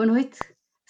Boa 0.00 0.12
noite, 0.12 0.38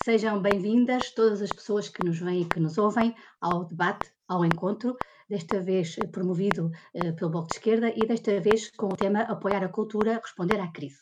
sejam 0.05 0.41
bem-vindas 0.41 1.11
todas 1.11 1.43
as 1.43 1.51
pessoas 1.51 1.89
que 1.89 2.07
nos 2.07 2.21
vêm 2.21 2.43
e 2.43 2.45
que 2.45 2.61
nos 2.61 2.79
ouvem 2.79 3.13
ao 3.41 3.65
debate, 3.65 4.09
ao 4.29 4.45
encontro, 4.45 4.97
desta 5.29 5.61
vez 5.61 5.97
promovido 6.13 6.71
uh, 6.95 7.17
pelo 7.17 7.33
Bloco 7.33 7.49
de 7.49 7.55
Esquerda 7.55 7.93
e 7.93 8.07
desta 8.07 8.41
vez 8.41 8.71
com 8.71 8.87
o 8.87 8.97
tema 8.97 9.23
Apoiar 9.23 9.65
a 9.65 9.69
Cultura, 9.69 10.21
Responder 10.23 10.61
à 10.61 10.71
Crise. 10.71 10.99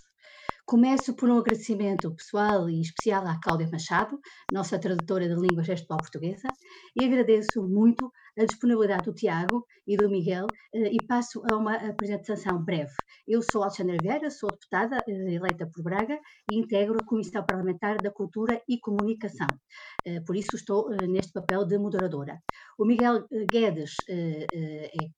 Começo 0.64 1.14
por 1.16 1.28
um 1.28 1.36
agradecimento 1.36 2.14
pessoal 2.14 2.70
e 2.70 2.80
especial 2.80 3.26
à 3.26 3.38
Cláudia 3.42 3.68
Machado, 3.70 4.18
nossa 4.50 4.78
tradutora 4.78 5.28
de 5.28 5.34
língua 5.34 5.62
gestual 5.62 5.98
portuguesa, 5.98 6.48
e 6.98 7.04
agradeço 7.04 7.62
muito 7.62 8.10
a 8.38 8.44
disponibilidade 8.44 9.04
do 9.04 9.12
Tiago 9.12 9.66
e 9.86 9.96
do 9.96 10.08
Miguel 10.08 10.46
eh, 10.72 10.92
e 10.92 10.98
passo 11.06 11.42
a 11.50 11.56
uma 11.56 11.74
apresentação 11.74 12.62
breve. 12.62 12.94
Eu 13.26 13.42
sou 13.42 13.62
Alexandra 13.62 13.96
Vieira, 14.00 14.30
sou 14.30 14.50
deputada 14.50 14.98
eh, 15.08 15.34
eleita 15.34 15.66
por 15.66 15.82
Braga 15.82 16.18
e 16.50 16.56
integro 16.56 16.98
a 17.00 17.04
Comissão 17.04 17.44
Parlamentar 17.44 17.96
da 17.96 18.10
Cultura 18.10 18.62
e 18.68 18.78
Comunicação. 18.78 19.48
Eh, 20.04 20.20
por 20.20 20.36
isso 20.36 20.54
estou 20.54 20.88
neste 21.08 21.32
papel 21.32 21.64
de 21.64 21.78
moderadora. 21.78 22.40
O 22.78 22.84
Miguel 22.84 23.26
Guedes 23.50 23.96
é 24.08 24.46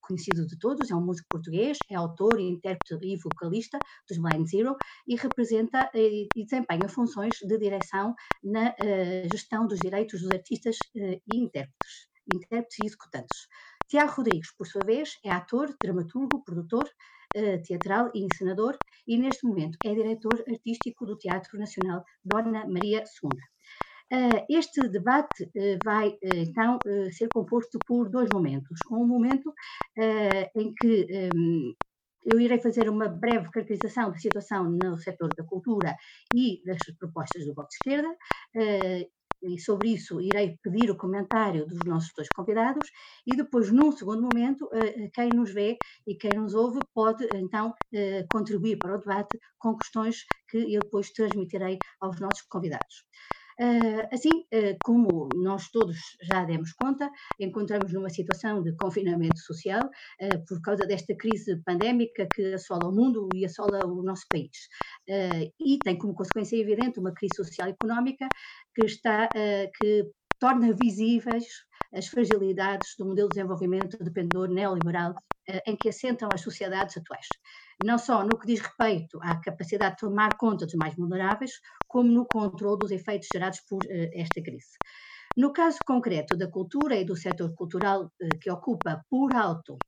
conhecido 0.01 0.47
de 0.47 0.59
todos, 0.59 0.91
é 0.91 0.95
um 0.95 1.05
músico 1.05 1.29
português, 1.29 1.77
é 1.91 1.95
autor, 1.95 2.41
intérprete 2.41 2.97
e 3.03 3.19
vocalista 3.19 3.79
dos 4.09 4.17
Blind 4.17 4.49
Zero 4.49 4.77
e 5.07 5.15
representa 5.15 5.91
e 5.95 6.27
desempenha 6.35 6.89
funções 6.89 7.35
de 7.43 7.59
direção 7.59 8.15
na 8.43 8.75
gestão 9.31 9.67
dos 9.67 9.79
direitos 9.79 10.23
dos 10.23 10.31
artistas 10.31 10.79
e 10.95 11.37
intérpretes 11.37 12.10
intérpretes 12.35 12.79
e 12.83 12.87
executantes. 12.87 13.49
Tiago 13.91 14.13
Rodrigues, 14.13 14.53
por 14.57 14.69
sua 14.69 14.85
vez, 14.85 15.19
é 15.25 15.31
ator, 15.33 15.75
dramaturgo, 15.83 16.45
produtor 16.45 16.89
uh, 17.37 17.63
teatral 17.63 18.09
e 18.15 18.25
encenador 18.25 18.79
e, 19.05 19.19
neste 19.19 19.45
momento, 19.45 19.77
é 19.85 19.93
diretor 19.93 20.45
artístico 20.49 21.05
do 21.05 21.17
Teatro 21.17 21.59
Nacional 21.59 22.05
Dona 22.25 22.67
Maria 22.69 23.03
II. 23.03 23.31
Uh, 24.13 24.45
este 24.49 24.89
debate 24.89 25.43
uh, 25.45 25.79
vai 25.85 26.17
então 26.23 26.79
ser 27.11 27.29
composto 27.35 27.81
por 27.85 28.09
dois 28.09 28.29
momentos. 28.33 28.79
Um 28.91 29.05
momento 29.05 29.53
em 30.55 30.73
que 30.73 31.31
um, 31.35 31.75
eu 32.33 32.39
irei 32.39 32.61
fazer 32.61 32.89
uma 32.89 33.09
breve 33.09 33.51
caracterização 33.51 34.13
da 34.13 34.19
situação 34.19 34.71
no 34.71 34.97
setor 34.99 35.31
da 35.35 35.43
cultura 35.43 35.97
e 36.33 36.63
das 36.65 36.79
propostas 36.99 37.45
do 37.45 37.55
Bloco 37.55 37.71
de 37.71 37.77
Esquerda, 37.77 38.17
e 39.43 39.59
sobre 39.59 39.89
isso 39.95 40.21
irei 40.21 40.57
pedir 40.63 40.91
o 40.91 40.97
comentário 40.97 41.67
dos 41.67 41.85
nossos 41.85 42.13
dois 42.17 42.31
convidados 42.31 42.89
e 43.27 43.37
depois, 43.37 43.71
num 43.73 43.93
segundo 43.93 44.23
momento, 44.23 44.69
eh, 44.73 45.05
eh, 45.05 45.11
quem 45.15 45.33
nos 45.33 45.51
vê 45.53 45.79
e 46.07 46.15
quem 46.17 46.37
nos 46.39 46.55
ouve 46.55 46.83
pode 46.95 47.25
então 47.35 47.75
eh, 47.93 48.25
contribuir 48.29 48.81
para 48.81 48.95
o 48.97 48.99
debate 48.99 49.39
com 49.59 49.77
questões 49.77 50.25
que 50.49 50.59
eu 50.75 50.83
depois 50.83 51.11
transmitirei 51.13 51.79
aos 52.01 52.21
nossos 52.21 52.43
convidados. 52.43 53.05
Uh, 53.59 54.07
assim, 54.13 54.45
uh, 54.53 54.77
como 54.85 55.29
nós 55.35 55.71
todos 55.71 55.97
já 56.23 56.45
demos 56.45 56.73
conta, 56.73 57.11
encontramos 57.39 57.93
numa 57.93 58.09
situação 58.11 58.63
de 58.63 58.75
confinamento 58.77 59.39
social 59.39 59.85
uh, 59.87 60.45
por 60.47 60.61
causa 60.63 60.87
desta 60.87 61.15
crise 61.17 61.61
pandémica 61.65 62.27
que 62.33 62.55
assola 62.55 62.89
o 62.89 62.93
mundo 62.93 63.29
e 63.35 63.45
assola 63.45 63.87
o 63.87 64.03
nosso 64.03 64.27
país. 64.31 64.69
e 65.59 65.79
tem 65.79 65.99
como 65.99 66.15
consequência 66.15 66.57
evidente 66.57 67.01
uma 67.01 67.13
crise 67.13 67.37
social 67.37 67.69
e 67.69 67.73
económica 67.73 68.27
que 68.75 68.85
está, 68.85 69.29
que 69.79 70.11
torna 70.39 70.73
visíveis 70.73 71.45
as 71.93 72.07
fragilidades 72.07 72.95
do 72.99 73.07
modelo 73.07 73.29
de 73.29 73.35
desenvolvimento 73.35 73.99
dependor 74.03 74.49
neoliberal 74.49 75.15
em 75.67 75.77
que 75.77 75.89
assentam 75.89 76.29
as 76.33 76.41
sociedades 76.41 76.97
atuais 76.97 77.27
não 77.83 77.99
só 77.99 78.23
no 78.23 78.39
que 78.39 78.47
diz 78.47 78.61
respeito 78.61 79.19
à 79.23 79.41
capacidade 79.41 79.97
de 79.97 80.01
tomar 80.01 80.37
conta 80.37 80.67
dos 80.67 80.75
mais 80.75 80.95
vulneráveis, 80.95 81.53
como 81.89 82.13
no 82.13 82.27
controle 82.27 82.79
dos 82.79 82.91
efeitos 82.91 83.29
gerados 83.29 83.61
por 83.61 83.83
uh, 83.85 84.11
esta 84.13 84.43
crise. 84.43 84.77
No 85.37 85.53
caso 85.53 85.79
concreto 85.87 86.37
da 86.37 86.51
cultura 86.51 86.97
e 86.97 87.05
do 87.05 87.17
setor 87.17 87.55
cultural, 87.55 88.05
uh, 88.05 88.39
que 88.41 88.51
ocupa 88.51 89.03
por 89.09 89.33
alto 89.33 89.79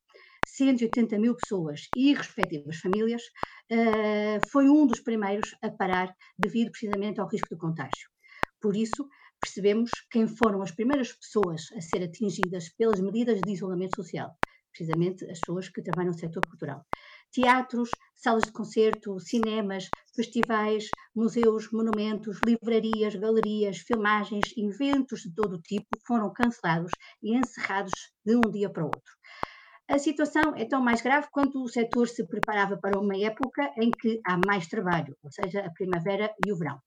180 0.47 1.19
mil 1.19 1.37
pessoas 1.37 1.89
e 1.95 2.15
respectivas 2.15 2.79
famílias, 2.79 3.23
uh, 3.71 4.41
foi 4.51 4.69
um 4.69 4.87
dos 4.87 5.01
primeiros 5.01 5.55
a 5.63 5.71
parar 5.71 6.15
devido 6.39 6.71
precisamente 6.71 7.21
ao 7.21 7.29
risco 7.29 7.55
de 7.55 7.61
contágio. 7.61 8.09
Por 8.61 8.75
isso, 8.75 9.07
percebemos 9.39 9.91
quem 10.11 10.27
foram 10.27 10.63
as 10.63 10.71
primeiras 10.71 11.13
pessoas 11.13 11.67
a 11.77 11.81
ser 11.81 12.03
atingidas 12.03 12.71
pelas 12.71 13.01
medidas 13.01 13.41
de 13.43 13.53
isolamento 13.53 13.97
social, 13.97 14.31
precisamente 14.71 15.25
as 15.31 15.41
pessoas 15.41 15.69
que 15.69 15.83
trabalham 15.83 16.13
no 16.13 16.19
setor 16.19 16.47
cultural 16.49 16.87
teatros, 17.33 17.91
salas 18.15 18.45
de 18.45 18.53
concerto, 18.53 19.19
cinemas, 19.19 19.89
festivais, 20.15 20.89
museus, 21.15 21.71
monumentos, 21.73 22.39
livrarias, 22.47 23.15
galerias, 23.17 23.79
filmagens, 23.79 24.53
eventos 24.57 25.23
de 25.23 25.35
todo 25.35 25.61
tipo 25.61 25.89
foram 26.07 26.33
cancelados 26.33 26.93
e 27.23 27.37
encerrados 27.37 27.93
de 28.25 28.37
um 28.37 28.51
dia 28.51 28.71
para 28.71 28.85
o 28.85 28.87
outro. 28.87 29.13
A 29.89 29.99
situação 29.99 30.55
é 30.57 30.65
tão 30.65 30.81
mais 30.81 31.03
grave 31.03 31.27
quanto 31.31 31.63
o 31.63 31.69
setor 31.69 32.09
se 32.09 32.27
preparava 32.27 32.77
para 32.77 32.99
uma 32.99 33.17
época 33.17 33.73
em 33.77 33.91
que 33.91 34.21
há 34.27 34.39
mais 34.47 34.67
trabalho, 34.67 35.17
ou 35.23 35.31
seja, 35.31 35.61
a 35.61 35.73
primavera 35.73 36.33
e 36.47 36.53
o 36.53 36.57
verão. 36.57 36.79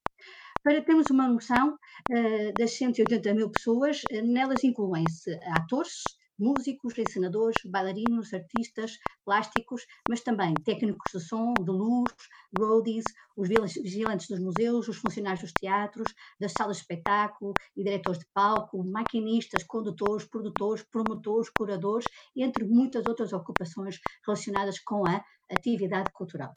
Para 0.64 0.82
termos 0.82 1.12
uma 1.12 1.28
noção 1.28 1.76
uh, 1.76 2.54
das 2.58 2.72
180 2.72 3.34
mil 3.36 3.52
pessoas, 3.52 4.02
uh, 4.12 4.26
nelas 4.26 4.64
incluem-se 4.64 5.38
atores, 5.56 6.02
músicos, 6.38 6.98
encenadores, 6.98 7.62
bailarinos, 7.66 8.34
artistas, 8.34 8.98
plásticos, 9.24 9.86
mas 10.08 10.22
também 10.22 10.62
técnicos 10.62 11.12
de 11.14 11.20
som, 11.20 11.64
de 11.64 11.72
luz, 11.72 12.14
roadies, 12.54 13.14
os 13.36 13.48
vigilantes 13.50 14.28
dos 14.28 14.40
museus, 14.40 14.88
os 14.88 14.98
funcionários 14.98 15.42
dos 15.42 15.54
teatros, 15.54 16.14
das 16.40 16.54
salas 16.54 16.78
de 16.78 16.82
espetáculo 16.84 17.54
e 17.76 17.84
diretores 17.84 18.20
de 18.20 18.28
palco, 18.34 18.84
maquinistas, 18.84 19.64
condutores, 19.64 20.26
produtores, 20.28 20.84
promotores, 20.84 21.50
curadores, 21.50 22.08
entre 22.36 22.64
muitas 22.64 23.08
outras 23.08 23.34
ocupações 23.34 24.00
relacionadas 24.26 24.80
com 24.80 25.06
a 25.06 25.24
atividade 25.50 26.12
cultural. 26.12 26.54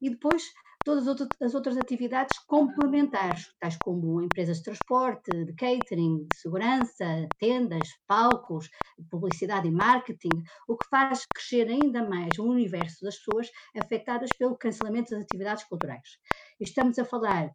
E 0.00 0.10
depois 0.10 0.44
todas 0.84 1.06
as 1.40 1.54
outras 1.54 1.76
atividades 1.76 2.38
complementares, 2.46 3.54
tais 3.60 3.76
como 3.76 4.22
empresas 4.22 4.58
de 4.58 4.64
transporte, 4.64 5.44
de 5.44 5.54
catering, 5.54 6.26
de 6.28 6.34
segurança, 6.36 7.30
tendas, 7.38 7.88
palcos, 8.06 8.68
publicidade 9.10 9.68
e 9.68 9.72
marketing, 9.72 10.42
o 10.68 10.76
que 10.76 10.86
faz 10.88 11.26
crescer 11.26 11.68
ainda 11.68 12.08
mais 12.08 12.38
o 12.38 12.44
universo 12.46 13.04
das 13.04 13.16
pessoas 13.18 13.50
afetadas 13.76 14.32
pelo 14.32 14.56
cancelamento 14.56 15.10
das 15.10 15.22
atividades 15.22 15.64
culturais. 15.64 16.18
Estamos 16.58 16.98
a 16.98 17.04
falar 17.04 17.50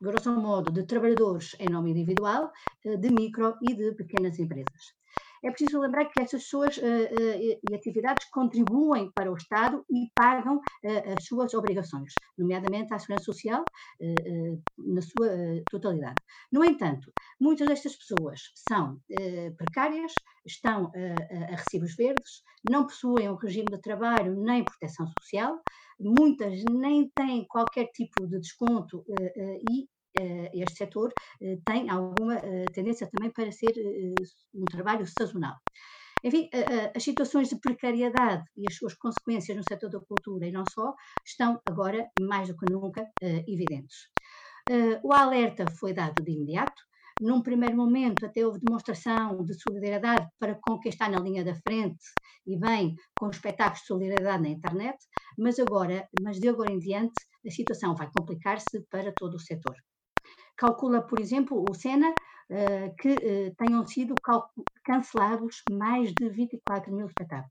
grosso 0.00 0.30
modo, 0.48 0.72
de 0.72 0.84
trabalhadores 0.86 1.56
em 1.60 1.68
nome 1.70 1.90
individual, 1.92 2.52
eh, 2.84 2.96
de 2.96 3.10
micro 3.10 3.56
e 3.62 3.74
de 3.74 3.94
pequenas 3.94 4.38
empresas 4.38 4.84
é 5.42 5.50
preciso 5.50 5.80
lembrar 5.80 6.06
que 6.06 6.20
essas 6.20 6.42
pessoas 6.42 6.76
uh, 6.78 6.80
uh, 6.80 7.60
e 7.70 7.74
atividades 7.74 8.28
contribuem 8.30 9.10
para 9.14 9.30
o 9.30 9.36
Estado 9.36 9.84
e 9.90 10.10
pagam 10.14 10.56
uh, 10.56 11.14
as 11.16 11.24
suas 11.24 11.54
obrigações, 11.54 12.12
nomeadamente 12.36 12.92
à 12.92 12.98
Segurança 12.98 13.24
Social, 13.24 13.64
na 14.78 15.00
sua 15.00 15.28
totalidade. 15.70 16.16
No 16.52 16.64
entanto, 16.64 17.12
muitas 17.40 17.68
destas 17.68 17.96
pessoas 17.96 18.40
são 18.54 19.00
precárias, 19.56 20.12
estão 20.44 20.90
a 21.50 21.56
recibos 21.56 21.94
verdes, 21.96 22.42
não 22.68 22.84
possuem 22.84 23.28
um 23.30 23.36
regime 23.36 23.66
de 23.70 23.80
trabalho 23.80 24.34
nem 24.36 24.64
proteção 24.64 25.06
social, 25.18 25.60
muitas 25.98 26.62
nem 26.70 27.08
têm 27.10 27.46
qualquer 27.46 27.86
tipo 27.92 28.26
de 28.26 28.38
desconto 28.38 29.04
e 29.08 29.82
eh, 29.82 29.86
este 30.52 30.76
setor 30.78 31.12
eh, 31.40 31.58
tem 31.64 31.88
alguma 31.90 32.36
eh, 32.36 32.64
tendência 32.72 33.08
também 33.10 33.30
para 33.30 33.50
ser 33.52 33.72
um 34.54 34.64
trabalho 34.64 35.06
sazonal. 35.06 35.56
Enfim, 36.24 36.48
as 36.94 37.02
situações 37.02 37.48
de 37.48 37.60
precariedade 37.60 38.42
e 38.56 38.64
as 38.68 38.74
suas 38.76 38.94
consequências 38.94 39.56
no 39.56 39.62
setor 39.62 39.90
da 39.90 40.00
cultura 40.00 40.46
e 40.46 40.50
não 40.50 40.64
só 40.68 40.94
estão 41.24 41.60
agora 41.68 42.08
mais 42.18 42.48
do 42.48 42.56
que 42.56 42.72
nunca 42.72 43.06
evidentes. 43.46 44.08
O 45.04 45.12
alerta 45.12 45.66
foi 45.78 45.92
dado 45.92 46.24
de 46.24 46.32
imediato, 46.32 46.82
num 47.20 47.42
primeiro 47.42 47.76
momento 47.76 48.26
até 48.26 48.44
houve 48.44 48.60
demonstração 48.60 49.42
de 49.42 49.54
solidariedade 49.54 50.28
para 50.38 50.54
com 50.54 50.78
quem 50.78 50.90
está 50.90 51.08
na 51.08 51.18
linha 51.18 51.42
da 51.42 51.54
frente 51.54 52.04
e 52.46 52.58
vem 52.58 52.94
com 53.18 53.30
espetáculos 53.30 53.80
de 53.80 53.86
solidariedade 53.86 54.42
na 54.42 54.50
internet, 54.50 54.98
mas 55.38 55.58
agora, 55.58 56.06
mas 56.20 56.38
de 56.38 56.48
agora 56.48 56.70
em 56.70 56.78
diante, 56.78 57.18
a 57.46 57.50
situação 57.50 57.94
vai 57.94 58.10
complicar-se 58.14 58.82
para 58.90 59.12
todo 59.12 59.34
o 59.34 59.40
setor. 59.40 59.74
Calcula, 60.56 61.02
por 61.02 61.20
exemplo, 61.20 61.64
o 61.68 61.74
SENA 61.74 62.10
uh, 62.10 62.96
que 62.96 63.12
uh, 63.12 63.54
tenham 63.56 63.86
sido 63.86 64.14
cancelados 64.84 65.62
mais 65.70 66.12
de 66.12 66.28
24 66.28 66.92
mil 66.94 67.06
espetáculos. 67.06 67.50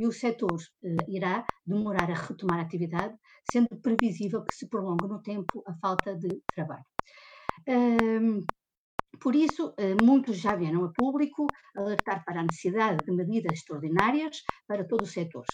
E 0.00 0.06
o 0.06 0.12
setor 0.12 0.54
uh, 0.54 0.96
irá 1.08 1.44
demorar 1.66 2.10
a 2.10 2.14
retomar 2.14 2.60
a 2.60 2.62
atividade, 2.62 3.16
sendo 3.44 3.76
previsível 3.80 4.44
que 4.44 4.54
se 4.54 4.68
prolongue 4.68 5.08
no 5.08 5.20
tempo 5.20 5.62
a 5.66 5.74
falta 5.74 6.14
de 6.14 6.42
trabalho. 6.54 6.84
Ehm, 7.66 8.44
por 9.20 9.34
isso, 9.34 9.74
muitos 10.00 10.38
já 10.38 10.54
vieram 10.54 10.84
a 10.84 10.92
público 10.92 11.46
alertar 11.76 12.24
para 12.24 12.40
a 12.40 12.44
necessidade 12.44 13.04
de 13.04 13.12
medidas 13.12 13.52
extraordinárias 13.52 14.42
para 14.66 14.86
todo 14.86 15.02
o 15.02 15.06
setor. 15.06 15.44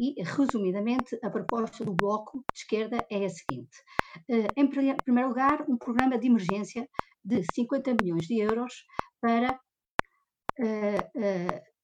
E, 0.00 0.14
resumidamente, 0.22 1.18
a 1.24 1.30
proposta 1.30 1.84
do 1.84 1.94
Bloco 1.94 2.38
de 2.54 2.60
Esquerda 2.60 3.06
é 3.10 3.24
a 3.24 3.28
seguinte: 3.30 3.76
em 4.56 4.68
primeiro 4.68 5.28
lugar, 5.28 5.64
um 5.68 5.76
programa 5.76 6.18
de 6.18 6.26
emergência 6.28 6.88
de 7.24 7.42
50 7.44 7.94
milhões 7.94 8.26
de 8.26 8.38
euros 8.38 8.74
para 9.20 9.58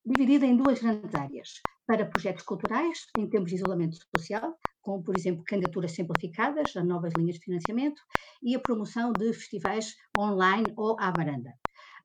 dividida 0.05 0.47
em 0.47 0.57
duas 0.57 0.81
grandes 0.81 1.15
áreas. 1.15 1.49
Para 1.87 2.07
projetos 2.07 2.45
culturais, 2.45 2.99
em 3.15 3.29
termos 3.29 3.51
de 3.51 3.57
isolamento 3.57 3.97
social, 4.17 4.57
como, 4.81 5.03
por 5.03 5.15
exemplo, 5.15 5.45
candidaturas 5.47 5.93
simplificadas 5.93 6.75
a 6.77 6.83
novas 6.83 7.15
linhas 7.15 7.37
de 7.37 7.45
financiamento 7.45 8.01
e 8.43 8.55
a 8.55 8.61
promoção 8.61 9.15
de 9.15 9.33
festivais 9.35 9.95
online 10.17 10.73
ou 10.77 10.97
à 10.99 11.11
varanda. 11.11 11.51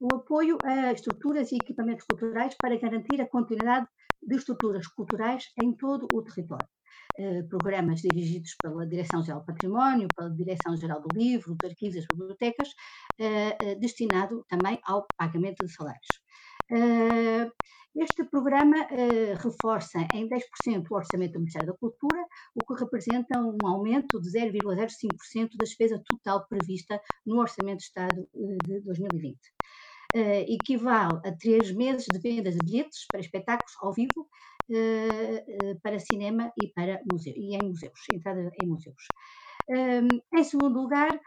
O 0.02 0.14
apoio 0.16 0.60
a 0.66 0.92
estruturas 0.92 1.52
e 1.52 1.58
equipamentos 1.58 2.06
culturais 2.06 2.56
para 2.60 2.78
garantir 2.78 3.22
a 3.22 3.28
continuidade 3.30 3.88
de 4.22 4.36
estruturas 4.36 4.88
culturais 4.88 5.46
em 5.62 5.74
todo 5.74 6.08
o 6.14 6.22
território. 6.22 6.68
Uh, 7.20 7.48
programas 7.50 8.02
dirigidos 8.02 8.56
pela 8.62 8.86
Direção-Geral 8.86 9.42
do 9.42 9.46
Património, 9.46 10.08
pela 10.16 10.30
Direção-Geral 10.30 11.02
do 11.02 11.18
Livro, 11.18 11.56
dos 11.56 11.70
Arquivos 11.70 11.96
e 11.96 12.00
das 12.00 12.08
Bibliotecas, 12.08 12.70
uh, 12.70 13.74
uh, 13.74 13.80
destinado 13.80 14.46
também 14.48 14.80
ao 14.84 15.06
pagamento 15.18 15.66
de 15.66 15.74
salários. 15.74 16.08
Este 17.96 18.24
programa 18.24 18.88
reforça 19.42 20.08
em 20.14 20.30
10% 20.30 20.86
o 20.90 20.96
orçamento 20.96 21.34
do 21.34 21.40
Ministério 21.40 21.70
da 21.70 21.78
Cultura, 21.78 22.24
o 22.56 22.64
que 22.64 22.80
representa 22.80 23.40
um 23.40 23.68
aumento 23.68 24.22
de 24.22 24.30
0,05% 24.30 25.50
da 25.58 25.64
despesa 25.64 26.02
total 26.06 26.48
prevista 26.48 27.02
no 27.26 27.40
Orçamento 27.40 27.80
de 27.80 27.86
Estado 27.86 28.30
de 28.68 28.80
2020. 28.82 29.40
Uh, 30.16 30.44
equivale 30.48 31.20
a 31.24 31.32
três 31.38 31.72
meses 31.72 32.08
de 32.08 32.20
vendas 32.20 32.56
de 32.56 32.62
bilhetes 32.64 33.08
para 33.12 33.20
espetáculos 33.20 33.74
ao 33.80 33.94
vivo, 33.94 34.28
para 35.82 36.00
cinema 36.00 36.54
e, 36.56 36.68
para 36.68 37.02
museu, 37.06 37.34
e 37.36 37.56
em 37.56 37.64
museus, 37.70 38.08
entrada 38.10 38.52
em 38.56 38.68
museus. 38.68 39.12
em 40.34 40.44
segundo 40.44 40.80
lugar, 40.82 41.20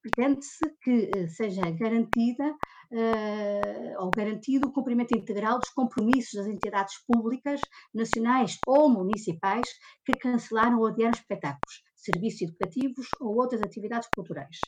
pretende-se 0.00 0.74
que 0.82 1.28
seja 1.28 1.70
garantida 1.70 2.50
uh, 2.50 4.02
ou 4.04 4.12
garantido 4.12 4.68
o 4.68 4.72
cumprimento 4.72 5.14
integral 5.14 5.58
dos 5.58 5.70
compromissos 5.70 6.34
das 6.34 6.46
entidades 6.46 6.98
públicas, 7.06 7.60
nacionais 7.94 8.60
ou 8.66 8.90
municipais 8.90 9.68
que 10.04 10.14
cancelaram 10.16 10.78
ou 10.78 10.86
adiaram 10.86 11.12
espetáculos, 11.12 11.82
serviços 12.04 12.42
educativos 12.42 13.08
ou 13.20 13.36
outras 13.36 13.62
atividades 13.62 14.08
culturais. 14.14 14.58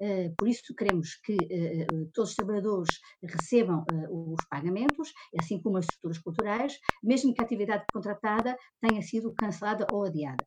Uh, 0.00 0.34
por 0.36 0.48
isso, 0.48 0.74
queremos 0.74 1.14
que 1.16 1.34
uh, 1.34 2.10
todos 2.14 2.30
os 2.30 2.36
trabalhadores 2.36 2.98
recebam 3.22 3.84
os 4.10 4.44
pagamentos, 4.48 5.12
assim 5.38 5.60
como 5.60 5.78
as 5.78 5.84
estruturas 5.84 6.18
culturais, 6.18 6.78
mesmo 7.02 7.34
que 7.34 7.40
a 7.40 7.44
atividade 7.44 7.84
contratada 7.92 8.56
tenha 8.80 9.02
sido 9.02 9.34
cancelada 9.34 9.86
ou 9.92 10.04
adiada. 10.04 10.44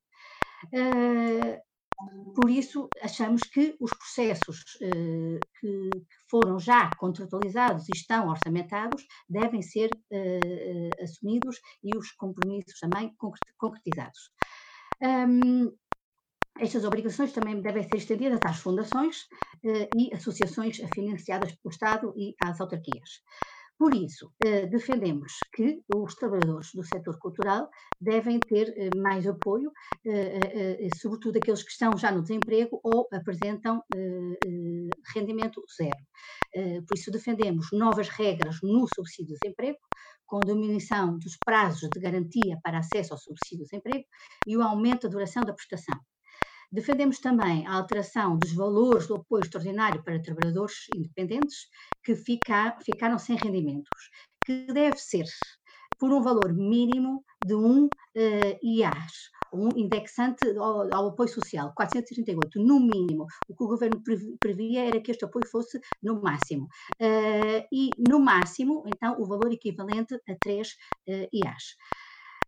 Por 2.35 2.49
isso, 2.49 2.89
achamos 3.01 3.43
que 3.43 3.75
os 3.79 3.91
processos 3.91 4.63
eh, 4.81 5.39
que 5.59 5.89
foram 6.29 6.59
já 6.59 6.89
contratualizados 6.97 7.87
e 7.89 7.91
estão 7.93 8.29
orçamentados 8.29 9.05
devem 9.29 9.61
ser 9.61 9.89
eh, 10.11 10.39
eh, 10.43 11.03
assumidos 11.03 11.59
e 11.83 11.95
os 11.95 12.11
compromissos 12.11 12.79
também 12.79 13.13
concretizados. 13.57 14.31
Um, 15.01 15.71
estas 16.59 16.83
obrigações 16.83 17.33
também 17.33 17.61
devem 17.61 17.83
ser 17.83 17.97
estendidas 17.97 18.39
às 18.45 18.59
fundações 18.59 19.27
e 19.95 20.13
associações 20.13 20.77
financiadas 20.93 21.51
pelo 21.53 21.71
Estado 21.71 22.13
e 22.15 22.35
às 22.41 22.59
autarquias. 22.59 23.21
Por 23.81 23.95
isso, 23.95 24.31
eh, 24.45 24.67
defendemos 24.67 25.39
que 25.51 25.81
os 25.95 26.13
trabalhadores 26.13 26.69
do 26.71 26.83
setor 26.83 27.17
cultural 27.17 27.67
devem 27.99 28.39
ter 28.39 28.71
eh, 28.77 28.91
mais 28.95 29.25
apoio, 29.25 29.71
eh, 30.05 30.87
sobretudo 31.01 31.37
aqueles 31.37 31.63
que 31.63 31.71
estão 31.71 31.97
já 31.97 32.11
no 32.11 32.21
desemprego 32.21 32.79
ou 32.83 33.07
apresentam 33.11 33.81
rendimento 35.15 35.63
zero. 35.75 36.85
Por 36.85 36.95
isso, 36.95 37.09
defendemos 37.09 37.69
novas 37.71 38.07
regras 38.09 38.59
no 38.61 38.85
subsídio 38.95 39.33
de 39.33 39.39
desemprego, 39.41 39.79
com 40.27 40.39
diminuição 40.41 41.17
dos 41.17 41.35
prazos 41.43 41.89
de 41.89 41.99
garantia 41.99 42.59
para 42.63 42.77
acesso 42.77 43.13
ao 43.13 43.19
subsídio 43.19 43.65
de 43.65 43.71
desemprego 43.71 44.05
e 44.45 44.55
o 44.55 44.61
aumento 44.61 45.07
da 45.07 45.13
duração 45.13 45.43
da 45.43 45.53
prestação. 45.53 45.99
Defendemos 46.71 47.19
também 47.19 47.67
a 47.67 47.73
alteração 47.73 48.37
dos 48.37 48.53
valores 48.53 49.05
do 49.05 49.15
apoio 49.15 49.43
extraordinário 49.43 50.01
para 50.03 50.21
trabalhadores 50.21 50.87
independentes 50.95 51.67
que 52.01 52.15
ficar, 52.15 52.77
ficaram 52.81 53.19
sem 53.19 53.35
rendimentos, 53.35 54.09
que 54.45 54.67
deve 54.67 54.97
ser 54.97 55.25
por 55.99 56.13
um 56.13 56.21
valor 56.21 56.53
mínimo 56.53 57.25
de 57.45 57.53
um 57.53 57.85
uh, 57.85 58.59
IAS, 58.63 59.29
um 59.53 59.67
indexante 59.75 60.47
ao, 60.57 60.87
ao, 60.95 61.09
apoio 61.09 61.27
social, 61.27 61.73
438 61.75 62.57
no 62.59 62.79
mínimo. 62.79 63.27
O 63.49 63.55
que 63.55 63.63
o 63.63 63.67
governo 63.67 64.01
previa 64.39 64.85
era 64.85 65.01
que 65.01 65.11
este 65.11 65.25
apoio 65.25 65.45
fosse 65.47 65.79
no 66.01 66.21
máximo. 66.21 66.69
Uh, 67.01 67.67
e 67.71 67.89
no 68.09 68.19
máximo, 68.19 68.83
então, 68.87 69.19
o 69.19 69.27
valor 69.27 69.51
equivalente 69.51 70.15
a 70.27 70.35
3 70.39 70.69
uh, 70.69 71.27
IAs. 71.33 71.75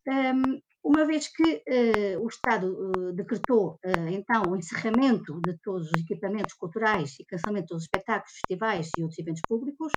Um, 0.07 0.59
uma 0.83 1.05
vez 1.05 1.29
que 1.29 1.63
uh, 1.67 2.19
o 2.21 2.27
Estado 2.27 2.67
uh, 2.67 3.13
decretou, 3.13 3.79
uh, 3.85 4.09
então, 4.09 4.51
o 4.51 4.55
encerramento 4.55 5.39
de 5.41 5.57
todos 5.59 5.87
os 5.87 6.01
equipamentos 6.01 6.53
culturais 6.55 7.15
e 7.19 7.25
cancelamento 7.25 7.73
dos 7.73 7.83
espetáculos, 7.83 8.33
festivais 8.33 8.91
e 8.97 9.01
outros 9.01 9.19
eventos 9.19 9.41
públicos, 9.47 9.93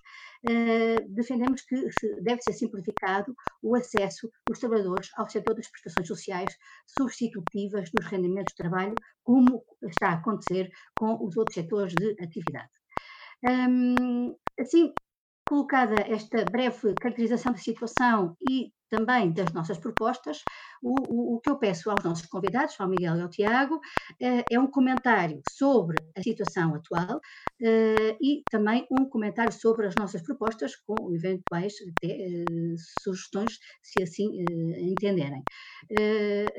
defendemos 1.09 1.63
que 1.63 1.89
deve 2.23 2.41
ser 2.43 2.53
simplificado 2.53 3.35
o 3.63 3.75
acesso 3.75 4.31
dos 4.49 4.59
trabalhadores 4.59 5.11
ao 5.17 5.29
setor 5.29 5.55
das 5.55 5.69
prestações 5.69 6.07
sociais 6.07 6.55
substitutivas 6.87 7.91
dos 7.91 8.07
rendimentos 8.07 8.53
de 8.53 8.63
trabalho, 8.63 8.95
como 9.25 9.65
está 9.83 10.11
a 10.11 10.15
acontecer 10.15 10.71
com 10.97 11.15
os 11.25 11.37
outros 11.37 11.55
setores 11.55 11.95
de 11.95 12.17
atividade. 12.23 12.71
Um, 13.45 14.37
assim, 14.59 14.93
colocada 15.49 15.95
esta 16.07 16.45
breve 16.45 16.95
caracterização 17.01 17.53
da 17.53 17.59
situação 17.59 18.37
e 18.49 18.73
também 18.89 19.33
das 19.33 19.53
nossas 19.53 19.79
propostas, 19.79 20.43
o, 20.83 20.95
o, 21.09 21.35
o, 21.35 21.41
que 21.41 21.51
eu 21.51 21.59
peço 21.59 21.91
aos 21.91 22.05
nossos 22.05 22.27
convidados, 22.27 22.77
ao 22.79 22.89
Miguel 22.89 23.17
e 23.17 23.21
ao 23.21 23.29
Tiago, 23.29 23.81
eh, 24.21 24.45
é 24.51 24.61
um 24.61 24.67
comentário 24.69 25.41
sobre 25.49 25.97
a 26.17 26.23
situação 26.23 26.75
atual 26.75 27.21
eh, 27.61 28.17
e 28.21 28.43
também 28.51 28.87
um 28.91 29.09
comentário 29.09 29.53
sobre 29.53 29.87
as 29.87 29.97
nossas 29.97 30.23
propostas, 30.23 30.77
com 30.77 31.13
eventuais 31.13 31.75
eh, 32.05 32.45
sugestões, 33.03 33.59
se 33.83 34.03
assim 34.03 34.45
entenderem. 34.79 35.43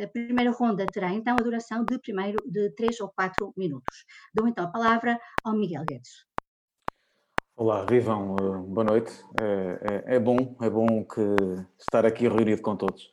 a 0.04 0.08
primeira 0.08 0.52
ronda 0.52 0.86
terá 0.86 1.14
então 1.14 1.36
a 1.40 1.44
duração 1.44 1.86
de 1.86 2.00
primeiro 2.00 2.38
de 2.46 2.70
três 2.76 3.00
ou 3.00 3.10
quatro 3.10 3.54
minutos. 3.56 4.06
Dou 4.34 4.48
então 4.48 4.66
a 4.66 4.72
palavra 4.72 5.20
ao 5.44 5.56
Miguel 5.56 5.84
Guedes. 5.88 6.37
Olá, 7.60 7.84
vivam, 7.90 8.36
eh, 8.40 8.68
boa 8.68 8.84
noite. 8.84 9.12
É, 9.42 10.14
é, 10.14 10.16
é, 10.18 10.20
bom, 10.20 10.56
é 10.62 10.70
bom 10.70 11.04
que 11.04 11.22
estar 11.80 12.06
aqui 12.06 12.28
reunido 12.28 12.62
com 12.62 12.76
todos. 12.76 13.12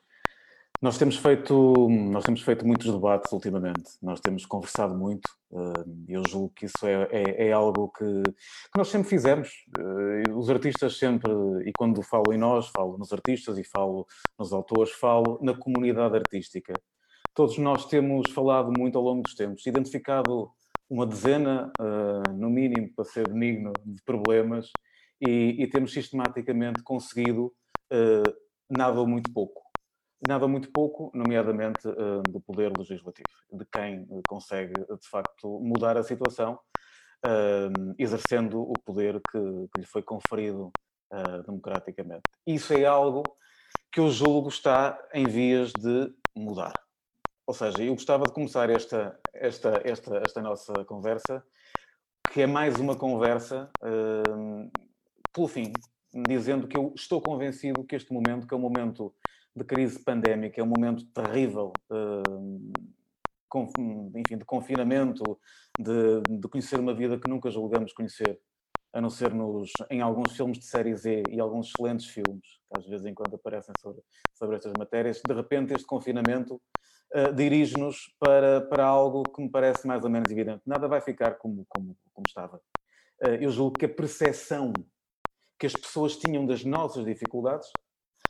Nós 0.82 0.98
temos 0.98 1.16
feito, 1.16 1.88
nós 1.88 2.24
temos 2.24 2.42
feito 2.42 2.66
muitos 2.66 2.92
debates 2.92 3.32
ultimamente. 3.32 3.92
Nós 4.02 4.20
temos 4.20 4.44
conversado 4.44 4.94
muito. 4.94 5.30
Eh, 5.50 5.84
eu 6.08 6.22
julgo 6.28 6.52
que 6.54 6.66
isso 6.66 6.86
é, 6.86 7.08
é, 7.10 7.46
é 7.48 7.52
algo 7.52 7.90
que, 7.96 8.04
que, 8.04 8.76
nós 8.76 8.88
sempre 8.88 9.08
fizemos. 9.08 9.48
Eh, 9.78 10.30
os 10.30 10.50
artistas 10.50 10.98
sempre, 10.98 11.32
e 11.66 11.72
quando 11.72 12.02
falo 12.02 12.30
em 12.30 12.36
nós, 12.36 12.68
falo 12.68 12.98
nos 12.98 13.14
artistas 13.14 13.56
e 13.56 13.64
falo 13.64 14.06
nos 14.38 14.52
autores, 14.52 14.92
falo 14.92 15.38
na 15.40 15.54
comunidade 15.56 16.16
artística. 16.16 16.74
Todos 17.34 17.56
nós 17.56 17.86
temos 17.86 18.30
falado 18.30 18.70
muito 18.78 18.98
ao 18.98 19.04
longo 19.04 19.22
dos 19.22 19.34
tempos, 19.34 19.66
identificado 19.66 20.50
uma 20.88 21.06
dezena, 21.06 21.72
uh, 21.80 22.32
no 22.32 22.50
mínimo, 22.50 22.92
para 22.94 23.04
ser 23.04 23.28
benigno, 23.28 23.72
de 23.84 24.02
problemas 24.02 24.70
e, 25.20 25.62
e 25.62 25.66
temos 25.66 25.92
sistematicamente 25.92 26.82
conseguido 26.82 27.46
uh, 27.92 28.34
nada 28.70 29.00
ou 29.00 29.06
muito 29.06 29.32
pouco. 29.32 29.62
Nada 30.26 30.48
muito 30.48 30.70
pouco, 30.72 31.10
nomeadamente 31.14 31.86
uh, 31.86 32.22
do 32.28 32.40
poder 32.40 32.72
legislativo, 32.76 33.28
de 33.52 33.66
quem 33.66 34.06
consegue, 34.26 34.72
de 34.72 35.08
facto, 35.08 35.60
mudar 35.60 35.96
a 35.96 36.02
situação, 36.02 36.58
exercendo 37.98 38.60
o 38.60 38.74
poder 38.84 39.18
que, 39.30 39.40
que 39.40 39.80
lhe 39.80 39.86
foi 39.86 40.02
conferido 40.02 40.70
democraticamente. 41.46 42.20
Isso 42.46 42.74
é 42.74 42.84
algo 42.84 43.22
que 43.90 43.98
eu 43.98 44.10
julgo 44.10 44.50
está 44.50 44.98
em 45.14 45.24
vias 45.24 45.72
de 45.72 46.12
mudar. 46.36 46.83
Ou 47.46 47.52
seja, 47.52 47.82
eu 47.82 47.92
gostava 47.92 48.24
de 48.24 48.32
começar 48.32 48.70
esta, 48.70 49.18
esta, 49.34 49.80
esta, 49.84 50.16
esta 50.24 50.40
nossa 50.40 50.72
conversa, 50.86 51.44
que 52.32 52.40
é 52.40 52.46
mais 52.46 52.80
uma 52.80 52.96
conversa 52.96 53.70
uh, 53.82 54.70
pelo 55.30 55.46
fim, 55.46 55.72
dizendo 56.26 56.66
que 56.66 56.76
eu 56.76 56.92
estou 56.96 57.20
convencido 57.20 57.84
que 57.84 57.96
este 57.96 58.12
momento, 58.12 58.46
que 58.46 58.54
é 58.54 58.56
um 58.56 58.60
momento 58.60 59.14
de 59.54 59.62
crise 59.62 59.98
pandémica, 59.98 60.58
é 60.58 60.64
um 60.64 60.68
momento 60.68 61.04
terrível, 61.12 61.70
uh, 61.90 62.72
com, 63.46 63.70
enfim, 64.16 64.38
de 64.38 64.44
confinamento, 64.44 65.38
de, 65.78 66.22
de, 66.38 66.48
conhecer 66.48 66.80
uma 66.80 66.94
vida 66.94 67.18
que 67.18 67.28
nunca 67.28 67.50
julgamos 67.50 67.92
conhecer 67.92 68.40
a 68.92 69.00
não 69.00 69.10
ser 69.10 69.34
nos, 69.34 69.70
em 69.90 70.00
alguns 70.00 70.32
filmes 70.32 70.58
de 70.58 70.64
série 70.64 70.96
Z 70.96 71.24
e 71.30 71.38
alguns 71.38 71.68
excelentes 71.68 72.06
filmes, 72.06 72.46
que 72.72 72.78
às 72.78 72.86
vezes 72.86 73.04
em 73.04 73.12
quando 73.12 73.34
aparecem 73.34 73.74
sobre, 73.80 74.02
sobre 74.32 74.56
estas 74.56 74.72
matérias, 74.78 75.20
de 75.20 75.34
repente 75.34 75.74
este 75.74 75.86
confinamento 75.86 76.60
uh, 77.14 77.32
dirige-nos 77.34 78.14
para, 78.18 78.60
para 78.62 78.84
algo 78.84 79.22
que 79.22 79.42
me 79.42 79.50
parece 79.50 79.86
mais 79.86 80.04
ou 80.04 80.10
menos 80.10 80.30
evidente. 80.30 80.62
Nada 80.66 80.88
vai 80.88 81.00
ficar 81.00 81.34
como, 81.34 81.66
como, 81.68 81.96
como 82.12 82.24
estava. 82.26 82.60
Uh, 83.22 83.36
eu 83.40 83.50
julgo 83.50 83.78
que 83.78 83.86
a 83.86 83.88
percepção 83.88 84.72
que 85.58 85.66
as 85.66 85.72
pessoas 85.72 86.16
tinham 86.16 86.44
das 86.44 86.64
nossas 86.64 87.04
dificuldades, 87.04 87.68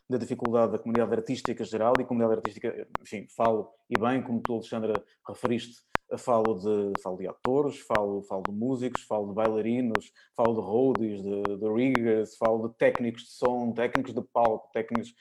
da 0.08 0.18
dificuldade 0.18 0.72
da 0.72 0.78
comunidade 0.78 1.14
artística 1.14 1.64
geral 1.64 1.94
e 1.98 2.04
comunidade 2.04 2.38
artística, 2.38 2.86
enfim, 3.00 3.26
falo, 3.34 3.70
e 3.88 3.98
bem, 3.98 4.22
como 4.22 4.40
tu, 4.40 4.54
Alexandra, 4.54 4.92
referiste, 5.26 5.82
falo 6.18 6.54
de, 6.54 6.92
falo 7.02 7.16
de 7.16 7.26
atores, 7.26 7.78
falo, 7.80 8.22
falo 8.22 8.42
de 8.42 8.52
músicos, 8.52 9.02
falo 9.02 9.28
de 9.28 9.34
bailarinos, 9.34 10.12
falo 10.36 10.54
de 10.54 10.60
roadies, 10.60 11.22
de, 11.22 11.42
de 11.58 11.72
riggers, 11.72 12.36
falo 12.36 12.68
de 12.68 12.74
técnicos 12.76 13.22
de 13.22 13.30
som, 13.30 13.72
técnicos 13.72 14.14
de 14.14 14.22
palco, 14.22 14.70
técnicos, 14.72 15.14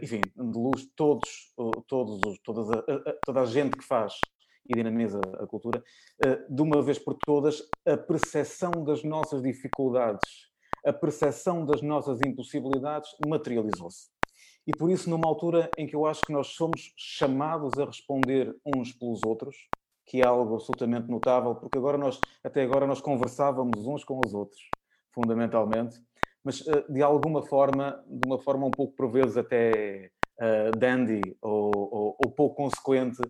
enfim, 0.00 0.20
de 0.20 0.58
luz, 0.58 0.88
todos, 0.96 1.52
todos, 1.86 2.38
toda, 2.44 2.78
a, 2.78 3.12
toda 3.24 3.40
a 3.40 3.46
gente 3.46 3.76
que 3.76 3.84
faz 3.84 4.14
e 4.68 4.74
dinamiza 4.74 5.20
a 5.40 5.46
cultura, 5.46 5.82
eh, 6.24 6.46
de 6.48 6.62
uma 6.62 6.80
vez 6.82 6.98
por 6.98 7.14
todas, 7.14 7.68
a 7.86 7.96
percepção 7.96 8.70
das 8.84 9.02
nossas 9.02 9.42
dificuldades, 9.42 10.28
a 10.86 10.92
percepção 10.92 11.64
das 11.64 11.82
nossas 11.82 12.20
impossibilidades 12.24 13.10
materializou-se. 13.26 14.10
E 14.66 14.70
por 14.76 14.90
isso, 14.90 15.10
numa 15.10 15.26
altura 15.26 15.68
em 15.76 15.86
que 15.86 15.96
eu 15.96 16.06
acho 16.06 16.22
que 16.22 16.32
nós 16.32 16.48
somos 16.48 16.92
chamados 16.96 17.78
a 17.78 17.84
responder 17.84 18.54
uns 18.64 18.92
pelos 18.92 19.20
outros, 19.24 19.56
que 20.06 20.20
é 20.20 20.26
algo 20.26 20.54
absolutamente 20.54 21.08
notável, 21.08 21.54
porque 21.56 21.78
agora 21.78 21.98
nós, 21.98 22.20
até 22.44 22.62
agora 22.62 22.86
nós 22.86 23.00
conversávamos 23.00 23.86
uns 23.86 24.04
com 24.04 24.20
os 24.24 24.32
outros, 24.32 24.60
fundamentalmente, 25.12 26.00
mas 26.44 26.66
eh, 26.66 26.84
de 26.88 27.02
alguma 27.02 27.42
forma, 27.42 28.02
de 28.06 28.26
uma 28.26 28.38
forma 28.38 28.66
um 28.66 28.70
pouco 28.70 28.94
por 28.94 29.10
vezes 29.10 29.36
até 29.36 30.10
uh, 30.40 30.76
dandy 30.76 31.20
ou, 31.40 31.70
ou, 31.74 32.16
ou 32.24 32.30
pouco 32.30 32.56
consequente, 32.56 33.20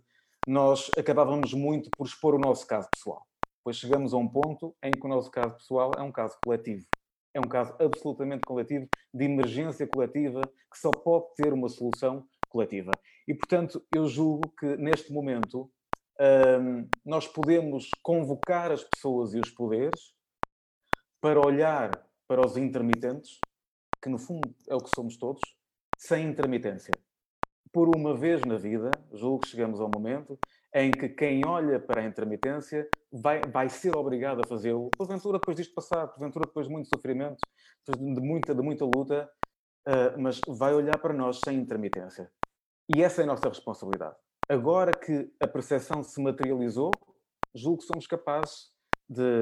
nós 0.47 0.91
acabávamos 0.99 1.53
muito 1.55 1.91
por 1.97 2.07
expor 2.07 2.35
o 2.35 2.39
nosso 2.39 2.67
caso 2.67 2.89
pessoal. 2.95 3.27
Pois 3.65 3.77
chegamos 3.77 4.13
a 4.13 4.17
um 4.17 4.29
ponto 4.29 4.75
em 4.83 4.91
que 4.91 5.07
o 5.07 5.09
nosso 5.09 5.31
caso 5.31 5.55
pessoal 5.55 5.93
é 5.97 6.03
um 6.03 6.11
caso 6.11 6.37
coletivo. 6.45 6.85
É 7.35 7.41
um 7.41 7.49
caso 7.49 7.75
absolutamente 7.79 8.43
coletivo, 8.47 8.89
de 9.15 9.25
emergência 9.25 9.87
coletiva, 9.87 10.43
que 10.71 10.79
só 10.79 10.91
pode 10.91 11.27
ter 11.37 11.53
uma 11.53 11.69
solução 11.69 12.27
coletiva. 12.49 12.91
E, 13.27 13.33
portanto, 13.33 13.83
eu 13.95 14.07
julgo 14.07 14.53
que 14.59 14.77
neste 14.77 15.13
momento 15.13 15.71
um, 16.21 16.89
nós 17.05 17.27
podemos 17.27 17.89
convocar 18.03 18.71
as 18.71 18.85
pessoas 18.85 19.33
e 19.33 19.41
os 19.41 19.51
poderes 19.51 20.13
para 21.21 21.41
olhar 21.41 21.91
para 22.33 22.47
os 22.47 22.57
intermitentes, 22.57 23.39
que 24.03 24.09
no 24.09 24.17
fundo 24.17 24.49
é 24.67 24.75
o 24.75 24.79
que 24.79 24.89
somos 24.97 25.19
todos, 25.19 25.43
sem 25.99 26.27
intermitência. 26.27 26.91
Por 27.71 27.95
uma 27.95 28.17
vez 28.17 28.41
na 28.47 28.57
vida, 28.57 28.91
julgo 29.13 29.41
que 29.41 29.49
chegamos 29.49 29.79
ao 29.81 29.91
momento 29.95 30.39
em 30.75 30.91
que 30.91 31.11
quem 31.11 31.45
olha 31.45 31.79
para 31.79 32.01
a 32.01 32.07
intermitência 32.07 32.89
vai, 33.13 33.43
vai 33.43 33.69
ser 33.69 33.95
obrigado 33.95 34.41
a 34.41 34.47
fazê-lo, 34.49 34.89
porventura 34.97 35.39
depois 35.39 35.59
disto 35.59 35.75
passar, 35.75 36.09
porventura 36.09 36.47
depois 36.47 36.69
de 36.69 36.73
muito 36.73 36.89
sofrimento, 36.89 37.41
de 37.87 38.23
muita, 38.23 38.55
de 38.55 38.63
muita 38.63 38.87
luta, 38.87 39.31
uh, 39.87 40.19
mas 40.19 40.41
vai 40.49 40.73
olhar 40.73 40.97
para 40.97 41.13
nós 41.13 41.39
sem 41.45 41.59
intermitência. 41.59 42.33
E 42.97 43.03
essa 43.03 43.21
é 43.21 43.25
a 43.25 43.27
nossa 43.27 43.47
responsabilidade 43.47 44.17
agora 44.49 44.91
que 44.93 45.31
a 45.39 45.47
percepção 45.47 46.03
se 46.03 46.21
materializou, 46.21 46.91
julgo 47.55 47.79
que 47.79 47.85
somos 47.85 48.07
capazes 48.07 48.71
de, 49.09 49.41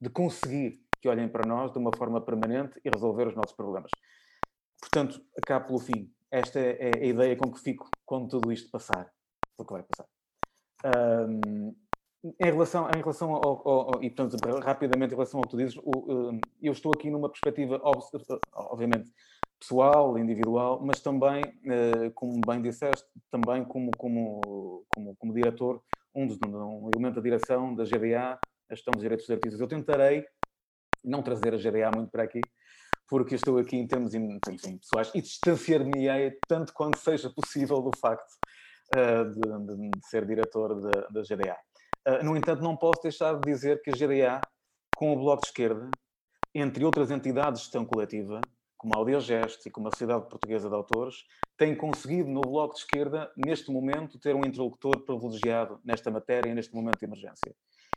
de 0.00 0.10
conseguir 0.10 0.82
que 1.02 1.08
olhem 1.08 1.28
para 1.28 1.44
nós 1.44 1.72
de 1.72 1.78
uma 1.78 1.90
forma 1.96 2.20
permanente 2.20 2.80
e 2.84 2.88
resolver 2.88 3.26
os 3.26 3.34
nossos 3.34 3.56
problemas. 3.56 3.90
Portanto, 4.80 5.20
acabo 5.36 5.66
pelo 5.66 5.80
fim. 5.80 6.10
Esta 6.30 6.60
é 6.60 6.92
a 6.94 7.04
ideia 7.04 7.36
com 7.36 7.50
que 7.50 7.60
fico 7.60 7.90
quando 8.06 8.28
tudo 8.28 8.52
isto 8.52 8.70
passar. 8.70 9.12
Porque 9.56 9.74
vai 9.74 9.82
passar. 9.82 10.06
Um, 11.28 11.74
em 12.24 12.44
relação, 12.44 12.88
em 12.88 13.00
relação 13.00 13.34
ao, 13.34 13.68
ao, 13.68 13.94
ao, 13.94 14.02
e 14.02 14.08
portanto, 14.08 14.36
rapidamente 14.60 15.12
em 15.12 15.16
relação 15.16 15.40
ao 15.40 15.44
que 15.44 15.50
tu 15.50 15.56
dizes, 15.56 15.76
o, 15.76 16.38
eu 16.62 16.72
estou 16.72 16.92
aqui 16.94 17.10
numa 17.10 17.28
perspectiva, 17.28 17.80
obviamente, 18.54 19.12
pessoal, 19.58 20.16
individual, 20.16 20.80
mas 20.84 21.00
também, 21.00 21.42
eh, 21.64 22.10
como 22.14 22.40
bem 22.46 22.62
disseste, 22.62 23.08
também 23.28 23.64
como, 23.64 23.90
como, 23.96 24.84
como, 24.88 25.16
como 25.16 25.34
diretor, 25.34 25.82
um, 26.14 26.26
dos, 26.26 26.38
um 26.46 26.88
elemento 26.94 27.16
da 27.16 27.20
direção 27.22 27.74
da 27.74 27.84
GDA, 27.84 28.38
a 28.70 28.74
gestão 28.74 28.92
dos 28.92 29.02
direitos 29.02 29.26
dos 29.26 29.34
artistas. 29.34 29.60
Eu 29.60 29.68
tentarei 29.68 30.24
não 31.04 31.22
trazer 31.22 31.54
a 31.54 31.56
GDA 31.56 31.90
muito 31.94 32.10
para 32.10 32.22
aqui, 32.24 32.40
porque 33.08 33.34
estou 33.34 33.58
aqui 33.58 33.76
em 33.76 33.86
termos 33.86 34.14
enfim, 34.14 34.78
pessoais 34.78 35.10
e 35.14 35.20
distanciar-me 35.20 36.08
tanto 36.48 36.72
quanto 36.72 36.98
seja 36.98 37.30
possível 37.30 37.80
do 37.82 37.90
facto 37.98 38.32
uh, 38.96 39.30
de, 39.30 39.40
de, 39.40 39.90
de, 39.90 40.08
ser 40.08 40.26
diretor 40.26 40.80
da, 40.80 41.00
da 41.08 41.22
GDA. 41.22 41.56
Uh, 42.06 42.10
eh, 42.10 42.22
no 42.22 42.36
entanto, 42.36 42.62
não 42.62 42.76
posso 42.76 43.02
deixar 43.02 43.34
de 43.34 43.52
dizer 43.52 43.82
que 43.82 43.90
a 43.90 43.94
GDA, 43.94 44.40
com 44.96 45.12
o 45.12 45.16
Bloco 45.16 45.42
de 45.42 45.48
Esquerda, 45.48 45.90
entre 46.54 46.84
outras 46.84 47.10
entidades 47.10 47.60
de 47.60 47.64
gestão 47.64 47.84
coletiva, 47.84 48.40
como 48.76 48.94
a 48.94 48.98
Audiogestos 48.98 49.64
e 49.64 49.70
como 49.70 49.88
a 49.88 49.90
Sociedade 49.90 50.28
Portuguesa 50.28 50.68
de 50.68 50.74
Autores, 50.74 51.16
têm 51.56 51.76
conseguido 51.76 52.28
no 52.28 52.40
Bloco 52.40 52.74
de 52.74 52.80
Esquerda, 52.80 53.30
neste 53.36 53.70
momento, 53.70 54.18
ter 54.18 54.34
um 54.34 54.44
interlocutor 54.44 55.04
privilegiado 55.04 55.80
nesta 55.84 56.10
matéria, 56.10 56.52
neste 56.54 56.74
momento 56.74 56.98
de 56.98 57.04
emergência. 57.04 57.54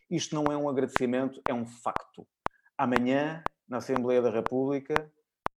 Isto 0.10 0.36
não 0.36 0.52
é 0.52 0.58
um 0.58 0.70
agradecimento, 0.70 1.42
é 1.48 1.54
um 1.54 1.66
facto. 1.66 2.28
Amanhã, 2.78 3.44
na 3.68 3.78
Assembleia 3.78 4.22
da 4.22 4.30
República, 4.30 5.12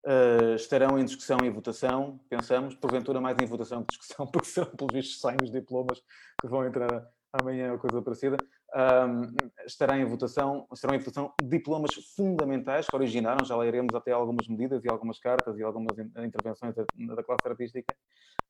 uh, 0.06 0.54
estarão 0.54 0.98
em 0.98 1.04
discussão 1.04 1.38
e 1.44 1.50
votação, 1.50 2.20
pensamos, 2.28 2.75
porventura 2.75 3.20
mais 3.20 3.38
em 3.38 3.46
votação 3.46 3.82
que 3.82 3.96
discussão, 3.96 4.26
porque 4.32 4.48
serão, 4.48 4.70
pelos 4.70 4.92
vistos, 4.92 5.20
saem 5.20 5.38
os 5.42 5.50
diplomas 5.50 6.00
que 6.40 6.46
vão 6.46 6.64
entrar 6.66 7.08
amanhã 7.32 7.72
ou 7.72 7.78
coisa 7.78 8.00
parecida, 8.00 8.37
um, 8.75 9.34
estará 9.66 9.98
em 9.98 10.04
votação, 10.04 10.66
estarão 10.72 10.94
em 10.94 10.98
votação 10.98 11.32
diplomas 11.42 11.92
fundamentais 12.16 12.87
que 12.87 12.96
originaram, 12.96 13.44
já 13.44 13.56
leremos 13.56 13.94
até 13.94 14.12
algumas 14.12 14.48
medidas 14.48 14.82
e 14.84 14.88
algumas 14.88 15.18
cartas 15.18 15.58
e 15.58 15.62
algumas 15.62 15.98
intervenções 15.98 16.75
da, 16.75 16.84
da 17.14 17.22
classe 17.22 17.46
artística, 17.46 17.94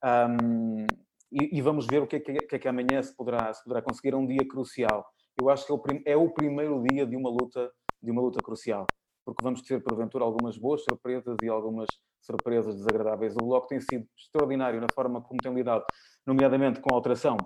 um, 0.05 0.87
e, 1.31 1.59
e, 1.59 1.63
vamos 1.63 1.87
ver 1.87 2.03
o 2.03 2.07
que 2.07 2.17
é 2.17 2.21
que, 2.21 2.33
que, 2.33 2.57
é 2.57 2.59
que 2.59 2.69
amanhã 2.69 3.03
se 3.03 3.15
poderá, 3.15 3.53
se 3.53 3.63
poderá 3.63 3.83
conseguir, 3.83 4.15
é 4.15 4.17
um 4.17 4.27
dia 4.27 4.49
crucial. 4.49 5.07
Eu 5.39 5.51
acho 5.51 5.67
que 5.67 5.73
é 5.73 5.75
o, 5.75 5.79
prim, 5.79 6.03
é 6.07 6.17
o 6.17 6.31
primeiro 6.31 6.83
dia 6.91 7.07
de 7.07 7.17
uma 7.17 7.29
luta, 7.29 7.71
de 8.03 8.11
uma 8.11 8.23
luta 8.23 8.41
crucial, 8.43 8.87
porque 9.25 9.43
vamos 9.43 9.63
ter, 9.63 9.83
porventura, 9.83 10.25
algumas 10.25 10.57
boas 10.57 10.83
surpresas 10.83 11.37
e 11.43 11.49
algumas 11.49 11.89
surpresas 12.21 12.77
desagradáveis. 12.77 13.35
O 13.35 13.47
Bloco 13.47 13.67
tem 13.67 13.81
sido 13.81 14.07
extraordinário 14.17 14.81
na 14.81 14.89
forma 14.95 15.21
como 15.23 15.41
tem 15.41 15.53
lidado, 15.55 15.85
nomeadamente 16.27 16.81
com 16.81 16.93
a 16.93 16.97
alteração 16.97 17.37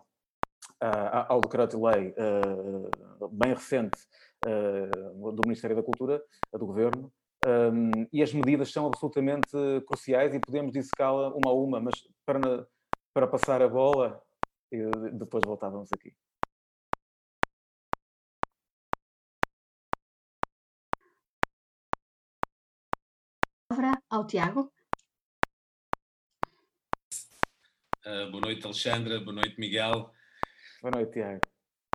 ao 1.29 1.41
decreto-lei 1.41 2.09
uh, 2.11 3.29
bem 3.29 3.55
recente 3.55 3.99
uh, 4.45 5.33
do 5.33 5.43
Ministério 5.47 5.77
da 5.77 5.83
Cultura, 5.83 6.21
do 6.53 6.67
Governo, 6.67 7.13
um, 7.45 8.07
e 8.13 8.23
as 8.23 8.33
medidas 8.33 8.73
são 8.73 8.87
absolutamente 8.87 9.51
cruciais 9.87 10.35
e 10.35 10.41
podemos 10.41 10.73
dissecá-la 10.73 11.29
uma 11.29 11.51
a 11.51 11.53
uma, 11.53 11.81
mas 11.81 11.95
para, 12.25 12.67
para 13.13 13.27
passar 13.27 13.61
a 13.63 13.69
bola, 13.69 14.21
depois 15.13 15.43
voltávamos 15.45 15.89
aqui. 15.93 16.15
Palavra 23.73 24.03
ao 24.11 24.27
Tiago. 24.27 24.71
Uh, 28.05 28.31
boa 28.31 28.41
noite, 28.43 28.67
Alexandra. 28.67 29.19
Boa 29.19 29.33
noite, 29.33 29.59
Miguel. 29.59 30.13
Boa 30.83 30.91
noite, 30.95 31.13
Tiago. 31.13 31.41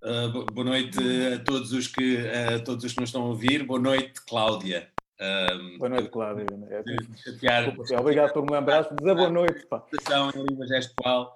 Uh, 0.04 0.46
boa 0.52 0.66
noite 0.66 0.98
a 1.36 1.44
todos, 1.44 1.72
os 1.74 1.86
que, 1.86 2.18
a 2.18 2.64
todos 2.64 2.84
os 2.84 2.94
que 2.94 3.00
nos 3.00 3.10
estão 3.10 3.22
a 3.22 3.26
ouvir. 3.26 3.64
Boa 3.64 3.80
noite, 3.80 4.20
Cláudia. 4.26 4.92
Um, 5.22 5.78
boa 5.78 5.90
noite, 5.90 6.10
Cláudia. 6.10 6.46
Desculpa, 6.48 8.02
obrigado 8.02 8.34
por 8.34 8.44
me 8.44 8.54
lembrar. 8.54 8.82
Dizer 8.96 9.14
boa 9.14 9.30
noite. 9.30 9.68
Pá. 9.68 9.86
Em 10.34 10.44
língua 10.48 10.66
gestual, 10.66 11.36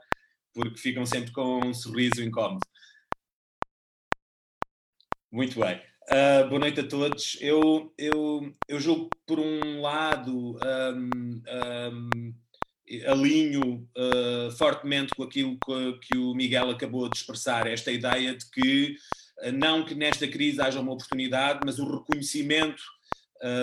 porque 0.56 0.78
ficam 0.78 1.06
sempre 1.06 1.32
com 1.32 1.60
um 1.64 1.72
sorriso 1.72 2.24
incómodo. 2.24 2.66
Muito 5.32 5.60
bem. 5.60 5.91
Uh, 6.10 6.50
boa 6.50 6.60
noite 6.60 6.80
a 6.80 6.88
todos. 6.88 7.38
Eu, 7.40 7.94
eu, 7.98 8.54
eu 8.68 8.80
julgo, 8.80 9.10
por 9.26 9.40
um 9.40 9.82
lado, 9.82 10.58
um, 10.58 11.42
um, 11.94 12.34
alinho 13.08 13.88
uh, 13.96 14.52
fortemente 14.58 15.14
com 15.16 15.24
aquilo 15.24 15.58
que, 15.64 16.00
que, 16.00 16.18
o 16.18 16.34
Miguel 16.34 16.72
acabou 16.72 17.08
de 17.08 17.18
expressar, 17.18 17.68
esta 17.68 17.92
ideia 17.92 18.36
de 18.36 18.50
que, 18.50 18.96
uh, 19.44 19.52
não 19.52 19.86
que 19.86 19.96
nesta 19.96 20.28
crise 20.28 20.60
haja 20.60 20.82
uma 20.82 20.94
oportunidade, 20.94 21.62
mas 21.64 21.80
o 21.80 22.00
reconhecimento 22.00 22.84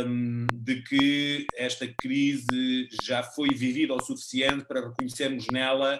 um, 0.06 0.46
de 0.52 0.82
que 0.82 1.46
esta 1.56 1.86
crise 1.86 2.88
já 3.02 3.22
foi 3.22 3.48
vivida 3.50 3.94
o 3.94 4.02
suficiente 4.02 4.64
para 4.64 4.88
reconhecermos 4.88 5.46
nela 5.52 5.98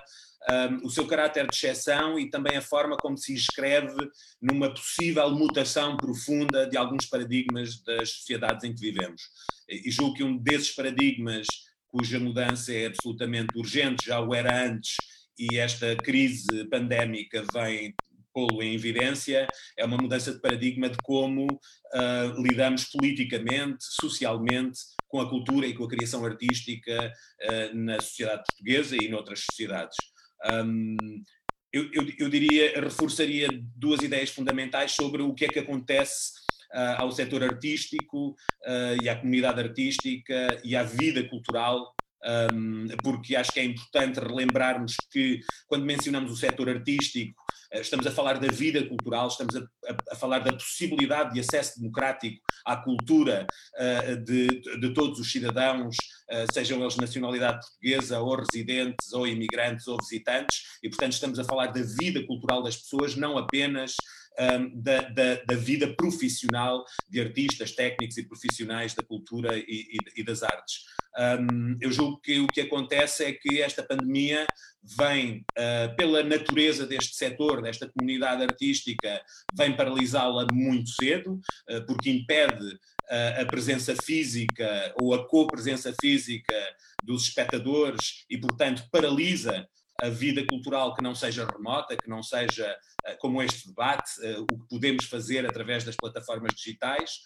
um, 0.51 0.87
o 0.87 0.91
seu 0.91 1.07
caráter 1.07 1.47
de 1.47 1.55
exceção 1.55 2.19
e 2.19 2.31
também 2.31 2.57
a 2.57 2.63
forma 2.63 2.97
como 2.97 3.17
se 3.17 3.33
inscreve 3.33 4.09
numa 4.41 4.73
possível 4.73 5.31
mutação 5.31 5.97
profunda 5.97 6.67
de 6.69 6.77
alguns 6.77 7.07
paradigmas 7.07 7.83
das 7.83 8.11
sociedades 8.11 8.65
em 8.65 8.75
que 8.75 8.81
vivemos. 8.81 9.23
E 9.69 9.91
julgo 9.91 10.15
que 10.15 10.25
um 10.25 10.37
desses 10.37 10.75
paradigmas 10.75 11.47
cuja 11.89 12.21
mudança 12.21 12.73
é 12.73 12.87
absolutamente 12.87 13.57
urgente, 13.57 14.07
já 14.07 14.21
o 14.21 14.35
era 14.35 14.67
antes, 14.67 14.97
e 15.39 15.57
esta 15.57 15.97
crise 15.97 16.65
pandémica 16.69 17.45
vem 17.53 17.95
pô-lo 18.33 18.63
em 18.63 18.75
evidência, 18.75 19.49
é 19.77 19.85
uma 19.85 19.97
mudança 19.97 20.33
de 20.33 20.41
paradigma 20.41 20.89
de 20.89 20.99
como 21.03 21.47
uh, 21.47 22.43
lidamos 22.43 22.85
politicamente, 22.85 23.85
socialmente, 24.01 24.81
com 25.09 25.21
a 25.21 25.29
cultura 25.29 25.67
e 25.67 25.75
com 25.75 25.85
a 25.85 25.89
criação 25.89 26.25
artística 26.25 27.13
uh, 27.43 27.77
na 27.77 28.01
sociedade 28.01 28.43
portuguesa 28.49 28.97
e 28.97 29.09
noutras 29.09 29.41
sociedades. 29.41 29.97
Um, 30.53 30.97
eu, 31.73 31.85
eu, 31.93 32.13
eu, 32.19 32.29
diria, 32.29 32.81
reforçaria 32.81 33.49
duas 33.77 34.01
ideias 34.01 34.31
fundamentais 34.31 34.93
sobre 34.93 35.23
o 35.23 35.35
que 35.35 35.45
é 35.45 35.49
que 35.49 35.59
acontece 35.59 36.33
uh, 36.73 37.03
ao 37.03 37.13
setor 37.13 37.43
artístico 37.43 38.31
uh, 38.31 39.03
e 39.03 39.09
à 39.09 39.17
comunidade 39.17 39.61
artística 39.61 40.61
e 40.65 40.75
à 40.75 40.83
vida 40.83 41.23
cultural. 41.29 41.95
Um, 42.53 42.89
porque 43.03 43.37
acho 43.37 43.53
que 43.53 43.61
é 43.61 43.65
importante 43.65 44.19
relembrarmos 44.19 44.97
que, 45.11 45.41
quando 45.69 45.85
mencionamos 45.85 46.33
o 46.33 46.37
setor 46.37 46.69
artístico, 46.69 47.41
estamos 47.73 48.07
a 48.07 48.11
falar 48.11 48.39
da 48.39 48.49
vida 48.49 48.85
cultural, 48.87 49.29
estamos 49.29 49.55
a, 49.57 49.61
a, 49.61 50.13
a 50.13 50.17
falar 50.17 50.41
da 50.41 50.53
possibilidade 50.53 51.35
de 51.35 51.41
acesso 51.41 51.79
democrático 51.79 52.41
à 52.65 52.77
cultura 52.77 53.47
uh, 53.75 54.17
de, 54.25 54.47
de, 54.81 54.95
todos 54.95 55.19
os 55.19 55.31
cidadãos, 55.31 55.97
uh, 56.31 56.53
sejam 56.53 56.81
eles 56.81 56.95
de 56.95 57.01
nacionalidade 57.01 57.61
portuguesa, 57.61 58.21
ou 58.21 58.37
residentes, 58.37 59.13
ou 59.13 59.27
imigrantes, 59.27 59.87
ou 59.87 59.99
visitantes, 59.99 60.63
e, 60.83 60.89
portanto, 60.89 61.13
estamos 61.13 61.39
a 61.39 61.45
falar 61.45 61.67
da 61.67 61.83
vida 61.83 62.25
cultural 62.27 62.63
das 62.63 62.77
pessoas, 62.77 63.15
não 63.17 63.37
apenas 63.37 63.95
um, 64.39 64.81
da, 64.81 65.01
da, 65.03 65.35
da, 65.45 65.55
vida 65.57 65.93
profissional 65.95 66.85
de 67.09 67.21
artistas, 67.21 67.73
técnicos 67.73 68.17
e 68.17 68.23
profissionais 68.23 68.95
da 68.95 69.03
cultura 69.03 69.57
e, 69.57 69.63
e, 69.67 70.21
e 70.21 70.25
das 70.25 70.43
artes. 70.43 70.85
Um, 71.19 71.77
eu 71.81 71.91
julgo 71.91 72.21
que 72.21 72.39
o 72.39 72.47
que 72.47 72.61
acontece 72.61 73.25
é 73.25 73.33
que 73.33 73.61
esta 73.61 73.83
pandemia 73.83 74.47
vem, 74.97 75.45
uh, 75.59 75.97
pela 75.97 76.23
natureza 76.23 76.87
deste 76.87 77.17
setor, 77.17 77.61
desta 77.61 77.89
comunidade 77.89 78.45
artística, 78.45 79.21
vem 79.53 79.77
paralisá-la 79.77 80.47
muito 80.53 80.91
cedo, 80.91 81.35
uh, 81.35 81.85
porque 81.87 82.09
impede 82.09 82.67
uh, 82.67 83.43
a 83.43 83.45
presença 83.47 83.97
física 83.97 84.95
ou 85.01 85.13
a 85.13 85.27
co-presença 85.27 85.93
física 86.01 86.55
dos 87.03 87.25
espectadores 87.25 88.25
e, 88.31 88.39
portanto, 88.39 88.85
paralisa 88.91 89.69
a 90.01 90.09
vida 90.09 90.45
cultural 90.47 90.95
que 90.95 91.03
não 91.03 91.15
seja 91.15 91.47
remota, 91.47 91.97
que 91.97 92.09
não 92.09 92.23
seja 92.23 92.71
uh, 93.07 93.19
como 93.19 93.43
este 93.43 93.69
debate, 93.69 94.11
uh, 94.21 94.43
o 94.43 94.59
que 94.59 94.69
podemos 94.69 95.05
fazer 95.07 95.45
através 95.45 95.85
das 95.85 95.97
plataformas 95.97 96.55
digitais, 96.55 97.21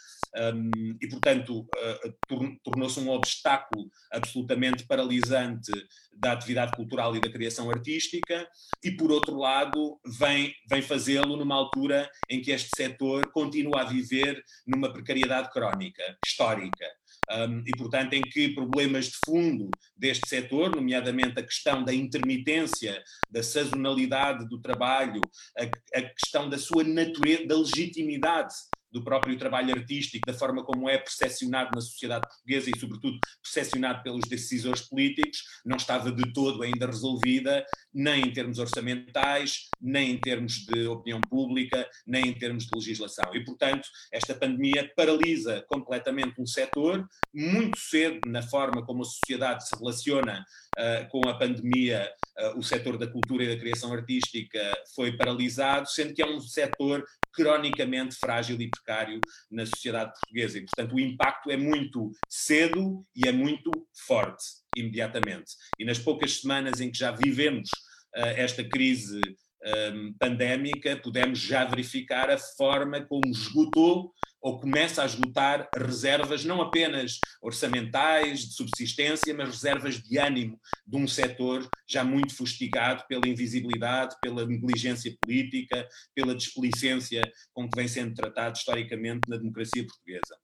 um, 0.55 0.97
e, 1.01 1.07
portanto, 1.09 1.61
uh, 1.61 2.59
tornou-se 2.65 2.99
um 2.99 3.11
obstáculo 3.11 3.91
absolutamente 4.11 4.87
paralisante 4.87 5.71
da 6.15 6.33
atividade 6.33 6.73
cultural 6.73 7.15
e 7.15 7.21
da 7.21 7.31
criação 7.31 7.71
artística, 7.71 8.49
e, 8.83 8.91
por 8.93 9.13
outro 9.13 9.37
lado, 9.37 10.01
vem, 10.19 10.55
vem 10.69 10.81
fazê-lo 10.81 11.37
numa 11.37 11.55
altura 11.55 12.11
em 12.31 12.41
que 12.41 12.51
este 12.51 12.71
setor 12.75 13.31
continua 13.33 13.83
a 13.83 13.85
viver 13.85 14.43
numa 14.67 14.93
precariedade 14.93 15.51
crónica, 15.51 16.03
histórica 16.25 16.87
um, 17.31 17.63
e, 17.67 17.71
portanto, 17.77 18.15
em 18.15 18.23
que 18.23 18.55
problemas 18.55 19.07
de 19.07 19.17
fundo 19.25 19.71
deste 19.97 20.29
setor, 20.29 20.75
nomeadamente 20.75 21.39
a 21.39 21.43
questão 21.43 21.85
da 21.85 21.95
intermitência, 21.95 23.03
da 23.31 23.43
sazonalidade 23.43 24.49
do 24.49 24.61
trabalho, 24.61 25.21
a, 25.59 25.99
a 25.99 26.03
questão 26.03 26.49
da 26.49 26.59
sua 26.59 26.85
natureza, 26.85 27.47
da 27.47 27.57
legitimidade 27.57 28.55
do 28.93 29.03
próprio 29.03 29.37
trabalho 29.39 29.75
artístico, 29.75 30.27
da 30.27 30.35
forma 30.35 30.65
como 30.65 30.89
é 30.89 30.99
percepcionado 30.99 31.71
na 31.75 31.81
sociedade 31.81 32.29
portuguesa 32.29 32.71
e, 32.71 32.79
sobretudo, 32.79 33.19
percepcionado 33.43 34.03
pelos 34.03 34.29
decisores 34.29 34.83
políticos, 34.83 35.43
não 35.65 35.77
estava 35.77 36.13
de 36.13 36.33
todo 36.33 36.63
ainda 36.63 36.87
resolvida, 36.87 37.65
nem 37.93 38.25
em 38.25 38.33
termos 38.33 38.59
orçamentais, 38.59 39.69
nem 39.81 40.13
em 40.13 40.19
termos 40.19 40.67
de 40.67 40.87
opinião 40.87 41.21
pública, 41.21 41.89
nem 42.07 42.29
em 42.29 42.35
termos 42.35 42.65
de 42.65 42.71
legislação. 42.75 43.35
E, 43.35 43.45
portanto, 43.45 43.89
esta 44.13 44.35
pandemia 44.35 44.91
paralisa 44.95 45.65
completamente 45.69 46.41
um 46.41 46.47
setor, 46.47 47.09
muito 47.35 47.79
cedo, 47.79 48.21
na 48.27 48.43
forma 48.43 48.85
como 48.85 49.03
a 49.03 49.07
sociedade 49.07 49.67
se 49.67 49.75
relaciona 49.77 50.45
uh, 50.79 51.09
com 51.09 51.29
a 51.29 51.39
pandemia, 51.39 52.11
uh, 52.39 52.59
o 52.59 52.63
setor 52.63 52.99
da 52.99 53.07
cultura 53.07 53.45
e 53.45 53.49
da 53.49 53.61
criação 53.61 53.93
artística 53.93 54.61
foi 54.95 55.17
paralisado, 55.17 55.89
sendo 55.89 56.15
que 56.15 56.23
é 56.23 56.27
um 56.27 56.41
setor 56.41 57.05
cronicamente 57.33 58.17
frágil 58.17 58.61
e 58.61 58.69
precário 58.69 59.21
na 59.51 59.67
sociedade 59.67 60.13
portuguesa. 60.13 60.59
E, 60.59 60.65
portanto, 60.65 60.95
o 60.95 61.01
impacto 61.01 61.51
é 61.51 61.57
muito 61.57 62.11
cedo 62.29 63.05
e 63.15 63.29
é 63.29 63.33
muito 63.33 63.71
forte, 64.07 64.45
imediatamente. 64.77 65.53
E 65.79 65.85
nas 65.85 65.99
poucas 65.99 66.41
semanas 66.41 66.81
em 66.81 66.91
que 66.91 66.99
já 66.99 67.11
vivemos 67.11 67.69
uh, 68.17 68.35
esta 68.37 68.63
crise 68.65 69.21
um, 69.65 70.13
pandémica, 70.15 70.97
pudemos 70.97 71.39
já 71.39 71.65
verificar 71.65 72.31
a 72.31 72.39
forma 72.39 73.05
como 73.05 73.27
esgotou 73.27 74.13
ou 74.41 74.59
começa 74.59 75.03
a 75.03 75.07
esgotar 75.07 75.69
reservas 75.73 76.45
não 76.45 76.61
apenas 76.61 77.21
orçamentais, 77.41 78.41
de 78.41 78.55
subsistência, 78.55 79.33
mas 79.33 79.51
reservas 79.51 80.03
de 80.03 80.19
ânimo 80.19 80.61
de 80.85 80.97
um 80.97 81.07
setor 81.07 81.69
já 81.89 82.03
muito 82.03 82.35
fustigado 82.35 83.05
pela 83.09 83.29
invisibilidade, 83.29 84.17
pela 84.21 84.45
negligência 84.45 85.15
política, 85.23 85.89
pela 86.13 86.35
desplicência 86.35 87.23
com 87.55 87.71
que 87.71 87.77
vem 87.77 87.87
sendo 87.87 88.15
tratado 88.15 88.57
historicamente 88.57 89.29
na 89.29 89.37
democracia 89.37 89.87
portuguesa. 89.87 90.37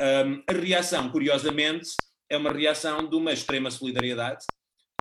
Um, 0.00 0.44
a 0.48 0.52
reação, 0.52 1.10
curiosamente, 1.10 1.90
é 2.30 2.36
uma 2.36 2.52
reação 2.52 3.08
de 3.10 3.16
uma 3.16 3.32
extrema 3.32 3.68
solidariedade, 3.68 4.44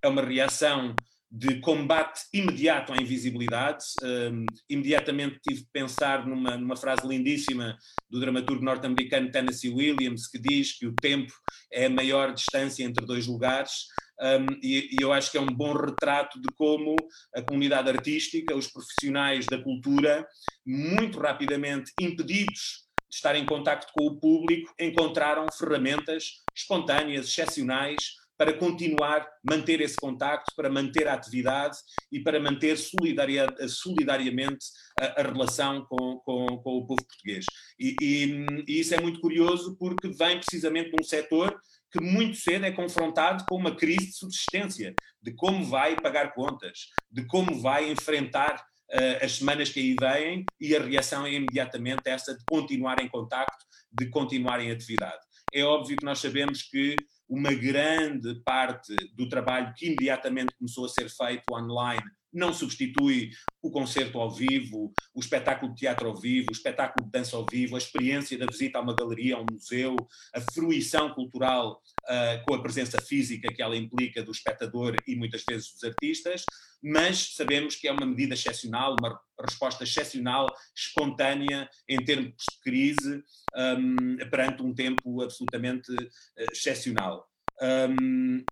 é 0.04 0.08
uma 0.08 0.24
reação 0.24 0.96
de 1.30 1.60
combate 1.60 2.22
imediato 2.34 2.94
à 2.94 2.98
invisibilidade. 2.98 3.84
Um, 4.02 4.46
imediatamente 4.70 5.40
tive 5.46 5.62
de 5.62 5.68
pensar 5.72 6.26
numa, 6.26 6.58
numa 6.58 6.76
frase 6.76 7.06
lindíssima 7.06 7.78
do 8.10 8.20
dramaturgo 8.20 8.64
norte-americano 8.64 9.32
Tennessee 9.32 9.70
Williams, 9.70 10.28
que 10.28 10.40
diz 10.40 10.78
que 10.78 10.88
o 10.88 10.96
tempo 10.96 11.34
é 11.72 11.86
a 11.86 11.90
maior 11.90 12.34
distância 12.34 12.84
entre 12.84 13.06
dois 13.06 13.28
lugares. 13.28 13.72
Um, 14.20 14.48
e, 14.64 14.96
e, 14.96 15.02
eu 15.02 15.14
acho 15.14 15.30
que 15.30 15.38
é 15.38 15.42
um 15.42 15.46
bom 15.46 15.74
retrato 15.74 16.42
de 16.42 16.48
como 16.56 16.96
a 17.36 17.42
comunidade 17.42 17.90
artística, 17.90 18.56
os 18.56 18.68
profissionais 18.68 19.46
da 19.46 19.62
cultura, 19.62 20.26
muito 20.66 21.20
rapidamente 21.20 21.92
impedidos 22.00 22.88
de 23.10 23.16
estar 23.16 23.36
em 23.36 23.46
contacto 23.46 23.92
com 23.94 24.08
o 24.08 24.20
público, 24.20 24.74
encontraram 24.80 25.46
ferramentas 25.52 26.42
espontâneas, 26.56 27.28
excepcionais, 27.28 28.17
para 28.38 28.54
continuar, 28.54 29.28
manter 29.44 29.82
esse 29.82 29.96
contacto, 29.96 30.54
para 30.56 30.70
manter 30.70 31.08
a 31.08 31.14
atividade 31.14 31.78
e 32.12 32.20
para 32.20 32.40
manter 32.40 32.78
solidaria, 32.78 33.48
solidariamente 33.68 34.66
a, 35.00 35.22
a 35.22 35.24
relação 35.24 35.86
com, 35.86 36.20
com, 36.20 36.46
com, 36.46 36.78
o 36.78 36.86
povo 36.86 36.88
português. 36.88 37.46
E, 37.80 37.96
e, 38.00 38.46
e, 38.68 38.80
isso 38.80 38.94
é 38.94 39.02
muito 39.02 39.20
curioso 39.20 39.76
porque 39.78 40.10
vem 40.10 40.40
precisamente 40.40 40.92
de 40.92 41.02
um 41.02 41.04
setor 41.04 41.60
que 41.92 42.02
muito 42.02 42.38
cedo 42.38 42.66
é 42.66 42.72
confrontado 42.72 43.46
com 43.50 43.56
uma 43.56 43.76
crise 43.76 44.08
de 44.08 44.18
subsistência, 44.18 44.94
de 45.22 45.34
como 45.34 45.66
vai 45.66 45.96
pagar 45.96 46.34
contas, 46.34 46.88
de 47.10 47.26
como 47.26 47.60
vai 47.60 47.90
enfrentar 47.90 48.64
uh, 48.92 49.24
as 49.26 49.34
semanas 49.34 49.70
que 49.70 49.80
aí 49.80 49.96
vêm 50.00 50.46
e 50.60 50.76
a 50.76 50.84
reação 50.84 51.26
é 51.26 51.34
imediatamente 51.34 52.02
essa 52.06 52.36
de 52.36 52.44
continuar 52.46 53.02
em 53.02 53.08
contacto, 53.08 53.66
de 53.92 54.10
continuar 54.10 54.60
em 54.60 54.70
atividade. 54.70 55.20
É 55.54 55.64
óbvio 55.64 55.98
que 55.98 56.06
nós 56.06 56.20
sabemos 56.20 56.62
que 56.64 56.96
uma 57.30 57.54
grande 57.54 58.36
parte 58.44 58.96
do 59.16 59.28
trabalho 59.28 59.74
que 59.76 59.88
imediatamente 59.88 60.56
começou 60.58 60.86
a 60.86 60.90
ser 60.90 61.10
feito 61.10 61.44
online 61.52 62.02
não 62.38 62.54
substitui 62.54 63.32
o 63.62 63.72
concerto 63.72 64.20
ao 64.20 64.32
vivo, 64.32 64.94
o 65.14 65.20
espetáculo 65.20 65.74
de 65.74 65.80
teatro 65.80 66.08
ao 66.08 66.16
vivo, 66.16 66.48
o 66.50 66.54
espetáculo 66.54 67.06
de 67.06 67.12
dança 67.12 67.36
ao 67.36 67.46
vivo, 67.50 67.76
a 67.76 67.80
experiência 67.80 68.38
da 68.38 68.46
visita 68.46 68.78
a 68.78 68.82
uma 68.82 68.96
galeria, 68.96 69.36
a 69.36 69.42
um 69.42 69.46
museu, 69.52 69.96
a 70.34 70.40
fruição 70.54 71.14
cultural 71.14 71.82
uh, 72.04 72.46
com 72.46 72.54
a 72.54 72.62
presença 72.62 73.02
física 73.02 73.52
que 73.52 73.62
ela 73.62 73.76
implica 73.76 74.24
do 74.24 74.32
espectador 74.32 74.96
e 75.08 75.16
muitas 75.16 75.44
vezes 75.50 75.72
dos 75.72 75.84
artistas, 75.84 76.46
mas 76.82 77.34
sabemos 77.36 77.76
que 77.76 77.88
é 77.88 77.92
uma 77.92 78.06
medida 78.06 78.36
excepcional, 78.36 78.96
uma 79.00 79.20
resposta 79.42 79.84
excepcional, 79.84 80.48
espontânea, 80.76 81.68
em 81.90 81.98
termos 81.98 82.36
de 82.52 82.60
crise, 82.64 83.24
um, 83.56 84.18
perante 84.30 84.62
um 84.62 84.74
tempo 84.74 85.22
absolutamente 85.24 85.92
uh, 85.92 86.52
excepcional. 86.52 87.28
Um, 87.60 88.46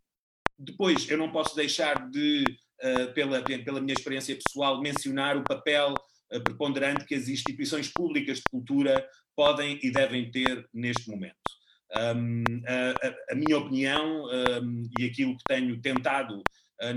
depois, 0.58 1.10
eu 1.10 1.18
não 1.18 1.32
posso 1.32 1.56
deixar 1.56 2.10
de 2.10 2.44
pela, 3.14 3.42
pela 3.42 3.82
minha 3.82 3.94
experiência 3.94 4.36
pessoal, 4.36 4.82
mencionar 4.82 5.38
o 5.38 5.44
papel 5.44 5.94
uh, 6.34 6.42
preponderante 6.44 7.06
que 7.06 7.16
as 7.16 7.28
instituições 7.28 7.92
públicas 7.92 8.38
de 8.38 8.44
cultura 8.50 9.08
podem 9.36 9.80
e 9.84 9.92
devem 9.92 10.32
ter 10.32 10.68
neste 10.74 11.10
momento. 11.10 11.36
Um, 11.96 12.44
a, 12.68 13.34
a, 13.34 13.36
minha 13.36 13.58
opinião 13.58 14.26
um, 14.26 14.90
e 15.00 15.06
aquilo 15.06 15.38
que 15.38 15.44
tenho 15.48 15.80
tentado 15.80 16.42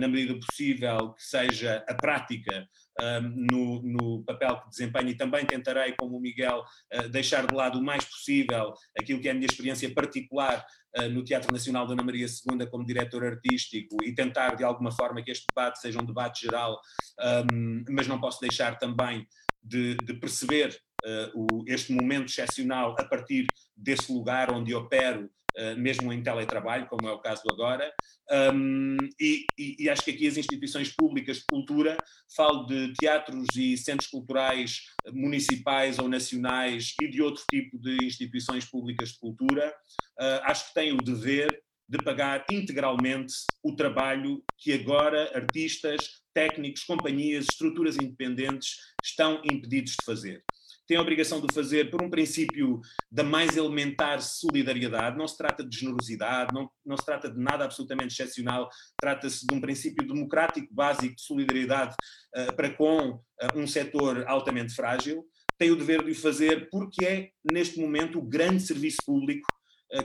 na 0.01 0.09
medida 0.09 0.39
possível, 0.39 1.13
que 1.13 1.23
seja 1.23 1.85
a 1.89 1.95
prática 1.95 2.69
no, 3.23 3.81
no, 3.83 4.25
papel 4.25 4.61
que 4.61 4.71
desempenho 4.71 5.09
e 5.11 5.17
também 5.17 5.45
tentarei, 5.45 5.93
como 5.93 6.17
o 6.17 6.21
Miguel, 6.21 6.65
deixar 7.11 7.47
de 7.47 7.55
lado 7.55 7.79
o 7.79 7.85
mais 7.85 8.05
possível 8.05 8.75
aquilo 8.99 9.21
que 9.21 9.29
é 9.29 9.31
a 9.31 9.35
minha 9.35 9.47
experiência 9.47 9.93
particular 9.95 10.67
no 11.13 11.23
Teatro 11.23 11.53
Nacional 11.53 11.87
Dona 11.87 12.03
Maria 12.03 12.27
II 12.27 12.67
como 12.69 12.85
diretor 12.85 13.25
artístico 13.25 13.97
e 14.03 14.15
tentar 14.15 14.57
de 14.57 14.65
alguma 14.65 14.91
forma 14.91 15.23
que 15.23 15.31
este 15.31 15.47
debate 15.49 15.81
seja 15.81 16.01
um 16.01 16.07
debate 16.07 16.43
geral, 16.45 16.81
mas 17.89 18.09
não 18.09 18.21
posso 18.21 18.41
deixar 18.41 18.79
também 18.79 19.27
de, 19.63 19.95
de 19.97 20.15
perceber 20.15 20.77
este 21.67 21.93
momento 21.93 22.29
excepcional 22.29 22.97
a 22.99 23.05
partir 23.05 23.47
desse 23.77 24.13
lugar 24.13 24.51
onde 24.53 24.75
opero, 24.75 25.31
mesmo 25.77 26.13
em 26.13 26.23
teletrabalho, 26.23 26.87
como 26.89 27.09
é 27.09 27.13
o 27.13 27.21
caso 27.21 27.43
agora, 27.51 27.93
um, 28.53 28.97
e, 29.19 29.45
e, 29.59 29.77
e, 29.81 29.89
acho 29.89 30.05
que 30.05 30.11
aqui 30.11 30.27
as 30.27 30.37
instituições 30.37 30.91
públicas 30.91 31.39
de 31.39 31.45
cultura, 31.51 31.97
falo 32.37 32.67
de 32.67 32.93
teatros 32.93 33.47
e 33.57 33.77
centros 33.77 34.09
culturais 34.09 34.83
municipais 35.13 35.99
ou 35.99 36.09
nacionais 36.09 36.95
e 37.01 37.09
de 37.09 37.23
outro 37.23 37.43
tipo 37.51 37.79
de 37.79 38.05
instituições 38.05 38.65
públicas 38.65 39.11
de 39.11 39.19
cultura, 39.19 39.75
uh, 40.21 40.45
acho 40.45 40.69
que 40.69 40.75
têm 40.75 40.93
o 40.93 40.99
dever 40.99 41.63
de 41.89 41.99
pagar 42.05 42.45
integralmente 42.51 43.33
o 43.63 43.75
trabalho 43.75 44.45
que 44.59 44.75
agora 44.75 45.35
artistas, 45.35 46.21
técnicos, 46.35 46.85
companhias, 46.85 47.47
estruturas 47.51 47.97
independentes 47.97 48.77
estão 49.03 49.41
impedidos 49.43 49.93
de 49.93 50.05
fazer 50.05 50.45
tem 50.89 50.97
a 50.97 51.03
obrigação 51.03 51.39
de 51.39 51.53
fazer 51.53 51.91
por 51.91 52.03
um 52.03 52.09
princípio 52.09 52.81
da 53.13 53.23
mais 53.23 53.59
elementar 53.59 54.23
solidariedade. 54.23 55.19
Não 55.19 55.29
se 55.29 55.37
trata 55.37 55.63
de 55.63 55.79
generosidade, 55.79 56.55
não, 56.55 56.71
não 56.85 56.97
se 56.97 57.05
trata 57.05 57.31
de 57.31 57.39
nada 57.39 57.65
absolutamente 57.65 58.15
excepcional, 58.15 58.71
trata-se 58.99 59.47
de 59.47 59.55
um 59.55 59.61
princípio 59.61 60.07
democrático 60.07 60.73
básico 60.73 61.15
de 61.15 61.23
solidariedade 61.23 61.95
uh, 62.35 62.57
para 62.57 62.71
com 62.71 63.11
uh, 63.11 63.21
um 63.55 63.67
setor 63.67 64.25
altamente 64.27 64.75
frágil. 64.75 65.27
Tem 65.59 65.71
o 65.71 65.77
dever 65.77 66.03
de 66.03 66.13
o 66.13 66.15
fazer 66.15 66.71
porque 66.71 67.05
é, 67.05 67.31
neste 67.53 67.79
momento, 67.79 68.19
o 68.19 68.23
grande 68.23 68.63
serviço 68.63 68.99
público 69.05 69.47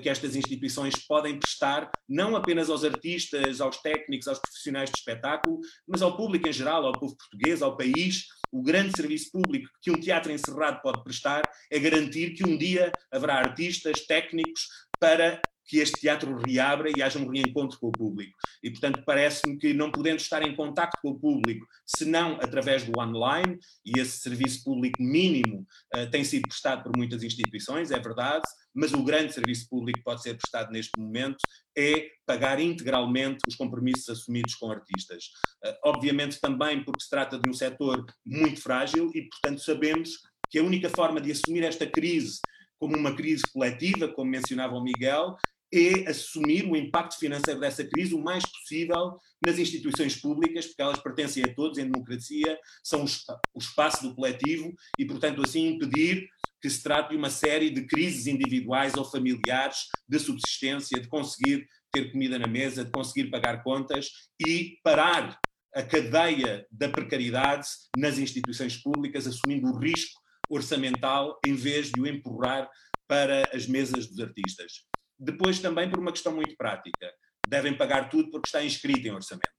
que 0.01 0.09
estas 0.09 0.35
instituições 0.35 0.95
podem 1.07 1.37
prestar, 1.37 1.91
não 2.07 2.35
apenas 2.35 2.69
aos 2.69 2.83
artistas, 2.83 3.59
aos 3.59 3.77
técnicos, 3.77 4.27
aos 4.27 4.39
profissionais 4.39 4.89
de 4.89 4.97
espetáculo, 4.97 5.59
mas 5.87 6.01
ao 6.01 6.15
público 6.15 6.47
em 6.47 6.53
geral, 6.53 6.85
ao 6.85 6.93
povo 6.93 7.17
português, 7.17 7.61
ao 7.61 7.75
país, 7.75 8.25
o 8.51 8.61
grande 8.61 8.91
serviço 8.95 9.31
público 9.31 9.67
que 9.81 9.91
um 9.91 9.99
teatro 9.99 10.31
encerrado 10.31 10.81
pode 10.81 11.03
prestar 11.03 11.41
é 11.71 11.79
garantir 11.79 12.33
que 12.33 12.47
um 12.47 12.57
dia 12.57 12.91
haverá 13.11 13.35
artistas, 13.35 14.05
técnicos, 14.05 14.67
para 14.99 15.41
que 15.65 15.77
este 15.79 16.01
teatro 16.01 16.35
reabra 16.45 16.89
e 16.95 17.01
haja 17.01 17.19
um 17.19 17.29
reencontro 17.29 17.79
com 17.79 17.87
o 17.87 17.91
público. 17.91 18.37
E, 18.61 18.69
portanto, 18.69 19.01
parece-me 19.05 19.57
que 19.57 19.73
não 19.73 19.91
podendo 19.91 20.19
estar 20.19 20.43
em 20.43 20.55
contato 20.55 20.97
com 21.01 21.11
o 21.11 21.19
público, 21.19 21.65
senão 21.85 22.37
através 22.41 22.83
do 22.83 22.99
online, 22.99 23.57
e 23.85 23.99
esse 23.99 24.19
serviço 24.19 24.63
público 24.63 25.01
mínimo 25.01 25.65
uh, 25.95 26.09
tem 26.11 26.23
sido 26.23 26.47
prestado 26.47 26.83
por 26.83 26.95
muitas 26.95 27.23
instituições, 27.23 27.91
é 27.91 27.99
verdade, 27.99 28.43
mas 28.73 28.93
o 28.93 29.03
grande 29.03 29.33
serviço 29.33 29.67
público 29.69 29.99
que 29.99 30.03
pode 30.03 30.21
ser 30.21 30.35
prestado 30.35 30.71
neste 30.71 30.99
momento 30.99 31.37
é 31.77 32.09
pagar 32.25 32.59
integralmente 32.59 33.39
os 33.47 33.55
compromissos 33.55 34.09
assumidos 34.09 34.55
com 34.55 34.71
artistas. 34.71 35.25
Uh, 35.63 35.75
obviamente 35.85 36.39
também 36.39 36.83
porque 36.83 37.03
se 37.03 37.09
trata 37.09 37.39
de 37.39 37.49
um 37.49 37.53
setor 37.53 38.05
muito 38.25 38.61
frágil 38.61 39.11
e, 39.13 39.29
portanto, 39.29 39.61
sabemos 39.61 40.19
que 40.49 40.59
a 40.59 40.63
única 40.63 40.89
forma 40.89 41.19
de 41.19 41.31
assumir 41.31 41.63
esta 41.63 41.85
crise 41.85 42.39
como 42.79 42.97
uma 42.97 43.15
crise 43.15 43.43
coletiva, 43.53 44.09
como 44.09 44.29
mencionava 44.29 44.75
o 44.75 44.83
Miguel, 44.83 45.37
é 45.73 46.07
assumir 46.07 46.65
o 46.65 46.75
impacto 46.75 47.17
financeiro 47.17 47.59
dessa 47.59 47.83
crise 47.83 48.13
o 48.13 48.23
mais 48.23 48.43
possível 48.45 49.17
nas 49.43 49.57
instituições 49.57 50.15
públicas, 50.15 50.67
porque 50.67 50.81
elas 50.81 50.99
pertencem 50.99 51.43
a 51.43 51.53
todos 51.55 51.79
em 51.79 51.89
democracia, 51.89 52.59
são 52.83 53.03
o 53.03 53.59
espaço 53.59 54.07
do 54.07 54.13
coletivo 54.13 54.71
e, 54.99 55.05
portanto, 55.05 55.41
assim 55.41 55.69
impedir 55.69 56.27
que 56.63 56.69
se 56.69 56.81
trate 56.81 57.09
de 57.09 57.17
uma 57.17 57.29
série 57.29 57.69
de 57.69 57.85
crises 57.85 58.25
individuais 58.25 58.93
ou 58.95 59.03
familiares 59.03 59.79
de 60.07 60.17
subsistência, 60.17 60.97
de 60.97 61.09
conseguir 61.09 61.67
ter 61.91 62.09
comida 62.09 62.39
na 62.39 62.47
mesa, 62.47 62.85
de 62.85 62.91
conseguir 62.91 63.29
pagar 63.29 63.61
contas 63.63 64.09
e 64.39 64.77
parar 64.81 65.37
a 65.75 65.83
cadeia 65.83 66.65
da 66.71 66.87
precariedade 66.87 67.67
nas 67.97 68.17
instituições 68.17 68.77
públicas, 68.77 69.27
assumindo 69.27 69.67
o 69.67 69.77
risco 69.77 70.17
orçamental 70.49 71.37
em 71.45 71.53
vez 71.53 71.91
de 71.91 71.99
o 71.99 72.07
empurrar 72.07 72.69
para 73.09 73.43
as 73.53 73.67
mesas 73.67 74.07
dos 74.07 74.21
artistas. 74.21 74.85
Depois, 75.19 75.59
também 75.59 75.89
por 75.89 75.99
uma 75.99 76.13
questão 76.13 76.33
muito 76.33 76.55
prática, 76.55 77.11
devem 77.45 77.75
pagar 77.75 78.07
tudo 78.07 78.31
porque 78.31 78.47
está 78.47 78.63
inscrito 78.63 79.05
em 79.05 79.11
orçamento. 79.11 79.51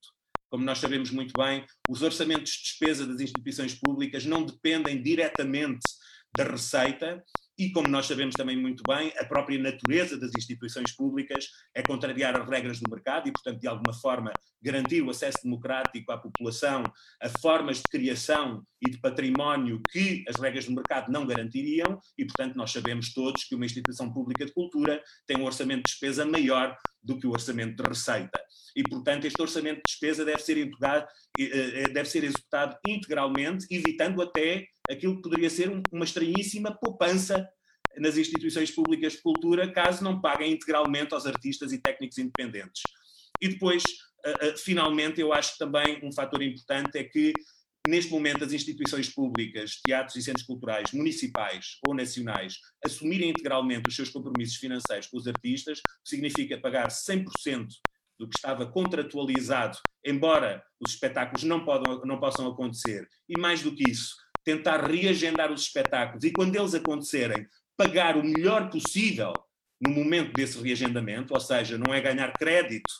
Como 0.50 0.64
nós 0.64 0.78
sabemos 0.78 1.10
muito 1.10 1.34
bem, 1.36 1.66
os 1.86 2.00
orçamentos 2.00 2.52
de 2.52 2.62
despesa 2.62 3.06
das 3.06 3.20
instituições 3.20 3.74
públicas 3.74 4.24
não 4.24 4.42
dependem 4.42 5.02
diretamente 5.02 5.82
da 6.36 6.44
receita 6.44 7.22
e, 7.56 7.70
como 7.70 7.86
nós 7.88 8.06
sabemos 8.06 8.34
também 8.34 8.56
muito 8.56 8.82
bem, 8.86 9.12
a 9.16 9.24
própria 9.24 9.58
natureza 9.58 10.18
das 10.18 10.32
instituições 10.36 10.90
públicas 10.92 11.48
é 11.74 11.82
contrariar 11.82 12.36
as 12.36 12.48
regras 12.48 12.80
do 12.80 12.90
mercado 12.90 13.28
e, 13.28 13.32
portanto, 13.32 13.60
de 13.60 13.68
alguma 13.68 13.92
forma, 13.94 14.32
garantir 14.60 15.02
o 15.02 15.10
acesso 15.10 15.38
democrático 15.44 16.10
à 16.10 16.18
população 16.18 16.82
a 17.22 17.28
formas 17.28 17.76
de 17.76 17.84
criação 17.84 18.64
e 18.82 18.90
de 18.90 18.98
património 18.98 19.80
que 19.90 20.24
as 20.28 20.36
regras 20.36 20.64
do 20.64 20.72
mercado 20.72 21.12
não 21.12 21.26
garantiriam 21.26 22.00
e, 22.18 22.24
portanto, 22.24 22.56
nós 22.56 22.72
sabemos 22.72 23.12
todos 23.12 23.44
que 23.44 23.54
uma 23.54 23.66
instituição 23.66 24.12
pública 24.12 24.44
de 24.44 24.52
cultura 24.52 25.00
tem 25.26 25.36
um 25.36 25.44
orçamento 25.44 25.84
de 25.84 25.92
despesa 25.92 26.26
maior 26.26 26.76
do 27.00 27.18
que 27.18 27.26
o 27.26 27.30
orçamento 27.30 27.80
de 27.80 27.88
receita. 27.88 28.40
E, 28.76 28.82
portanto, 28.82 29.24
este 29.24 29.40
orçamento 29.40 29.76
de 29.76 29.82
despesa 29.86 30.24
deve 30.24 30.42
ser, 30.42 30.58
eh, 30.58 31.06
eh, 31.38 31.88
deve 31.88 32.08
ser 32.08 32.24
executado 32.24 32.76
integralmente, 32.86 33.66
evitando 33.70 34.20
até 34.20 34.66
aquilo 34.90 35.16
que 35.16 35.22
poderia 35.22 35.48
ser 35.48 35.70
uma 35.92 36.04
estranhíssima 36.04 36.76
poupança 36.76 37.48
nas 37.96 38.16
instituições 38.16 38.70
públicas 38.70 39.14
de 39.14 39.22
cultura, 39.22 39.70
caso 39.70 40.02
não 40.02 40.20
paguem 40.20 40.52
integralmente 40.52 41.14
aos 41.14 41.26
artistas 41.26 41.72
e 41.72 41.78
técnicos 41.78 42.18
independentes. 42.18 42.82
E 43.40 43.48
depois, 43.48 43.82
uh, 44.26 44.58
finalmente, 44.58 45.20
eu 45.20 45.32
acho 45.32 45.56
também 45.58 46.00
um 46.02 46.12
fator 46.12 46.42
importante 46.42 46.98
é 46.98 47.04
que, 47.04 47.32
neste 47.86 48.10
momento, 48.10 48.44
as 48.44 48.52
instituições 48.52 49.08
públicas, 49.08 49.80
teatros 49.84 50.16
e 50.16 50.22
centros 50.22 50.44
culturais, 50.44 50.90
municipais 50.92 51.78
ou 51.86 51.94
nacionais, 51.94 52.58
assumirem 52.84 53.30
integralmente 53.30 53.88
os 53.88 53.94
seus 53.94 54.10
compromissos 54.10 54.56
financeiros 54.56 55.06
com 55.06 55.16
os 55.16 55.26
artistas, 55.26 55.80
significa 56.04 56.58
pagar 56.58 56.88
100% 56.88 57.24
do 58.18 58.28
que 58.28 58.36
estava 58.36 58.66
contratualizado, 58.66 59.78
embora 60.04 60.62
os 60.80 60.92
espetáculos 60.92 61.44
não, 61.44 61.64
podam, 61.64 62.00
não 62.04 62.18
possam 62.18 62.46
acontecer, 62.46 63.08
e 63.28 63.38
mais 63.38 63.62
do 63.62 63.74
que 63.74 63.90
isso, 63.90 64.14
tentar 64.44 64.84
reagendar 64.84 65.50
os 65.50 65.62
espetáculos 65.62 66.24
e, 66.24 66.32
quando 66.32 66.54
eles 66.54 66.74
acontecerem, 66.74 67.46
pagar 67.76 68.16
o 68.16 68.22
melhor 68.22 68.70
possível 68.70 69.32
no 69.80 69.90
momento 69.90 70.32
desse 70.32 70.60
reagendamento, 70.62 71.34
ou 71.34 71.40
seja, 71.40 71.76
não 71.78 71.92
é 71.92 72.00
ganhar 72.00 72.32
crédito 72.32 72.92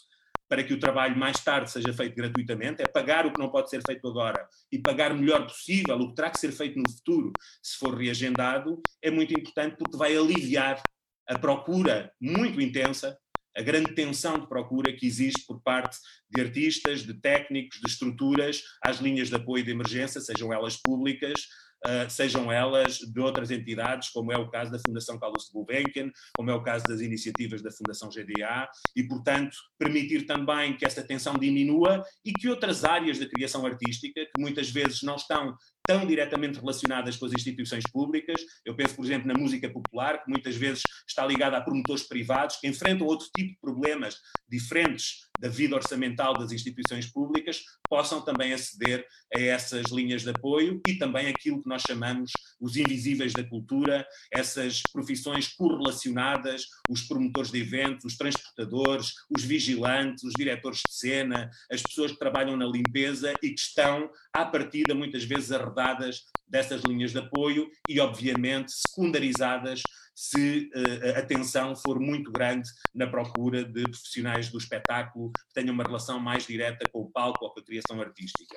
para 0.48 0.62
que 0.62 0.74
o 0.74 0.78
trabalho 0.78 1.16
mais 1.16 1.42
tarde 1.42 1.70
seja 1.70 1.92
feito 1.92 2.14
gratuitamente, 2.14 2.82
é 2.82 2.86
pagar 2.86 3.26
o 3.26 3.32
que 3.32 3.38
não 3.38 3.50
pode 3.50 3.70
ser 3.70 3.82
feito 3.84 4.06
agora 4.06 4.46
e 4.70 4.78
pagar 4.78 5.12
o 5.12 5.16
melhor 5.16 5.46
possível 5.46 5.96
o 5.96 6.08
que 6.08 6.14
terá 6.14 6.30
que 6.30 6.38
ser 6.38 6.52
feito 6.52 6.78
no 6.78 6.90
futuro, 6.90 7.32
se 7.62 7.78
for 7.78 7.96
reagendado, 7.96 8.80
é 9.02 9.10
muito 9.10 9.32
importante 9.32 9.76
porque 9.78 9.96
vai 9.96 10.16
aliviar 10.16 10.82
a 11.28 11.38
procura 11.38 12.12
muito 12.20 12.60
intensa 12.60 13.18
a 13.56 13.62
grande 13.62 13.94
tensão 13.94 14.38
de 14.38 14.48
procura 14.48 14.92
que 14.92 15.06
existe 15.06 15.44
por 15.46 15.60
parte 15.62 15.96
de 16.30 16.40
artistas, 16.40 17.02
de 17.02 17.14
técnicos, 17.14 17.78
de 17.80 17.90
estruturas 17.90 18.62
às 18.82 18.98
linhas 18.98 19.28
de 19.28 19.36
apoio 19.36 19.64
de 19.64 19.70
emergência, 19.70 20.20
sejam 20.20 20.52
elas 20.52 20.76
públicas, 20.76 21.46
Uh, 21.86 22.08
sejam 22.08 22.50
elas 22.50 22.96
de 22.96 23.20
outras 23.20 23.50
entidades, 23.50 24.08
como 24.08 24.32
é 24.32 24.38
o 24.38 24.48
caso 24.48 24.72
da 24.72 24.78
Fundação 24.78 25.18
Carlos 25.18 25.50
Gulbenkian, 25.52 26.10
como 26.34 26.50
é 26.50 26.54
o 26.54 26.62
caso 26.62 26.82
das 26.84 27.02
iniciativas 27.02 27.60
da 27.60 27.70
Fundação 27.70 28.08
GDA, 28.08 28.66
e, 28.96 29.02
portanto, 29.06 29.54
permitir 29.78 30.24
também 30.24 30.78
que 30.78 30.86
esta 30.86 31.02
tensão 31.02 31.34
diminua 31.34 32.02
e 32.24 32.32
que 32.32 32.48
outras 32.48 32.86
áreas 32.86 33.18
da 33.18 33.28
criação 33.28 33.66
artística, 33.66 34.24
que 34.24 34.40
muitas 34.40 34.70
vezes 34.70 35.02
não 35.02 35.16
estão 35.16 35.54
tão 35.86 36.06
diretamente 36.06 36.58
relacionadas 36.58 37.16
com 37.16 37.26
as 37.26 37.32
instituições 37.32 37.84
públicas. 37.90 38.40
Eu 38.64 38.74
penso, 38.74 38.96
por 38.96 39.04
exemplo, 39.04 39.28
na 39.28 39.34
música 39.34 39.68
popular, 39.68 40.24
que 40.24 40.30
muitas 40.30 40.56
vezes 40.56 40.82
está 41.06 41.26
ligada 41.26 41.56
a 41.56 41.60
promotores 41.60 42.02
privados 42.02 42.56
que 42.56 42.68
enfrentam 42.68 43.06
outro 43.06 43.28
tipo 43.36 43.50
de 43.50 43.58
problemas 43.60 44.18
diferentes 44.48 45.24
da 45.40 45.48
vida 45.48 45.74
orçamental 45.74 46.32
das 46.34 46.52
instituições 46.52 47.06
públicas, 47.06 47.62
possam 47.88 48.20
também 48.20 48.52
aceder 48.52 49.04
a 49.34 49.40
essas 49.40 49.90
linhas 49.90 50.22
de 50.22 50.30
apoio 50.30 50.80
e 50.86 50.94
também 50.94 51.26
aquilo 51.26 51.60
que 51.60 51.68
nós 51.68 51.82
chamamos 51.86 52.30
os 52.60 52.76
invisíveis 52.76 53.32
da 53.32 53.42
cultura, 53.42 54.06
essas 54.32 54.80
profissões 54.92 55.48
correlacionadas, 55.48 56.66
os 56.88 57.02
promotores 57.02 57.50
de 57.50 57.60
eventos, 57.60 58.04
os 58.04 58.16
transportadores, 58.16 59.12
os 59.36 59.44
vigilantes, 59.44 60.24
os 60.24 60.32
diretores 60.36 60.80
de 60.86 60.94
cena, 60.94 61.50
as 61.70 61.82
pessoas 61.82 62.12
que 62.12 62.18
trabalham 62.18 62.56
na 62.56 62.66
limpeza 62.66 63.34
e 63.42 63.50
que 63.50 63.60
estão, 63.60 64.08
à 64.34 64.44
partida, 64.44 64.94
muitas 64.94 65.24
vezes 65.24 65.52
arredadas 65.52 66.24
dessas 66.46 66.82
linhas 66.82 67.12
de 67.12 67.18
apoio 67.18 67.70
e, 67.88 68.00
obviamente, 68.00 68.72
secundarizadas 68.72 69.80
se 70.14 70.70
uh, 70.74 71.18
a 71.18 71.22
tensão 71.22 71.74
for 71.74 71.98
muito 71.98 72.30
grande 72.30 72.68
na 72.92 73.06
procura 73.06 73.64
de 73.64 73.82
profissionais 73.84 74.48
do 74.48 74.58
espetáculo 74.58 75.32
que 75.32 75.54
tenham 75.54 75.72
uma 75.74 75.84
relação 75.84 76.18
mais 76.18 76.46
direta 76.46 76.88
com 76.92 77.00
o 77.02 77.10
palco 77.10 77.44
ou 77.44 77.52
com 77.52 77.60
a 77.60 77.64
criação 77.64 78.00
artística. 78.00 78.56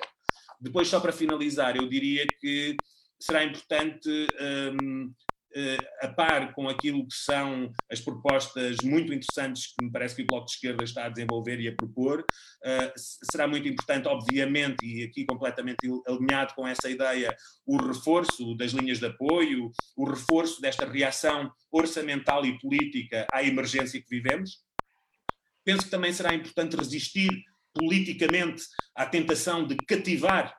Depois, 0.60 0.88
só 0.88 1.00
para 1.00 1.12
finalizar, 1.12 1.76
eu 1.76 1.88
diria 1.88 2.26
que 2.40 2.76
será 3.20 3.44
importante 3.44 4.08
um, 4.72 5.06
uh, 5.06 5.14
a 6.02 6.08
par 6.08 6.52
com 6.52 6.68
aquilo 6.68 7.06
que 7.06 7.14
são 7.14 7.72
as 7.90 8.00
propostas 8.00 8.76
muito 8.84 9.12
interessantes 9.12 9.68
que 9.68 9.84
me 9.84 9.90
parece 9.90 10.16
que 10.16 10.22
o 10.22 10.26
Bloco 10.26 10.46
de 10.46 10.52
Esquerda 10.52 10.84
está 10.84 11.06
a 11.06 11.08
desenvolver 11.08 11.60
e 11.60 11.68
a 11.68 11.74
propor. 11.74 12.20
Uh, 12.20 12.92
será 13.30 13.46
muito 13.46 13.66
importante, 13.66 14.06
obviamente, 14.08 14.84
e 14.84 15.04
aqui 15.04 15.24
completamente 15.24 15.78
alinhado 16.06 16.54
com 16.54 16.66
essa 16.66 16.90
ideia, 16.90 17.34
o 17.66 17.76
reforço 17.76 18.54
das 18.56 18.72
linhas 18.72 18.98
de 18.98 19.06
apoio, 19.06 19.70
o 19.96 20.04
reforço 20.04 20.60
desta 20.60 20.86
reação 20.86 21.50
orçamental 21.70 22.44
e 22.44 22.58
política 22.58 23.26
à 23.32 23.42
emergência 23.42 24.00
que 24.00 24.08
vivemos. 24.08 24.62
Penso 25.64 25.84
que 25.84 25.90
também 25.90 26.12
será 26.12 26.34
importante 26.34 26.76
resistir 26.76 27.30
politicamente 27.74 28.62
à 28.94 29.06
tentação 29.06 29.66
de 29.66 29.76
cativar 29.76 30.57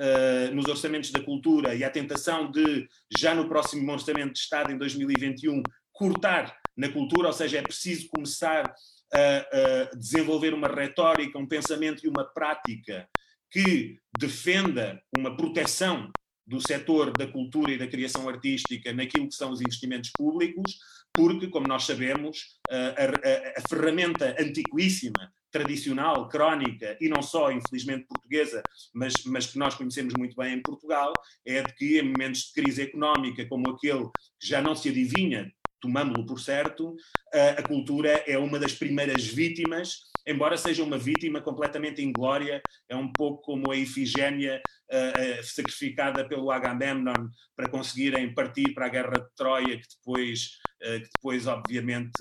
uh, 0.00 0.54
nos 0.54 0.66
orçamentos 0.66 1.10
da 1.10 1.22
cultura 1.22 1.74
e 1.74 1.84
à 1.84 1.90
tentação 1.90 2.50
de, 2.50 2.88
já 3.16 3.34
no 3.34 3.48
próximo 3.48 3.90
orçamento 3.90 4.32
de 4.32 4.38
Estado, 4.38 4.72
em 4.72 4.78
2021, 4.78 5.62
cortar 5.92 6.56
na 6.76 6.88
cultura, 6.88 7.28
ou 7.28 7.32
seja, 7.32 7.58
é 7.58 7.62
preciso 7.62 8.08
começar 8.08 8.74
a, 9.12 9.18
a 9.18 9.96
desenvolver 9.96 10.52
uma 10.52 10.68
retórica, 10.68 11.38
um 11.38 11.46
pensamento 11.46 12.04
e 12.04 12.08
uma 12.08 12.24
prática 12.24 13.08
que 13.50 13.98
defenda 14.18 15.00
uma 15.16 15.36
proteção 15.36 16.10
do 16.46 16.60
setor 16.60 17.12
da 17.16 17.26
cultura 17.26 17.72
e 17.72 17.78
da 17.78 17.86
criação 17.86 18.28
artística 18.28 18.92
naquilo 18.92 19.28
que 19.28 19.34
são 19.34 19.50
os 19.50 19.60
investimentos 19.60 20.10
públicos, 20.10 20.78
porque, 21.12 21.46
como 21.48 21.68
nós 21.68 21.84
sabemos, 21.84 22.58
a, 22.68 22.76
a, 22.76 23.58
a 23.58 23.68
ferramenta 23.68 24.36
antiquíssima 24.38 25.32
tradicional, 25.54 26.28
crónica, 26.28 26.98
e 27.00 27.08
não 27.08 27.22
só, 27.22 27.52
infelizmente, 27.52 28.06
portuguesa, 28.08 28.60
mas, 28.92 29.12
mas 29.24 29.46
que 29.46 29.56
nós 29.56 29.76
conhecemos 29.76 30.12
muito 30.18 30.34
bem 30.34 30.54
em 30.54 30.60
Portugal, 30.60 31.12
é 31.46 31.62
de 31.62 31.72
que 31.74 32.00
em 32.00 32.02
momentos 32.02 32.46
de 32.46 32.52
crise 32.54 32.82
económica, 32.82 33.46
como 33.46 33.70
aquele 33.70 34.06
que 34.40 34.48
já 34.48 34.60
não 34.60 34.74
se 34.74 34.88
adivinha, 34.88 35.48
tomamos-lo 35.80 36.26
por 36.26 36.40
certo, 36.40 36.96
a, 37.32 37.60
a 37.60 37.62
cultura 37.62 38.24
é 38.26 38.36
uma 38.36 38.58
das 38.58 38.74
primeiras 38.74 39.24
vítimas 39.24 40.12
embora 40.26 40.56
seja 40.56 40.82
uma 40.82 40.98
vítima 40.98 41.40
completamente 41.40 42.02
inglória, 42.02 42.62
é 42.88 42.96
um 42.96 43.12
pouco 43.12 43.42
como 43.42 43.70
a 43.70 43.76
Ifigénia 43.76 44.62
uh, 44.90 45.40
uh, 45.40 45.44
sacrificada 45.44 46.26
pelo 46.26 46.50
Agamemnon 46.50 47.28
para 47.54 47.68
conseguirem 47.68 48.32
partir 48.32 48.72
para 48.72 48.86
a 48.86 48.88
guerra 48.88 49.18
de 49.18 49.34
Troia, 49.36 49.78
que 49.78 49.86
depois, 49.96 50.58
que 50.84 51.08
depois 51.14 51.46
obviamente, 51.46 52.12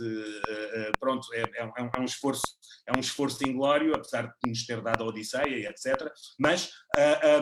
pronto, 1.00 1.28
é, 1.34 1.42
é, 1.42 1.48
é, 1.60 1.84
um, 1.84 1.90
é, 1.96 2.00
um, 2.00 2.06
esforço, 2.06 2.44
é 2.88 2.98
um 2.98 3.00
esforço 3.00 3.48
inglório, 3.48 3.94
apesar 3.94 4.34
de 4.44 4.50
nos 4.50 4.66
ter 4.66 4.82
dado 4.82 5.04
a 5.04 5.08
Odisseia 5.08 5.58
e 5.58 5.66
etc. 5.66 6.12
Mas 6.40 6.72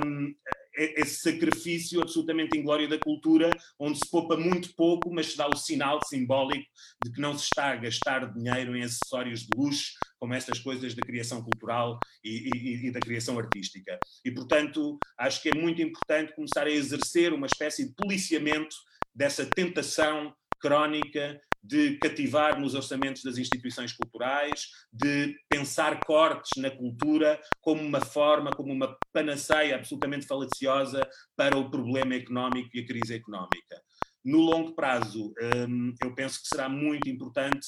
um, 0.05 0.33
esse 0.73 1.21
sacrifício 1.21 2.01
absolutamente 2.01 2.57
inglório 2.57 2.87
da 2.87 2.97
cultura, 2.97 3.49
onde 3.79 3.99
se 3.99 4.09
poupa 4.09 4.37
muito 4.37 4.73
pouco, 4.75 5.13
mas 5.13 5.27
se 5.27 5.37
dá 5.37 5.47
o 5.47 5.55
sinal 5.55 5.99
simbólico 6.05 6.65
de 7.03 7.11
que 7.11 7.21
não 7.21 7.37
se 7.37 7.43
está 7.45 7.71
a 7.71 7.75
gastar 7.75 8.31
dinheiro 8.33 8.75
em 8.75 8.83
acessórios 8.83 9.41
de 9.41 9.49
luxo, 9.55 9.91
como 10.17 10.33
estas 10.33 10.59
coisas 10.59 10.93
da 10.93 11.01
criação 11.01 11.43
cultural 11.43 11.99
e, 12.23 12.49
e, 12.53 12.87
e 12.87 12.91
da 12.91 12.99
criação 12.99 13.37
artística. 13.37 13.99
E, 14.23 14.31
portanto, 14.31 14.97
acho 15.17 15.41
que 15.41 15.49
é 15.49 15.55
muito 15.55 15.81
importante 15.81 16.33
começar 16.33 16.67
a 16.67 16.71
exercer 16.71 17.33
uma 17.33 17.47
espécie 17.47 17.87
de 17.87 17.95
policiamento 17.95 18.75
dessa 19.13 19.45
tentação 19.45 20.33
crónica 20.59 21.39
de 21.63 21.97
cativar 21.97 22.59
nos 22.59 22.73
orçamentos 22.73 23.23
das 23.23 23.37
instituições 23.37 23.93
culturais, 23.93 24.67
de 24.91 25.35
pensar 25.47 25.99
cortes 25.99 26.51
na 26.57 26.71
cultura 26.71 27.39
como 27.61 27.81
uma 27.81 28.01
forma, 28.01 28.51
como 28.51 28.73
uma 28.73 28.97
panaceia 29.13 29.75
absolutamente 29.75 30.25
falaciosa 30.25 31.07
para 31.35 31.57
o 31.57 31.69
problema 31.69 32.15
económico 32.15 32.69
e 32.73 32.79
a 32.79 32.85
crise 32.85 33.13
económica. 33.13 33.81
No 34.23 34.39
longo 34.39 34.73
prazo, 34.75 35.33
hum, 35.67 35.93
eu 36.01 36.13
penso 36.15 36.41
que 36.41 36.47
será 36.47 36.67
muito 36.67 37.09
importante 37.09 37.67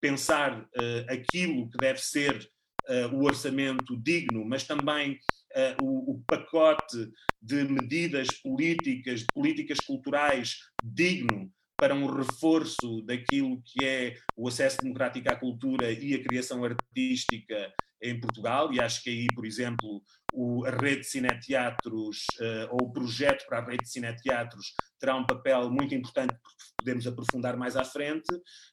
pensar 0.00 0.60
uh, 0.60 1.06
aquilo 1.08 1.68
que 1.70 1.78
deve 1.78 2.00
ser 2.00 2.48
uh, 2.88 3.14
o 3.14 3.24
orçamento 3.24 3.96
digno, 4.00 4.44
mas 4.44 4.64
também 4.64 5.18
uh, 5.56 5.84
o, 5.84 6.12
o, 6.12 6.22
pacote 6.26 7.10
de 7.40 7.64
medidas 7.64 8.28
políticas, 8.42 9.20
de 9.20 9.26
políticas 9.32 9.78
culturais 9.80 10.56
digno 10.82 11.50
para 11.76 11.94
um 11.94 12.06
reforço 12.06 13.02
daquilo 13.02 13.62
que 13.64 13.84
é 13.84 14.16
o 14.36 14.48
acesso 14.48 14.78
democrático 14.82 15.30
à 15.30 15.36
cultura 15.36 15.92
e 15.92 16.14
a 16.14 16.22
criação 16.22 16.64
artística 16.64 17.72
em 18.02 18.20
Portugal, 18.20 18.72
e 18.72 18.80
acho 18.80 19.02
que 19.02 19.10
aí, 19.10 19.26
por 19.34 19.44
exemplo, 19.44 20.02
o, 20.32 20.64
a 20.64 20.70
rede 20.70 21.00
de 21.00 21.06
cineteatros, 21.06 22.26
uh, 22.40 22.68
ou 22.70 22.88
o 22.88 22.92
projeto 22.92 23.46
para 23.46 23.58
a 23.58 23.64
rede 23.64 23.84
de 23.84 23.90
cineteatros, 23.90 24.74
terá 24.98 25.16
um 25.16 25.26
papel 25.26 25.70
muito 25.70 25.94
importante 25.94 26.34
que 26.34 26.74
podemos 26.78 27.06
aprofundar 27.06 27.56
mais 27.56 27.76
à 27.76 27.84
frente, 27.84 28.32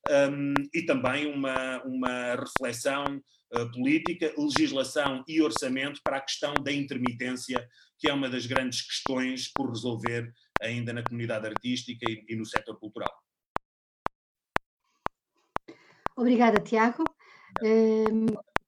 um, 0.10 0.54
e 0.74 0.84
também 0.86 1.26
uma, 1.34 1.82
uma 1.84 2.36
reflexão 2.36 3.22
uh, 3.54 3.72
política, 3.72 4.34
legislação 4.38 5.24
e 5.28 5.42
orçamento 5.42 6.02
para 6.04 6.18
a 6.18 6.22
questão 6.22 6.54
da 6.56 6.72
intermitência, 6.72 7.68
que 7.98 8.10
é 8.10 8.14
uma 8.14 8.30
das 8.30 8.46
grandes 8.46 8.82
questões 8.82 9.52
por 9.52 9.70
resolver 9.70 10.32
ainda 10.62 10.94
na 10.94 11.04
comunidade 11.04 11.48
artística 11.48 12.06
e, 12.10 12.24
e 12.30 12.36
no 12.36 12.46
setor 12.46 12.80
cultural. 12.80 13.12
Obrigada, 16.18 16.62
Tiago. 16.62 17.04
Um, 17.62 18.26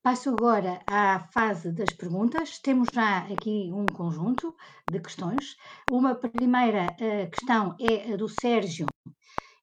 passo 0.07 0.29
agora 0.29 0.79
à 0.87 1.19
fase 1.33 1.69
das 1.69 1.91
perguntas. 1.91 2.59
Temos 2.59 2.87
já 2.93 3.25
aqui 3.25 3.69
um 3.73 3.85
conjunto 3.85 4.55
de 4.89 5.01
questões. 5.01 5.57
Uma 5.91 6.15
primeira 6.15 6.85
uh, 6.85 7.29
questão 7.29 7.75
é 7.77 8.13
a 8.13 8.15
do 8.15 8.29
Sérgio 8.29 8.85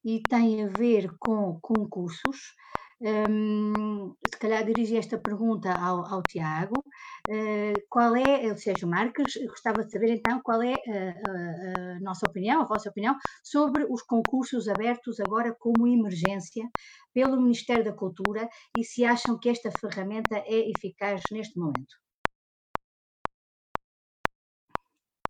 e 0.05 0.21
tem 0.21 0.63
a 0.63 0.69
ver 0.69 1.17
com 1.19 1.59
concursos. 1.63 2.55
Um, 3.01 4.15
se 4.31 4.39
calhar 4.39 4.65
dirigi 4.65 4.97
esta 4.97 5.19
pergunta 5.19 5.73
ao, 5.73 6.05
ao 6.07 6.23
Tiago. 6.23 6.83
Uh, 7.29 7.75
qual 7.89 8.15
é, 8.17 8.53
o 8.53 8.57
Sérgio 8.57 8.89
Marques, 8.89 9.35
gostava 9.47 9.85
de 9.85 9.91
saber 9.91 10.11
então 10.11 10.41
qual 10.43 10.63
é 10.63 10.75
a, 10.75 11.31
a, 11.31 11.97
a, 11.97 12.01
nossa 12.01 12.27
opinião, 12.27 12.63
a 12.63 12.67
vossa 12.67 12.89
opinião, 12.89 13.17
sobre 13.43 13.85
os 13.91 14.03
concursos 14.03 14.69
abertos 14.69 15.21
agora 15.21 15.55
como 15.59 15.87
emergência 15.87 16.69
pelo 17.13 17.41
Ministério 17.41 17.85
da 17.85 17.93
Cultura 17.93 18.49
e 18.77 18.85
se 18.85 19.05
acham 19.05 19.39
que 19.39 19.49
esta 19.49 19.71
ferramenta 19.71 20.37
é 20.47 20.71
eficaz 20.71 21.23
neste 21.31 21.59
momento. 21.59 21.97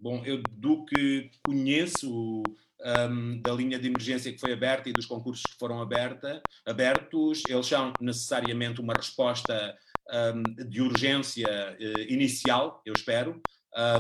Bom, 0.01 0.23
eu 0.25 0.43
do 0.51 0.85
que 0.85 1.31
conheço 1.47 2.43
um, 2.85 3.41
da 3.41 3.53
linha 3.53 3.79
de 3.79 3.89
emergência 3.89 4.33
que 4.33 4.39
foi 4.39 4.53
aberta 4.53 4.89
e 4.89 4.93
dos 4.93 5.07
concursos 5.07 5.45
que 5.45 5.59
foram 5.59 5.81
aberta, 5.81 6.43
abertos, 6.67 7.43
eles 7.49 7.67
são 7.67 7.93
necessariamente 8.01 8.81
uma 8.81 8.95
resposta 8.95 9.77
um, 10.11 10.43
de 10.69 10.83
urgência 10.83 11.49
uh, 11.49 12.01
inicial, 12.13 12.83
eu 12.85 12.93
espero, 12.93 13.41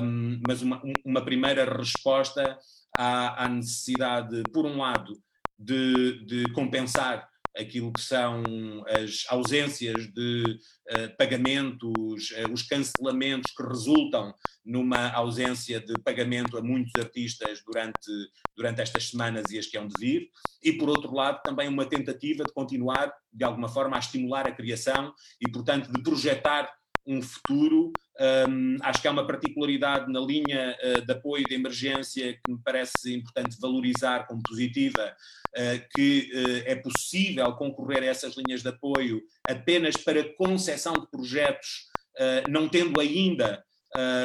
um, 0.02 0.40
mas 0.46 0.62
uma, 0.62 0.82
uma, 1.04 1.24
primeira 1.24 1.64
resposta 1.64 2.58
à, 2.96 3.44
à, 3.44 3.48
necessidade, 3.48 4.42
por 4.52 4.66
um 4.66 4.78
lado, 4.78 5.18
de, 5.58 6.24
de 6.26 6.52
compensar 6.52 7.28
aquilo 7.56 7.92
que 7.92 8.00
são 8.00 8.42
as 8.88 9.24
ausências 9.28 10.12
de 10.12 10.42
uh, 10.90 11.16
pagamentos, 11.16 12.30
uh, 12.30 12.52
os 12.52 12.62
cancelamentos 12.62 13.52
que 13.56 13.62
resultam 13.62 14.34
numa 14.64 15.10
ausência 15.12 15.80
de 15.80 15.94
pagamento 16.02 16.56
a 16.58 16.62
muitos 16.62 16.92
artistas 16.98 17.62
durante, 17.64 18.10
durante 18.56 18.80
estas 18.80 19.10
semanas 19.10 19.50
e 19.50 19.58
as 19.58 19.66
que 19.66 19.78
hão 19.78 19.86
de 19.86 19.94
vir, 19.98 20.28
e 20.62 20.72
por 20.72 20.88
outro 20.88 21.14
lado 21.14 21.40
também 21.42 21.68
uma 21.68 21.86
tentativa 21.86 22.44
de 22.44 22.52
continuar, 22.52 23.12
de 23.32 23.44
alguma 23.44 23.68
forma, 23.68 23.96
a 23.96 24.00
estimular 24.00 24.46
a 24.46 24.52
criação 24.52 25.12
e, 25.40 25.50
portanto, 25.50 25.92
de 25.92 26.02
projetar 26.02 26.72
um 27.06 27.20
futuro. 27.22 27.92
Um, 28.48 28.76
acho 28.82 29.02
que 29.02 29.08
há 29.08 29.10
uma 29.10 29.26
particularidade 29.26 30.10
na 30.10 30.20
linha 30.20 30.76
uh, 30.82 31.04
de 31.04 31.12
apoio 31.12 31.44
de 31.44 31.54
emergência 31.54 32.32
que 32.32 32.52
me 32.52 32.58
parece 32.64 33.14
importante 33.14 33.58
valorizar 33.60 34.26
como 34.26 34.42
positiva, 34.42 35.14
uh, 35.56 35.88
que 35.94 36.30
uh, 36.32 36.62
é 36.64 36.76
possível 36.76 37.52
concorrer 37.54 38.02
a 38.04 38.06
essas 38.06 38.36
linhas 38.36 38.62
de 38.62 38.68
apoio 38.68 39.20
apenas 39.48 39.96
para 39.96 40.32
concessão 40.36 40.92
de 40.92 41.10
projetos, 41.10 41.92
não 42.48 42.68
tendo 42.68 43.00
ainda 43.00 43.64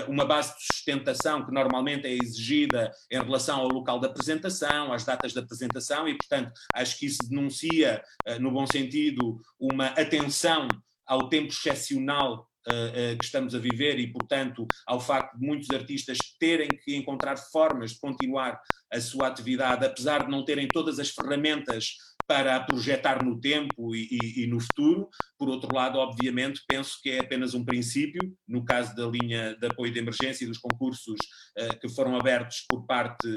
uma 0.07 0.23
base 0.23 0.55
de 0.55 0.63
sustentação 0.71 1.43
que 1.43 1.51
normalmente 1.51 2.05
é 2.05 2.13
exigida 2.13 2.91
em 3.11 3.17
relação 3.17 3.61
ao 3.61 3.67
local 3.67 3.99
da 3.99 4.07
apresentação, 4.07 4.93
às 4.93 5.03
datas 5.03 5.33
de 5.33 5.39
apresentação, 5.39 6.07
e, 6.07 6.15
portanto, 6.15 6.51
acho 6.75 6.99
que 6.99 7.07
isso 7.07 7.27
denuncia, 7.27 8.03
no 8.39 8.51
bom 8.51 8.67
sentido, 8.67 9.41
uma 9.59 9.87
atenção 9.87 10.67
ao 11.07 11.29
tempo 11.29 11.47
excepcional 11.47 12.47
uh, 12.69 13.17
que 13.17 13.25
estamos 13.25 13.55
a 13.55 13.60
viver 13.60 13.99
e, 13.99 14.08
portanto, 14.08 14.67
ao 14.86 14.99
facto 14.99 15.38
de 15.38 15.45
muitos 15.45 15.69
artistas 15.71 16.17
terem 16.39 16.67
que 16.67 16.95
encontrar 16.95 17.38
formas 17.38 17.91
de 17.91 17.99
continuar 17.99 18.60
a 18.91 18.99
sua 18.99 19.27
atividade, 19.27 19.86
apesar 19.86 20.25
de 20.25 20.32
não 20.32 20.43
terem 20.43 20.67
todas 20.67 20.99
as 20.99 21.10
ferramentas 21.10 21.95
para 22.29 22.59
projetar 22.59 23.25
no 23.25 23.41
tempo 23.41 23.95
e, 23.95 24.07
e, 24.11 24.43
e, 24.43 24.47
no 24.47 24.59
futuro. 24.59 25.09
Por 25.35 25.49
outro 25.49 25.75
lado, 25.75 25.97
obviamente, 25.97 26.61
penso 26.67 26.99
que 27.01 27.09
é 27.09 27.21
apenas 27.21 27.55
um 27.55 27.65
princípio, 27.65 28.21
no 28.47 28.63
caso 28.63 28.95
da 28.95 29.07
linha 29.07 29.55
de 29.55 29.65
apoio 29.65 29.91
de 29.91 29.97
emergência 29.97 30.43
e 30.43 30.47
dos 30.47 30.59
concursos 30.59 31.17
uh, 31.57 31.79
que 31.81 31.89
foram 31.89 32.15
abertos 32.15 32.63
por 32.69 32.85
parte, 32.85 33.27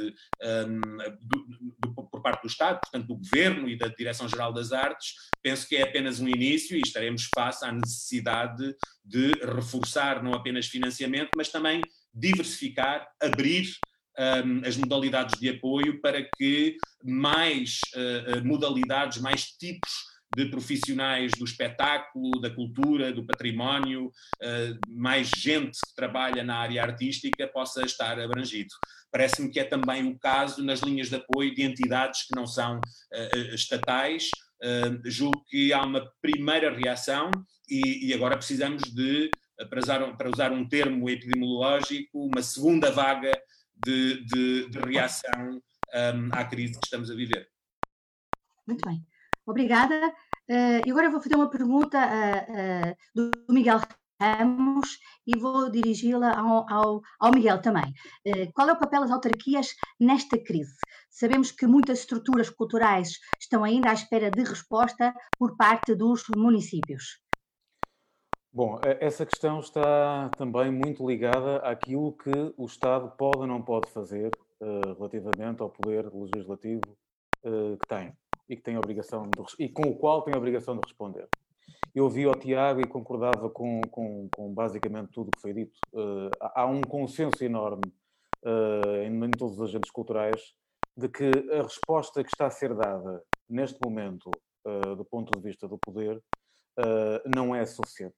um, 0.43 0.81
do, 1.23 1.47
do, 1.79 1.95
por 2.11 2.21
parte 2.21 2.43
do 2.43 2.49
Estado, 2.49 2.81
portanto 2.81 3.07
do 3.07 3.17
Governo 3.17 3.67
e 3.67 3.79
da 3.79 3.89
Direção-Geral 3.89 4.53
das 4.53 4.73
Artes, 4.73 5.15
penso 5.43 5.67
que 5.67 5.77
é 5.77 5.85
apenas 5.85 6.21
um 6.21 6.29
início 6.29 6.77
e 6.77 6.83
estaremos 6.83 7.31
face 7.35 7.65
à 7.65 7.73
necessidade 7.73 8.77
de 9.03 9.33
reforçar 9.55 10.23
não 10.23 10.35
apenas 10.35 10.67
financiamento, 10.67 11.31
mas 11.35 11.49
também 11.49 11.81
diversificar, 12.13 13.09
abrir 13.19 13.73
um, 14.19 14.67
as 14.67 14.77
modalidades 14.77 15.39
de 15.39 15.49
apoio 15.49 16.01
para 16.01 16.23
que 16.37 16.77
mais 17.03 17.81
uh, 17.95 18.45
modalidades, 18.45 19.19
mais 19.19 19.45
tipos 19.47 19.91
de 20.35 20.47
profissionais 20.47 21.33
do 21.33 21.45
espetáculo, 21.45 22.41
da 22.41 22.51
cultura, 22.51 23.13
do 23.13 23.25
património, 23.25 24.07
uh, 24.07 24.79
mais 24.89 25.29
gente 25.29 25.79
que 25.87 25.95
trabalha 25.95 26.43
na 26.43 26.57
área 26.57 26.83
artística 26.83 27.47
possa 27.47 27.83
estar 27.85 28.19
abrangido. 28.19 28.71
Parece-me 29.11 29.51
que 29.51 29.61
é 29.61 29.65
também 29.65 30.07
o 30.07 30.19
caso 30.19 30.65
nas 30.65 30.81
linhas 30.81 31.11
de 31.11 31.17
apoio 31.17 31.55
de 31.55 31.63
entidades 31.63 32.23
que 32.27 32.35
não 32.35 32.47
são 32.47 32.79
uh, 32.79 33.55
estatais. 33.55 34.31
Uh, 34.63 35.11
julgo 35.11 35.45
que 35.49 35.73
há 35.73 35.85
uma 35.85 36.09
primeira 36.23 36.75
reação 36.75 37.31
e, 37.69 38.09
e 38.09 38.15
agora 38.15 38.37
precisamos 38.37 38.85
de, 38.85 39.31
para 39.69 39.81
usar, 39.81 40.17
para 40.17 40.31
usar 40.31 40.53
um 40.53 40.67
termo 40.67 41.11
epidemiológico, 41.11 42.27
uma 42.27 42.43
segunda 42.43 42.91
vaga 42.91 43.33
de, 43.85 44.25
de, 44.25 44.69
de 44.71 44.79
reação 44.79 45.61
um, 45.95 46.29
à 46.33 46.45
crise 46.45 46.75
que 46.75 46.87
estamos 46.87 47.11
a 47.11 47.15
viver. 47.15 47.49
Muito 48.67 48.87
bem. 48.87 49.05
Obrigada. 49.47 50.09
Uh, 50.49 50.91
agora 50.91 51.11
vou 51.11 51.21
fazer 51.21 51.35
uma 51.35 51.51
pergunta 51.51 51.99
uh, 51.99 52.91
uh, 52.91 52.97
do 53.15 53.53
Miguel 53.53 53.81
Ramos 54.21 54.99
e 55.27 55.37
vou 55.37 55.71
dirigi-la 55.71 56.39
ao, 56.39 56.71
ao, 56.71 57.01
ao, 57.19 57.33
Miguel 57.33 57.61
também. 57.61 57.93
qual 58.55 58.69
é 58.69 58.73
o 58.73 58.79
papel 58.79 59.01
das 59.01 59.11
autarquias 59.11 59.69
nesta 59.99 60.39
crise? 60.39 60.77
Sabemos 61.11 61.51
que 61.51 61.67
muitas 61.67 62.01
estruturas 62.01 62.49
culturais 62.49 63.19
estão 63.41 63.65
ainda 63.65 63.91
à 63.91 63.95
espera 63.95 64.31
de 64.31 64.45
resposta 64.45 65.13
por 65.37 65.57
parte 65.57 65.95
dos 65.97 66.23
municípios. 66.37 67.21
Bom, 68.55 68.79
essa 69.01 69.25
questão 69.25 69.61
está 69.61 70.29
também 70.37 70.71
muito 70.71 71.09
ligada 71.09 71.57
àquilo 71.61 72.13
que 72.13 72.53
o 72.59 72.67
Estado 72.67 73.11
pode 73.17 73.39
ou 73.39 73.47
não 73.47 73.63
pode 73.63 73.91
fazer 73.91 74.31
uh, 74.61 74.93
relativamente 74.93 75.63
ao 75.63 75.71
poder 75.71 76.13
legislativo 76.13 76.83
uh, 77.47 77.79
que 77.79 77.89
tem 77.89 78.13
e 78.51 78.55
que 78.55 78.63
tem 78.63 78.77
obrigação 78.77 79.23
de, 79.23 79.43
e 79.59 79.71
com 79.71 79.89
o 79.89 79.97
qual 79.97 80.21
tem 80.21 80.35
a 80.35 80.37
obrigação 80.37 80.75
de 80.75 80.83
responder. 80.85 81.27
Eu 81.95 82.05
ouvi 82.05 82.25
ao 82.25 82.35
Tiago 82.35 82.83
e 82.83 82.87
concordava 82.87 83.49
com, 83.49 83.81
com, 83.91 84.29
com 84.37 84.53
basicamente 84.53 85.13
tudo 85.13 85.29
o 85.29 85.31
que 85.31 85.41
foi 85.41 85.55
dito. 85.55 85.79
Uh, 85.91 86.29
há 86.39 86.67
um 86.67 86.83
consenso 86.83 87.43
enorme 87.43 87.91
em, 89.07 89.25
em 89.25 89.31
todos 89.31 89.59
os 89.59 89.63
agentes 89.63 89.91
culturais 89.91 90.53
de 90.95 91.09
que 91.09 91.31
a 91.53 91.63
resposta 91.63 92.23
que 92.23 92.29
está 92.29 92.49
a 92.49 92.51
ser 92.51 92.75
dada 92.75 93.23
neste 93.49 93.79
momento, 93.83 94.31
do 94.97 95.05
ponto 95.05 95.31
de 95.39 95.41
vista 95.41 95.69
do 95.69 95.79
poder, 95.79 96.21
não 97.25 97.55
é 97.55 97.65
suficiente 97.65 98.17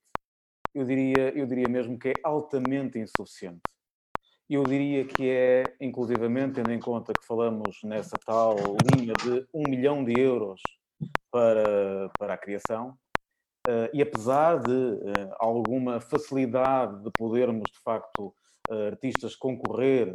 eu 0.75 0.85
diria, 0.85 1.39
eu 1.39 1.47
diria 1.47 1.69
mesmo 1.69 1.99
que 1.99 2.09
é 2.09 2.15
altamente 2.23 2.99
insuficiente. 2.99 3.63
Eu 4.51 4.65
diria 4.65 5.07
que 5.07 5.31
é, 5.31 5.75
inclusivamente, 5.81 6.55
tendo 6.55 6.73
em 6.73 6.81
conta 6.81 7.13
que 7.15 7.27
falamos 7.27 7.79
nessa 7.83 8.17
tal 8.27 8.57
linha 8.95 9.15
de 9.15 9.47
um 9.55 9.63
milhão 9.69 10.05
de 10.05 10.21
euros 10.21 10.61
para, 11.31 12.11
para 12.19 12.35
a 12.35 12.39
criação, 12.39 12.91
uh, 13.67 13.89
e 13.93 14.03
apesar 14.03 14.59
de 14.59 14.71
uh, 14.71 15.35
alguma 15.39 16.01
facilidade 16.01 17.03
de 17.03 17.11
podermos, 17.17 17.71
de 17.71 17.81
facto, 17.83 18.35
uh, 18.69 18.87
artistas 18.89 19.35
concorrer 19.35 20.13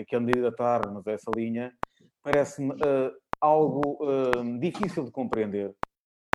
e 0.00 0.04
candidatar-nos 0.06 1.06
a 1.06 1.12
essa 1.12 1.30
linha, 1.36 1.72
parece-me 2.22 2.74
algo 3.40 3.98
difícil 4.60 5.04
de 5.04 5.10
compreender 5.10 5.74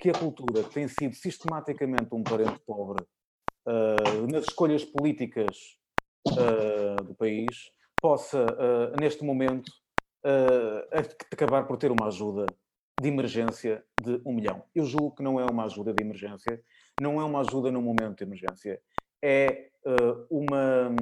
que 0.02 0.10
a 0.10 0.14
cultura, 0.14 0.64
tem 0.64 0.88
sido 0.88 1.16
sistematicamente 1.16 2.14
um 2.14 2.22
parente 2.22 2.60
pobre 2.66 3.06
uh, 3.68 4.32
nas 4.32 4.46
escolhas 4.46 4.84
políticas 4.86 5.78
uh, 6.28 7.04
do 7.04 7.14
país, 7.14 7.72
possa, 8.02 8.46
uh, 8.46 9.00
neste 9.00 9.24
momento, 9.24 9.72
acabar 11.32 11.66
por 11.66 11.78
ter 11.78 11.90
uma 11.90 12.08
ajuda 12.08 12.46
de 13.00 13.08
emergência 13.08 13.82
de 14.02 14.20
um 14.26 14.34
milhão. 14.34 14.62
Eu 14.76 14.84
julgo 14.84 15.16
que 15.16 15.24
não 15.24 15.40
é 15.40 15.46
uma 15.46 15.64
ajuda 15.66 15.94
de 15.94 16.04
emergência, 16.04 16.62
não 17.00 17.22
é 17.22 17.24
uma 17.24 17.40
ajuda 17.40 17.72
num 17.72 17.82
momento 17.82 18.18
de 18.18 18.24
emergência, 18.26 18.82
é, 19.24 19.70
uma, 20.30 20.94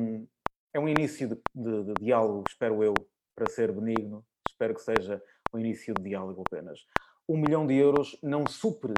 é 0.76 0.80
um 0.80 0.88
início 0.88 1.28
de, 1.28 1.42
de, 1.56 1.84
de 1.86 1.94
diálogo, 2.00 2.44
espero 2.48 2.84
eu, 2.84 2.94
para 3.36 3.50
ser 3.50 3.72
benigno, 3.72 4.24
espero 4.48 4.76
que 4.76 4.82
seja 4.82 5.20
um 5.52 5.58
início 5.58 5.92
de 5.96 6.04
diálogo 6.04 6.44
apenas. 6.46 6.86
Um 7.28 7.38
milhão 7.38 7.66
de 7.66 7.74
euros 7.74 8.20
não 8.22 8.46
supre 8.46 8.94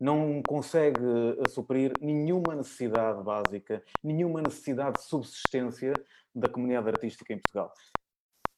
não 0.00 0.42
consegue 0.42 1.00
eh, 1.00 1.48
suprir 1.48 1.92
nenhuma 2.00 2.54
necessidade 2.54 3.22
básica, 3.22 3.82
nenhuma 4.02 4.42
necessidade 4.42 4.98
de 4.98 5.04
subsistência 5.04 5.92
da 6.34 6.48
comunidade 6.48 6.88
artística 6.88 7.32
em 7.32 7.38
Portugal. 7.38 7.72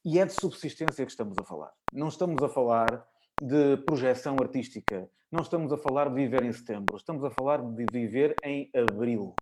E 0.03 0.19
é 0.19 0.25
de 0.25 0.33
subsistência 0.33 1.05
que 1.05 1.11
estamos 1.11 1.37
a 1.37 1.43
falar. 1.43 1.71
Não 1.93 2.07
estamos 2.07 2.41
a 2.41 2.49
falar 2.49 3.05
de 3.41 3.77
projeção 3.85 4.35
artística, 4.39 5.09
não 5.31 5.41
estamos 5.41 5.71
a 5.71 5.77
falar 5.77 6.09
de 6.09 6.15
viver 6.15 6.43
em 6.43 6.51
setembro, 6.51 6.95
estamos 6.95 7.23
a 7.23 7.29
falar 7.29 7.61
de 7.61 7.85
viver 7.91 8.35
em 8.43 8.69
abril. 8.75 9.35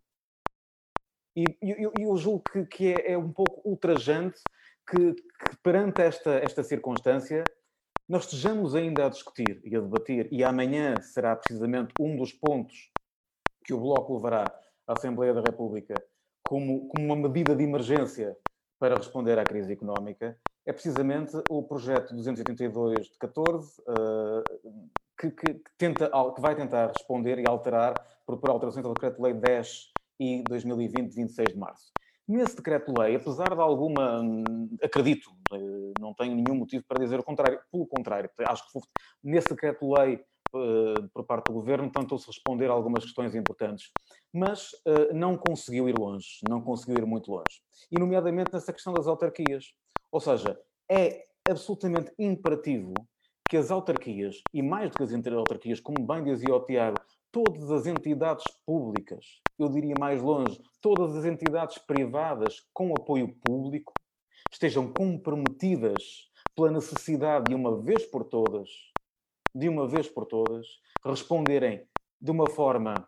E 1.36 1.44
eu, 2.00 2.16
julgo 2.18 2.44
que, 2.52 2.66
que 2.66 2.94
é, 2.94 3.12
é, 3.12 3.18
um 3.18 3.32
pouco 3.32 3.62
ultrajante 3.70 4.40
que, 4.90 5.14
que 5.14 5.58
perante 5.62 6.02
esta, 6.02 6.32
esta 6.36 6.64
circunstância 6.64 7.44
nós 8.08 8.26
estejamos 8.26 8.76
ainda 8.76 9.06
a 9.06 9.10
discutir 9.10 9.62
e 9.64 9.76
a 9.76 9.80
debater, 9.80 10.28
e 10.32 10.44
amanhã 10.44 11.02
será 11.02 11.36
precisamente 11.36 11.94
um 12.00 12.16
dos 12.16 12.32
pontos 12.32 12.92
que 13.64 13.74
o 13.74 13.80
Bloco 13.80 14.16
levará 14.16 14.44
à 14.88 14.94
Assembleia 14.94 15.34
da 15.34 15.42
República 15.42 15.96
como, 16.44 16.88
como 16.88 17.04
uma 17.04 17.16
medida 17.16 17.56
de 17.56 17.64
emergência 17.64 18.38
para 18.80 18.96
responder 18.96 19.40
à 19.40 19.44
crise 19.44 19.74
económica, 19.74 20.38
é 20.66 20.72
precisamente 20.72 21.36
o 21.50 21.64
projeto 21.64 22.14
282 22.14 23.08
de 23.08 23.18
14, 23.18 23.82
uh, 23.82 24.90
que, 25.20 25.32
que, 25.32 25.54
que, 25.56 25.72
tenta, 25.78 26.10
que 26.36 26.42
vai 26.42 26.56
tentar 26.56 26.88
responder 26.88 27.40
e 27.40 27.48
alterar 27.48 27.94
por, 28.26 28.38
por 28.38 28.50
alterações 28.50 28.86
ao 28.86 28.94
Decreto-Lei 28.94 29.34
10 29.34 29.92
e 30.20 30.44
2020, 30.44 31.14
26 31.14 31.54
de 31.54 31.58
março. 31.58 31.92
Nesse 32.28 32.56
decreto-lei, 32.56 33.16
apesar 33.16 33.54
de 33.54 33.62
alguma, 33.62 34.22
acredito, 34.84 35.30
eh, 35.54 35.94
não 36.00 36.14
tenho 36.14 36.36
nenhum 36.36 36.56
motivo 36.56 36.84
para 36.88 37.00
dizer 37.00 37.20
o 37.20 37.24
contrário, 37.24 37.60
pelo 37.72 37.86
contrário, 37.86 38.30
acho 38.48 38.64
que 38.72 38.80
nesse 39.24 39.50
decreto-lei 39.50 40.24
eh, 40.56 41.08
por 41.14 41.24
parte 41.26 41.48
do 41.48 41.54
governo 41.54 41.92
tentou-se 41.92 42.26
responder 42.26 42.70
a 42.70 42.74
algumas 42.74 43.04
questões 43.04 43.36
importantes, 43.36 43.92
mas 44.34 44.72
eh, 44.88 45.14
não 45.14 45.38
conseguiu 45.38 45.88
ir 45.88 45.96
longe, 45.96 46.40
não 46.50 46.62
conseguiu 46.62 46.98
ir 46.98 47.06
muito 47.06 47.30
longe. 47.30 47.62
E, 47.92 48.00
nomeadamente, 48.00 48.54
nessa 48.54 48.74
questão 48.74 48.94
das 48.94 49.06
autarquias. 49.06 49.74
Ou 50.12 50.20
seja, 50.20 50.58
é 50.90 51.26
absolutamente 51.48 52.12
imperativo 52.18 52.94
que 53.50 53.58
as 53.58 53.70
autarquias, 53.70 54.42
e 54.54 54.62
mais 54.64 54.90
do 54.90 54.98
que 54.98 55.04
as 55.04 55.14
autarquias, 55.34 55.80
como 55.80 56.06
bem 56.08 56.24
dizia 56.24 56.56
o 56.56 56.66
Tiago, 56.66 57.00
todas 57.36 57.70
as 57.70 57.86
entidades 57.86 58.46
públicas, 58.66 59.42
eu 59.60 59.68
diria 59.68 59.94
mais 60.00 60.22
longe, 60.22 60.58
todas 60.80 61.18
as 61.18 61.26
entidades 61.26 61.78
privadas 61.78 62.66
com 62.74 62.94
apoio 62.94 63.36
público, 63.44 63.92
estejam 64.50 64.94
comprometidas 64.94 66.32
pela 66.56 66.72
necessidade 66.72 67.50
de 67.50 67.54
uma 67.54 67.78
vez 67.82 68.06
por 68.06 68.24
todas, 68.24 68.70
de 69.54 69.68
uma 69.68 69.86
vez 69.86 70.08
por 70.08 70.26
todas, 70.26 70.66
responderem 71.04 71.86
de 72.22 72.32
uma 72.32 72.50
forma 72.50 73.06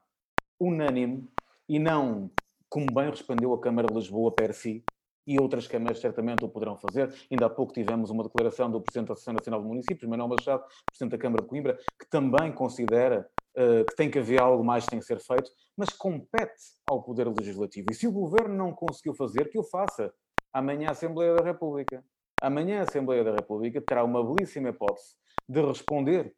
unânime 0.60 1.26
e 1.70 1.80
não 1.80 2.30
como 2.70 2.88
bem 2.94 3.10
respondeu 3.10 3.54
a 3.54 3.62
Câmara 3.62 3.88
de 3.88 3.94
Lisboa 3.94 4.30
per 4.30 4.54
si, 4.54 4.84
e 5.28 5.38
outras 5.40 5.68
câmaras 5.68 6.00
certamente 6.00 6.44
o 6.46 6.50
poderão 6.50 6.78
fazer. 6.78 7.14
Ainda 7.30 7.46
há 7.46 7.50
pouco 7.50 7.74
tivemos 7.74 8.10
uma 8.10 8.24
declaração 8.24 8.72
do 8.72 8.82
Presidente 8.82 9.10
da 9.10 9.14
Associação 9.14 9.34
Nacional 9.34 9.62
de 9.62 9.68
Municípios, 9.68 10.10
Manuel 10.10 10.30
Machado, 10.30 10.64
Presidente 10.86 11.12
da 11.12 11.18
Câmara 11.18 11.44
de 11.44 11.50
Coimbra, 11.50 11.78
que 12.00 12.10
também 12.10 12.52
considera 12.52 13.30
uh, 13.58 13.86
que 13.86 13.96
tem 13.96 14.10
que 14.10 14.20
haver 14.20 14.40
algo 14.40 14.64
mais 14.64 14.86
que 14.86 14.92
tem 14.92 15.00
que 15.00 15.06
ser 15.06 15.20
feito, 15.20 15.52
mas 15.76 15.90
compete 15.90 16.78
ao 16.90 17.04
Poder 17.04 17.28
Legislativo. 17.28 17.88
E 17.92 17.94
se 17.94 18.08
o 18.08 18.12
Governo 18.12 18.56
não 18.56 18.72
conseguiu 18.72 19.14
fazer, 19.14 19.50
que 19.50 19.60
o 19.60 19.64
faça. 19.64 20.14
Amanhã 20.54 20.88
a 20.88 20.92
Assembleia 20.92 21.36
da 21.36 21.44
República. 21.44 22.04
Amanhã 22.42 22.80
a 22.80 22.84
Assembleia 22.84 23.24
da 23.24 23.32
República 23.32 23.82
terá 23.82 24.04
uma 24.04 24.24
belíssima 24.24 24.70
hipótese 24.70 25.16
de 25.48 25.62
responder 25.62 26.34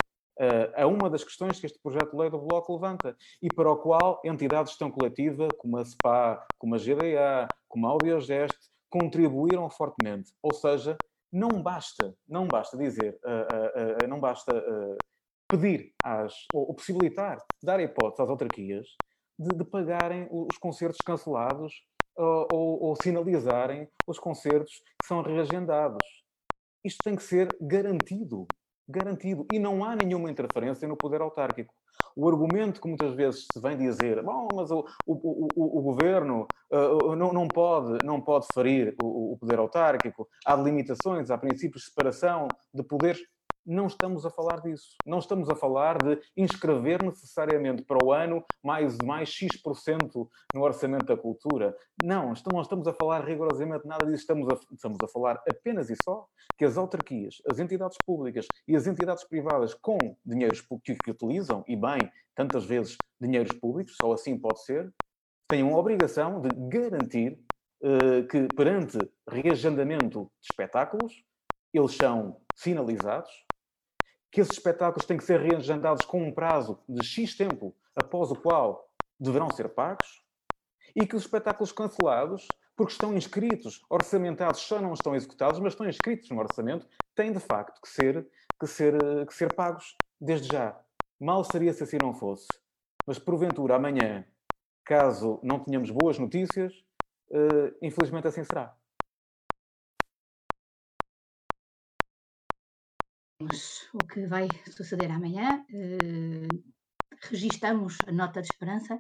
a 0.76 0.88
uma 0.88 1.10
das 1.10 1.24
questões 1.24 1.60
que 1.60 1.66
este 1.66 1.80
projeto 1.80 2.12
de 2.12 2.18
lei 2.18 2.30
do 2.30 2.40
Bloco 2.40 2.74
levanta 2.74 3.16
e 3.42 3.54
para 3.54 3.70
o 3.70 3.78
qual 3.78 4.22
entidades 4.24 4.68
de 4.68 4.72
gestão 4.72 4.90
coletiva, 4.90 5.50
como 5.58 5.78
a 5.78 5.84
SPA, 5.84 6.46
como 6.58 6.76
a 6.76 6.78
GDA, 6.78 7.48
como 7.68 7.88
a 7.88 7.90
Audiogest, 7.90 8.58
contribuíram 8.90 9.70
fortemente. 9.70 10.32
Ou 10.42 10.54
seja, 10.54 10.98
não 11.32 11.62
basta, 11.62 12.16
não 12.28 12.48
basta 12.48 12.78
dizer, 12.78 13.20
uh, 13.24 13.30
uh, 13.30 14.06
uh, 14.06 14.08
não 14.08 14.20
basta 14.20 14.52
pedir 15.48 15.94
às, 16.04 16.34
ou, 16.54 16.70
ou, 16.70 16.74
possibilitar, 16.76 17.44
dar 17.62 17.80
hipótese 17.80 18.22
às 18.22 18.30
autarquias 18.30 18.88
de, 19.38 19.56
de 19.56 19.64
pagarem 19.64 20.28
os 20.32 20.58
concertos 20.58 21.00
cancelados 21.06 21.74
ou, 22.16 22.84
ou, 22.84 22.96
sinalizarem 23.02 23.88
os 24.06 24.20
concertos 24.20 24.74
que 25.02 25.08
são 25.08 25.22
reagendados. 25.22 26.06
Isto 26.84 27.04
tem 27.04 27.16
que 27.16 27.24
ser 27.24 27.48
garantido. 27.62 28.46
Garantido. 28.88 29.46
E 29.54 29.60
não 29.60 29.84
há 29.84 29.96
nenhuma 29.96 30.30
interferência 30.30 30.88
no 30.88 30.98
poder 30.98 31.22
autárquico. 31.22 31.74
O 32.16 32.28
argumento 32.28 32.82
que 32.82 32.88
muitas 32.88 33.14
vezes 33.14 33.46
se 33.52 33.62
vem 33.62 33.78
dizer, 33.78 34.22
bom, 34.24 34.48
mas 34.54 34.72
o, 34.72 34.86
o, 35.06 35.48
o, 35.56 35.80
o 35.80 35.82
governo 35.82 36.48
uh, 36.72 37.16
não, 37.16 37.32
não, 37.32 37.48
pode, 37.48 38.06
não 38.06 38.20
pode 38.20 38.48
ferir 38.54 38.96
o, 39.02 39.34
o 39.34 39.38
poder 39.38 39.60
autárquico, 39.60 40.28
há 40.46 40.56
limitações, 40.56 41.32
há 41.32 41.38
princípios 41.38 41.84
de 41.84 41.90
separação 41.90 42.48
de 42.74 42.84
poderes 42.84 43.22
não 43.70 43.86
estamos 43.86 44.26
a 44.26 44.32
falar 44.32 44.62
disso. 44.62 44.96
Não 45.06 45.20
estamos 45.20 45.48
a 45.48 45.56
falar 45.56 46.00
de 46.00 46.20
inscrever 46.36 47.04
necessariamente 47.04 47.84
para 47.84 48.04
o 48.04 48.12
ano 48.12 48.44
mais, 48.64 48.98
mais 48.98 49.30
X% 49.30 50.28
no 50.54 50.62
orçamento 50.62 51.06
da 51.06 51.16
cultura. 51.16 51.78
Não, 52.04 52.34
estamos, 52.34 52.64
estamos 52.64 52.88
a 52.88 52.94
falar 52.94 53.24
rigorosamente 53.24 53.88
nada 53.88 54.06
disso. 54.06 54.22
Estamos 54.22 54.50
a, 54.50 54.60
estamos 54.74 54.98
a 55.04 55.08
falar 55.08 55.42
apenas 55.48 55.90
e 55.92 55.96
só 56.04 56.26
que 56.58 56.66
as 56.66 56.78
autarquias, 56.78 57.36
as 57.50 57.60
entidades 57.60 57.98
públicas 58.06 58.48
e 58.68 58.76
as 58.76 58.88
entidades 58.88 59.24
privadas 59.24 59.76
com 59.76 59.98
dinheiros 60.26 60.62
que, 60.84 60.96
que 60.96 61.12
utilizam, 61.12 61.64
e 61.68 61.76
bem, 61.76 62.00
tantas 62.36 62.66
vezes 62.66 62.98
dinheiros 63.22 63.52
públicos, 63.54 63.96
só 64.02 64.12
assim 64.12 64.38
pode 64.38 64.64
ser, 64.64 64.92
tenham 65.48 65.74
a 65.76 65.78
obrigação 65.78 66.42
de 66.42 66.50
garantir 66.68 67.40
uh, 67.84 68.28
que 68.28 68.48
perante 68.56 68.98
reagendamento 69.30 70.24
de 70.42 70.48
espetáculos, 70.52 71.24
eles 71.74 71.96
são 71.96 72.42
sinalizados, 72.56 73.32
que 74.32 74.42
esses 74.42 74.54
espetáculos 74.54 75.06
têm 75.06 75.18
que 75.18 75.24
ser 75.24 75.40
reagendados 75.40 76.06
com 76.06 76.22
um 76.22 76.32
prazo 76.32 76.80
de 76.88 77.06
X 77.06 77.36
tempo 77.36 77.76
após 77.96 78.32
o 78.32 78.36
qual 78.36 78.90
deverão 79.20 79.50
ser 79.50 79.70
pagos 79.70 80.24
e 80.96 81.06
que 81.06 81.16
os 81.16 81.24
espetáculos 81.24 81.72
cancelados, 81.72 82.48
porque 82.76 82.94
estão 82.94 83.14
inscritos, 83.16 83.84
orçamentados, 83.90 84.62
só 84.62 84.80
não 84.82 84.94
estão 84.94 85.16
executados, 85.16 85.60
mas 85.60 85.74
estão 85.74 85.88
inscritos 85.88 86.30
no 86.30 86.40
orçamento, 86.40 86.88
têm 87.16 87.32
de 87.32 87.40
facto 87.40 87.82
que 87.82 87.90
ser, 87.90 88.28
que 88.60 88.68
ser, 88.68 88.96
que 89.26 89.34
ser 89.34 89.54
pagos 89.54 89.96
desde 90.20 90.48
já. 90.48 90.80
Mal 91.20 91.44
seria 91.44 91.74
se 91.74 91.84
assim 91.84 91.98
não 92.02 92.14
fosse. 92.14 92.48
Mas 93.06 93.20
porventura 93.20 93.76
amanhã, 93.76 94.26
caso 94.86 95.40
não 95.44 95.60
tenhamos 95.60 95.92
boas 95.92 96.18
notícias, 96.18 96.74
uh, 97.32 97.76
infelizmente 97.82 98.28
assim 98.28 98.44
será. 98.44 98.76
O 103.94 104.06
que 104.06 104.28
vai 104.28 104.48
suceder 104.70 105.12
amanhã. 105.12 105.64
Uh, 105.72 106.48
registamos 107.30 107.98
a 108.08 108.12
nota 108.12 108.42
de 108.42 108.48
esperança 108.52 108.98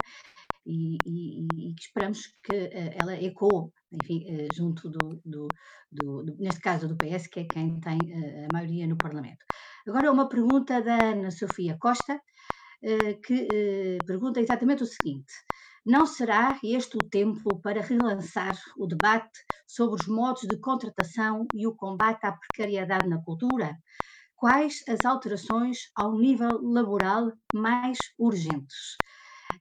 e, 0.66 0.98
e, 1.06 1.48
e 1.56 1.76
esperamos 1.78 2.28
que 2.44 2.56
uh, 2.56 2.92
ela 3.02 3.16
ecoe, 3.22 3.70
enfim, 3.92 4.24
uh, 4.24 4.48
junto 4.54 4.90
do, 4.90 5.22
do, 5.26 5.48
do, 5.92 6.24
do, 6.24 6.38
neste 6.38 6.62
caso 6.62 6.88
do 6.88 6.96
PS, 6.96 7.28
que 7.28 7.42
é 7.42 7.46
quem 7.46 7.80
tem 7.82 7.98
a 8.46 8.54
maioria 8.54 8.88
no 8.88 8.98
Parlamento. 8.98 9.44
Agora 9.88 10.12
uma 10.12 10.30
pergunta 10.30 10.82
da 10.82 11.12
Ana 11.12 11.32
Sofia 11.32 11.78
Costa, 11.80 12.22
que 13.26 13.48
pergunta 14.06 14.40
exatamente 14.40 14.84
o 14.84 14.86
seguinte: 14.86 15.34
não 15.86 16.06
será 16.06 16.58
este 16.64 16.96
o 16.96 17.10
tempo 17.10 17.60
para 17.62 17.82
relançar 17.82 18.56
o 18.78 18.88
debate 18.88 19.40
sobre 19.68 20.00
os 20.00 20.08
modos 20.08 20.44
de 20.44 20.58
contratação 20.60 21.46
e 21.54 21.68
o 21.68 21.76
combate 21.76 22.26
à 22.26 22.32
precariedade 22.32 23.10
na 23.10 23.22
cultura? 23.22 23.76
Quais 24.40 24.84
as 24.88 25.04
alterações 25.06 25.92
ao 25.96 26.18
nível 26.18 26.62
laboral 26.62 27.32
mais 27.54 27.98
urgentes? 28.18 28.96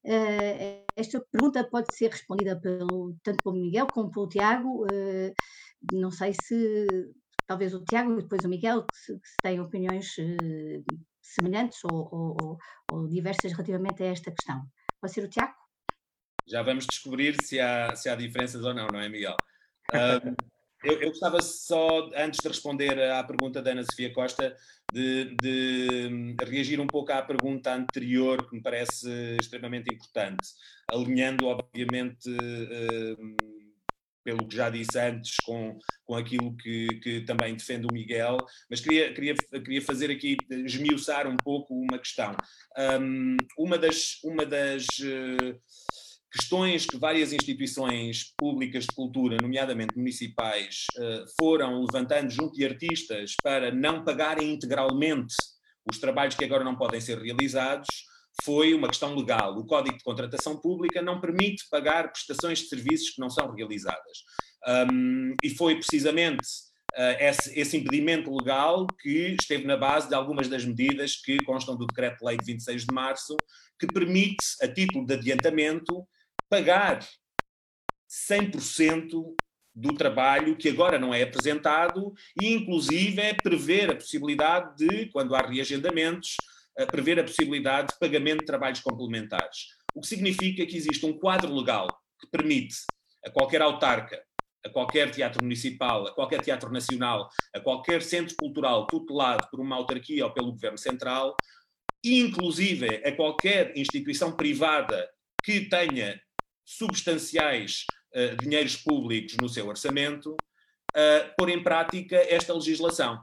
Uh, 0.04 0.86
esta 0.96 1.20
pergunta 1.32 1.68
pode 1.68 1.88
ser 1.94 2.10
respondida 2.10 2.58
pelo, 2.60 3.16
tanto 3.24 3.42
pelo 3.42 3.56
Miguel 3.56 3.88
como 3.88 4.10
pelo 4.10 4.28
Tiago. 4.28 4.84
Uh, 4.84 5.32
não 5.92 6.10
sei 6.10 6.32
se 6.32 6.86
talvez 7.46 7.74
o 7.74 7.84
Tiago 7.84 8.12
e 8.12 8.22
depois 8.22 8.44
o 8.44 8.48
Miguel, 8.48 8.86
que 8.86 8.96
se, 8.96 9.18
que 9.18 9.28
se 9.28 9.36
têm 9.42 9.60
opiniões 9.60 10.16
uh, 10.18 10.84
semelhantes 11.20 11.80
ou, 11.84 12.08
ou, 12.12 12.58
ou, 12.92 13.08
diversas 13.08 13.52
relativamente 13.52 14.02
a 14.02 14.06
esta 14.06 14.30
questão. 14.30 14.62
Pode 15.00 15.12
ser 15.12 15.24
o 15.24 15.28
Tiago? 15.28 15.54
Já 16.46 16.62
vamos 16.62 16.86
descobrir 16.86 17.36
se 17.42 17.58
há, 17.58 17.94
se 17.96 18.08
há 18.08 18.14
diferenças 18.14 18.64
ou 18.64 18.72
não, 18.72 18.86
não 18.86 19.00
é, 19.00 19.08
Miguel? 19.08 19.36
Eu, 20.88 21.02
eu, 21.02 21.08
gostava 21.10 21.42
só, 21.42 22.08
antes 22.16 22.40
de 22.40 22.48
responder 22.48 22.98
à 23.10 23.22
pergunta 23.22 23.60
da 23.60 23.72
Ana 23.72 23.84
Sofia 23.84 24.10
Costa, 24.10 24.56
de, 24.90 25.36
de, 25.36 26.34
reagir 26.46 26.80
um 26.80 26.86
pouco 26.86 27.12
à 27.12 27.20
pergunta 27.20 27.74
anterior, 27.74 28.48
que 28.48 28.56
me 28.56 28.62
parece 28.62 29.36
extremamente 29.38 29.94
importante, 29.94 30.48
alinhando, 30.90 31.46
obviamente, 31.46 32.30
uh, 32.30 33.36
pelo 34.24 34.48
que 34.48 34.56
já 34.56 34.70
disse 34.70 34.98
antes, 34.98 35.36
com, 35.44 35.78
com 36.06 36.14
aquilo 36.14 36.56
que, 36.56 36.86
que 37.02 37.20
também 37.20 37.54
defende 37.54 37.86
o 37.86 37.92
Miguel, 37.92 38.38
mas 38.70 38.80
queria, 38.80 39.12
queria, 39.12 39.34
queria 39.34 39.82
fazer 39.82 40.10
aqui, 40.10 40.38
esmiuçar 40.50 41.26
um 41.26 41.36
pouco 41.36 41.74
uma 41.74 41.98
questão. 41.98 42.34
Um, 42.98 43.36
uma 43.58 43.76
das. 43.76 44.22
Uma 44.24 44.46
das 44.46 44.86
uh, 45.00 45.60
questões 46.30 46.86
que 46.86 46.98
várias 46.98 47.32
instituições 47.32 48.32
públicas 48.36 48.84
de 48.84 48.94
cultura, 48.94 49.38
nomeadamente 49.40 49.96
municipais, 49.96 50.84
eh, 50.98 51.24
foram 51.40 51.80
levantando 51.80 52.30
junto 52.30 52.54
de 52.54 52.66
artistas 52.66 53.34
para 53.42 53.72
não 53.72 54.04
pagarem 54.04 54.52
integralmente 54.52 55.34
os 55.90 55.98
trabalhos 55.98 56.34
que 56.34 56.44
agora 56.44 56.62
não 56.62 56.76
podem 56.76 57.00
ser 57.00 57.18
realizados, 57.18 57.88
foi 58.42 58.74
uma 58.74 58.88
questão 58.88 59.14
legal. 59.14 59.56
O 59.56 59.66
Código 59.66 59.96
de 59.96 60.04
Contratação 60.04 60.56
Pública 60.60 61.02
não 61.02 61.20
permite 61.20 61.64
pagar 61.70 62.12
prestações 62.12 62.60
de 62.60 62.68
serviços 62.68 63.10
que 63.10 63.20
não 63.20 63.30
são 63.30 63.50
realizadas. 63.52 64.18
Um, 64.92 65.34
e 65.42 65.50
foi 65.50 65.76
precisamente 65.76 66.46
uh, 66.96 67.16
esse, 67.20 67.58
esse, 67.58 67.76
impedimento 67.76 68.34
legal 68.36 68.86
que 69.00 69.36
esteve 69.40 69.64
na 69.64 69.76
base 69.76 70.08
de 70.08 70.14
algumas 70.14 70.48
das 70.48 70.64
medidas 70.64 71.16
que 71.16 71.38
constam 71.44 71.76
do 71.76 71.86
Decreto-Lei 71.86 72.36
de 72.36 72.44
26 72.44 72.84
de 72.84 72.94
março, 72.94 73.36
que 73.78 73.86
permite, 73.86 74.44
a 74.60 74.68
título 74.68 75.06
de 75.06 75.14
adiantamento, 75.14 76.06
pagar 76.48 77.06
100% 78.08 79.34
do 79.74 79.94
trabalho 79.94 80.56
que 80.56 80.68
agora 80.68 80.98
não 80.98 81.14
é 81.14 81.22
apresentado 81.22 82.12
e, 82.40 82.52
inclusive, 82.52 83.20
é 83.20 83.34
prever 83.34 83.90
a 83.90 83.94
possibilidade 83.94 84.74
de, 84.76 85.06
quando 85.06 85.34
há 85.34 85.40
reagendamentos, 85.40 86.36
prever 86.86 87.18
a 87.18 87.24
possibilidade 87.24 87.88
de 87.88 87.98
pagamento 87.98 88.40
de 88.40 88.46
trabalhos 88.46 88.80
complementares. 88.80 89.66
O 89.94 90.00
que 90.00 90.06
significa 90.06 90.64
que 90.66 90.76
existe 90.76 91.04
um 91.06 91.18
quadro 91.18 91.54
legal 91.54 91.88
que 92.20 92.28
permite 92.28 92.76
a 93.24 93.30
qualquer 93.30 93.62
autarca, 93.62 94.20
a 94.64 94.68
qualquer 94.68 95.10
teatro 95.10 95.42
municipal, 95.42 96.06
a 96.06 96.14
qualquer 96.14 96.40
teatro 96.40 96.70
nacional, 96.70 97.28
a 97.54 97.60
qualquer 97.60 98.02
centro 98.02 98.34
cultural 98.36 98.86
tutelado 98.86 99.48
por 99.50 99.60
uma 99.60 99.76
autarquia 99.76 100.24
ou 100.24 100.32
pelo 100.32 100.52
governo 100.52 100.78
central, 100.78 101.36
inclusive 102.04 103.02
a 103.04 103.12
qualquer 103.14 103.76
instituição 103.76 104.32
privada 104.32 105.08
que 105.44 105.68
tenha 105.68 106.20
substanciais 106.68 107.86
uh, 108.14 108.36
dinheiros 108.42 108.76
públicos 108.76 109.34
no 109.40 109.48
seu 109.48 109.66
orçamento, 109.66 110.32
uh, 110.32 111.34
pôr 111.38 111.48
em 111.48 111.62
prática 111.62 112.16
esta 112.16 112.52
legislação. 112.52 113.18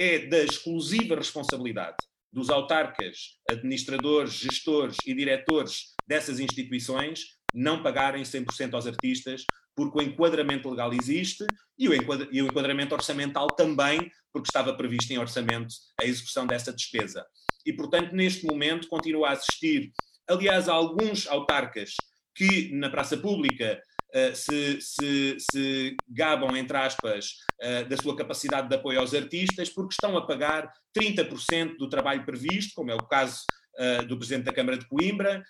É 0.00 0.26
da 0.26 0.38
exclusiva 0.38 1.16
responsabilidade 1.16 1.96
dos 2.32 2.50
autarcas, 2.50 3.36
administradores, 3.50 4.34
gestores 4.34 4.96
e 5.04 5.12
diretores 5.12 5.94
dessas 6.06 6.38
instituições 6.38 7.36
não 7.52 7.82
pagarem 7.82 8.22
100% 8.22 8.74
aos 8.74 8.86
artistas, 8.86 9.44
porque 9.74 9.98
o 9.98 10.02
enquadramento 10.02 10.68
legal 10.70 10.92
existe 10.92 11.44
e 11.76 11.88
o 11.88 11.94
enquadramento 11.94 12.94
orçamental 12.94 13.48
também, 13.48 13.98
porque 14.32 14.48
estava 14.48 14.74
previsto 14.74 15.12
em 15.12 15.18
orçamento 15.18 15.74
a 16.00 16.04
execução 16.04 16.46
dessa 16.46 16.72
despesa. 16.72 17.26
E, 17.64 17.72
portanto, 17.72 18.12
neste 18.14 18.46
momento 18.46 18.88
continua 18.88 19.30
a 19.30 19.32
assistir, 19.32 19.90
aliás, 20.28 20.68
a 20.68 20.74
alguns 20.74 21.26
autarcas 21.26 21.96
que 22.38 22.72
na 22.72 22.88
praça 22.88 23.16
pública 23.16 23.82
uh, 24.14 24.34
se, 24.34 24.80
se, 24.80 25.36
se, 25.40 25.96
gabam, 26.08 26.56
entre 26.56 26.76
aspas, 26.76 27.32
uh, 27.60 27.88
da 27.88 27.96
sua 27.96 28.16
capacidade 28.16 28.68
de 28.68 28.76
apoio 28.76 29.00
aos 29.00 29.12
artistas, 29.12 29.68
porque 29.68 29.94
estão 29.94 30.16
a 30.16 30.24
pagar 30.24 30.72
30% 30.96 31.76
do 31.76 31.88
trabalho 31.88 32.24
previsto, 32.24 32.74
como 32.76 32.92
é 32.92 32.94
o 32.94 33.06
caso 33.08 33.44
uh, 33.76 34.06
do 34.06 34.16
Presidente 34.16 34.44
da 34.44 34.52
Câmara 34.52 34.78
de 34.78 34.86
Coimbra, 34.86 35.42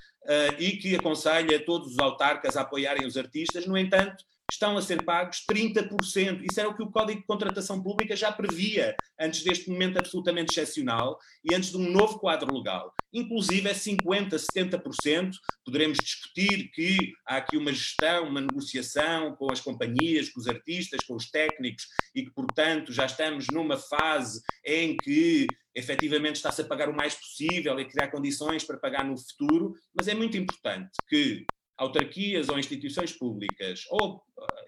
e 0.59 0.72
que 0.72 0.95
aconselha 0.95 1.64
todos 1.64 1.93
os 1.93 1.99
autarcas 1.99 2.55
a 2.55 2.61
apoiarem 2.61 3.07
os 3.07 3.16
artistas. 3.16 3.64
No 3.64 3.78
entanto, 3.78 4.22
estão 4.51 4.76
a 4.76 4.82
ser 4.82 5.05
pagos 5.05 5.44
30%. 5.51 6.42
Isso 6.49 6.61
era 6.61 6.68
o 6.68 6.74
que 6.74 6.82
o 6.82 6.90
Código 6.90 7.20
de 7.20 7.26
Contratação 7.26 7.82
Pública 7.82 8.16
já 8.16 8.32
previa 8.32 8.96
antes 9.20 9.42
deste 9.42 9.70
momento 9.70 9.99
absolutamente 9.99 10.53
excepcional 10.53 11.18
e 11.44 11.55
antes 11.55 11.70
de 11.70 11.76
um 11.76 11.90
novo 11.90 12.18
quadro 12.18 12.57
legal. 12.57 12.92
Inclusive 13.12 13.68
é 13.68 13.74
50%, 13.74 14.30
70%. 14.30 15.32
Poderemos 15.64 15.99
discutir 15.99 16.70
que 16.72 17.12
há 17.26 17.36
aqui 17.36 17.57
uma 17.57 17.72
gestão, 17.72 18.28
uma 18.28 18.40
negociação 18.40 19.34
com 19.36 19.53
as 19.53 19.61
companhias, 19.61 20.30
com 20.30 20.40
os 20.40 20.49
artistas, 20.49 21.05
com 21.07 21.14
os 21.14 21.30
técnicos 21.30 21.86
e 22.14 22.24
que, 22.24 22.32
portanto, 22.32 22.92
já 22.92 23.07
estamos 23.07 23.46
numa 23.53 23.76
fase 23.76 24.40
em 24.64 24.96
que 24.96 25.46
efetivamente 25.74 26.36
está-se 26.36 26.62
a 26.62 26.64
pagar 26.64 26.88
o 26.88 26.96
mais 26.96 27.14
possível 27.14 27.78
e 27.78 27.84
criar 27.84 28.09
condições 28.09 28.64
para 28.64 28.78
pagar 28.78 29.05
no 29.05 29.16
futuro, 29.16 29.74
mas 29.94 30.09
é 30.09 30.14
muito 30.14 30.36
importante 30.36 30.90
que 31.09 31.46
autarquias 31.79 32.49
ou 32.49 32.59
instituições 32.59 33.12
públicas 33.12 33.85
ou 33.91 34.16
uh, 34.16 34.20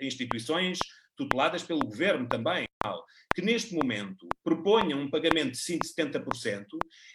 instituições 0.05 0.79
tuteladas 1.17 1.63
pelo 1.63 1.81
governo 1.81 2.27
também, 2.27 2.67
que 3.35 3.43
neste 3.43 3.75
momento 3.75 4.27
proponham 4.43 5.01
um 5.01 5.11
pagamento 5.11 5.53
de 5.53 5.59
5, 5.59 5.87
70%, 5.87 6.65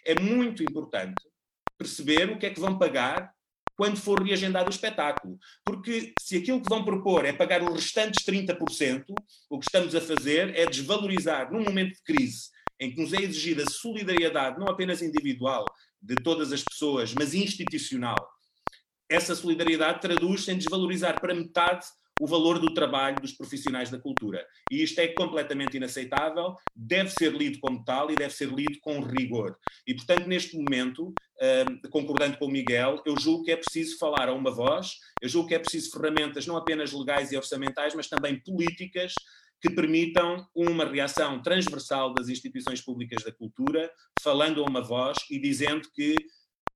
é 0.04 0.18
muito 0.20 0.62
importante 0.62 1.22
perceber 1.76 2.30
o 2.30 2.38
que 2.38 2.46
é 2.46 2.50
que 2.50 2.60
vão 2.60 2.78
pagar 2.78 3.32
quando 3.76 3.96
for 3.98 4.22
reagendado 4.22 4.68
o 4.68 4.72
espetáculo. 4.72 5.38
Porque 5.64 6.14
se 6.20 6.36
aquilo 6.36 6.62
que 6.62 6.68
vão 6.68 6.84
propor 6.84 7.24
é 7.24 7.32
pagar 7.32 7.62
os 7.62 7.74
restantes 7.74 8.24
30%, 8.24 9.04
o 9.50 9.58
que 9.58 9.66
estamos 9.66 9.94
a 9.94 10.00
fazer 10.00 10.56
é 10.56 10.64
desvalorizar, 10.66 11.52
num 11.52 11.62
momento 11.62 11.94
de 11.94 12.02
crise, 12.02 12.48
em 12.80 12.94
que 12.94 13.00
nos 13.00 13.12
é 13.12 13.18
exigida 13.22 13.68
solidariedade, 13.68 14.58
não 14.58 14.68
apenas 14.68 15.02
individual, 15.02 15.64
de 16.00 16.14
todas 16.16 16.52
as 16.52 16.62
pessoas, 16.62 17.12
mas 17.12 17.34
institucional, 17.34 18.16
essa 19.08 19.34
solidariedade 19.34 20.00
traduz-se 20.00 20.50
em 20.50 20.58
desvalorizar 20.58 21.20
para 21.20 21.34
metade 21.34 21.86
o 22.20 22.26
valor 22.26 22.58
do 22.58 22.72
trabalho 22.72 23.20
dos 23.20 23.32
profissionais 23.32 23.90
da 23.90 23.98
cultura. 23.98 24.44
E 24.70 24.82
isto 24.82 24.98
é 25.00 25.08
completamente 25.08 25.76
inaceitável, 25.76 26.56
deve 26.74 27.10
ser 27.10 27.32
lido 27.32 27.58
como 27.60 27.84
tal 27.84 28.10
e 28.10 28.16
deve 28.16 28.32
ser 28.32 28.48
lido 28.48 28.78
com 28.80 29.00
rigor. 29.00 29.58
E, 29.86 29.94
portanto, 29.94 30.26
neste 30.26 30.56
momento, 30.56 31.08
uh, 31.08 31.90
concordando 31.90 32.38
com 32.38 32.46
o 32.46 32.50
Miguel, 32.50 33.02
eu 33.04 33.18
julgo 33.20 33.44
que 33.44 33.52
é 33.52 33.56
preciso 33.56 33.98
falar 33.98 34.28
a 34.28 34.34
uma 34.34 34.50
voz, 34.50 34.92
eu 35.20 35.28
julgo 35.28 35.48
que 35.48 35.54
é 35.54 35.58
preciso 35.58 35.90
ferramentas 35.90 36.46
não 36.46 36.56
apenas 36.56 36.92
legais 36.92 37.32
e 37.32 37.36
orçamentais, 37.36 37.94
mas 37.94 38.08
também 38.08 38.40
políticas 38.40 39.12
que 39.60 39.70
permitam 39.70 40.46
uma 40.54 40.84
reação 40.84 41.42
transversal 41.42 42.14
das 42.14 42.28
instituições 42.28 42.80
públicas 42.80 43.22
da 43.24 43.32
cultura, 43.32 43.90
falando 44.22 44.62
a 44.62 44.68
uma 44.68 44.82
voz 44.82 45.18
e 45.30 45.38
dizendo 45.38 45.88
que 45.94 46.14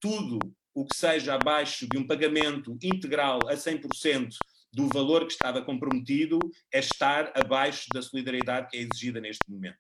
tudo 0.01 0.39
o 0.75 0.87
que 0.87 0.97
seja 0.97 1.35
abaixo 1.35 1.87
de 1.89 1.99
um 1.99 2.07
pagamento 2.07 2.77
integral 2.83 3.41
a 3.49 3.55
100% 3.55 4.35
do 4.73 4.89
valor 4.89 5.27
que 5.27 5.33
estava 5.33 5.63
comprometido 5.63 6.39
é 6.73 6.79
estar 6.79 7.33
abaixo 7.35 7.87
da 7.93 8.03
solidariedade 8.03 8.69
que 8.69 8.77
é 8.77 8.81
exigida 8.81 9.21
neste 9.21 9.49
momento. 9.49 9.79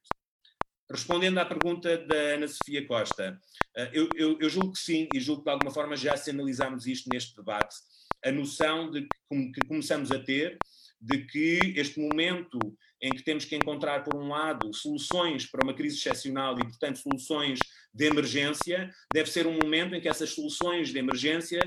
Respondendo 0.90 1.38
à 1.38 1.44
pergunta 1.44 1.96
da 1.98 2.16
Ana 2.16 2.48
Sofia 2.48 2.84
Costa, 2.84 3.38
eh, 3.76 3.90
eu, 3.92 4.08
eu, 4.16 4.38
eu 4.40 4.50
julgo 4.50 4.72
que 4.72 4.80
sim, 4.80 5.08
e 5.14 5.20
julgo 5.20 5.42
que 5.42 5.44
de 5.44 5.50
alguma 5.52 5.70
forma 5.70 5.96
já 5.96 6.16
se 6.16 6.30
analisámos 6.30 6.86
isto 6.86 7.08
neste 7.08 7.36
debate, 7.36 7.76
a 8.24 8.32
noção 8.32 8.90
de 8.90 9.02
que, 9.02 9.52
que 9.52 9.66
começamos 9.68 10.10
a 10.10 10.18
ter 10.18 10.58
de 11.00 11.24
que 11.26 11.72
este 11.76 12.00
momento 12.00 12.58
em 13.00 13.10
que 13.10 13.22
temos 13.22 13.44
que 13.44 13.56
encontrar, 13.56 14.04
por 14.04 14.14
um 14.14 14.28
lado, 14.28 14.74
soluções 14.74 15.46
para 15.46 15.64
uma 15.64 15.74
crise 15.74 15.96
excepcional 15.96 16.58
e, 16.58 16.62
portanto, 16.62 16.98
soluções 16.98 17.58
de 17.92 18.04
emergência, 18.04 18.90
deve 19.12 19.30
ser 19.30 19.46
um 19.46 19.58
momento 19.60 19.94
em 19.94 20.00
que 20.00 20.08
essas 20.08 20.30
soluções 20.30 20.90
de 20.90 20.98
emergência 20.98 21.60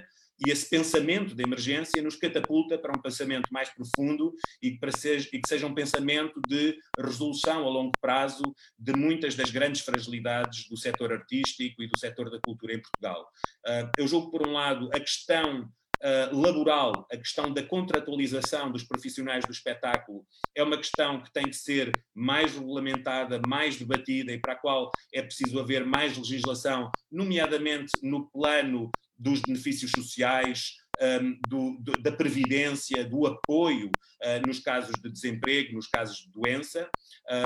e 0.45 0.49
esse 0.49 0.69
pensamento 0.69 1.35
de 1.35 1.43
emergência 1.43 2.01
nos 2.01 2.15
catapulta 2.15 2.77
para 2.77 2.91
um 2.91 3.01
pensamento 3.01 3.47
mais 3.51 3.69
profundo 3.69 4.33
e 4.61 4.71
que, 4.71 4.91
seja, 4.91 5.29
e 5.31 5.39
que 5.39 5.47
seja 5.47 5.67
um 5.67 5.73
pensamento 5.73 6.41
de 6.47 6.77
resolução 6.99 7.65
a 7.65 7.69
longo 7.69 7.91
prazo 8.01 8.43
de 8.77 8.93
muitas 8.93 9.35
das 9.35 9.51
grandes 9.51 9.81
fragilidades 9.81 10.67
do 10.67 10.77
setor 10.77 11.13
artístico 11.13 11.81
e 11.81 11.87
do 11.87 11.97
setor 11.97 12.29
da 12.29 12.39
cultura 12.39 12.73
em 12.73 12.81
Portugal. 12.81 13.29
Ah, 13.65 13.91
eu 13.97 14.07
julgo, 14.07 14.31
por 14.31 14.47
um 14.47 14.51
lado, 14.51 14.89
a 14.93 14.99
questão 14.99 15.69
uh, 16.03 16.37
laboral, 16.37 17.07
a 17.11 17.17
questão 17.17 17.51
da 17.51 17.63
contratualização 17.63 18.71
dos 18.71 18.83
profissionais 18.83 19.45
do 19.45 19.51
espetáculo 19.51 20.25
é 20.55 20.63
uma 20.63 20.77
questão 20.77 21.21
que 21.21 21.31
tem 21.31 21.45
que 21.45 21.55
ser 21.55 21.91
mais 22.13 22.53
regulamentada, 22.53 23.41
mais 23.47 23.77
debatida 23.77 24.31
e 24.31 24.39
para 24.39 24.53
a 24.53 24.57
qual 24.57 24.91
é 25.13 25.21
preciso 25.21 25.59
haver 25.59 25.85
mais 25.85 26.17
legislação, 26.17 26.91
nomeadamente 27.11 27.91
no 28.01 28.29
plano 28.29 28.91
dos 29.17 29.41
benefícios 29.41 29.91
sociais, 29.91 30.75
um, 31.01 31.39
do, 31.47 31.77
do, 31.79 31.91
da 32.01 32.11
previdência, 32.11 33.03
do 33.03 33.25
apoio 33.25 33.87
uh, 33.87 34.45
nos 34.45 34.59
casos 34.59 34.93
de 35.01 35.09
desemprego, 35.11 35.73
nos 35.73 35.87
casos 35.87 36.17
de 36.17 36.31
doença. 36.31 36.89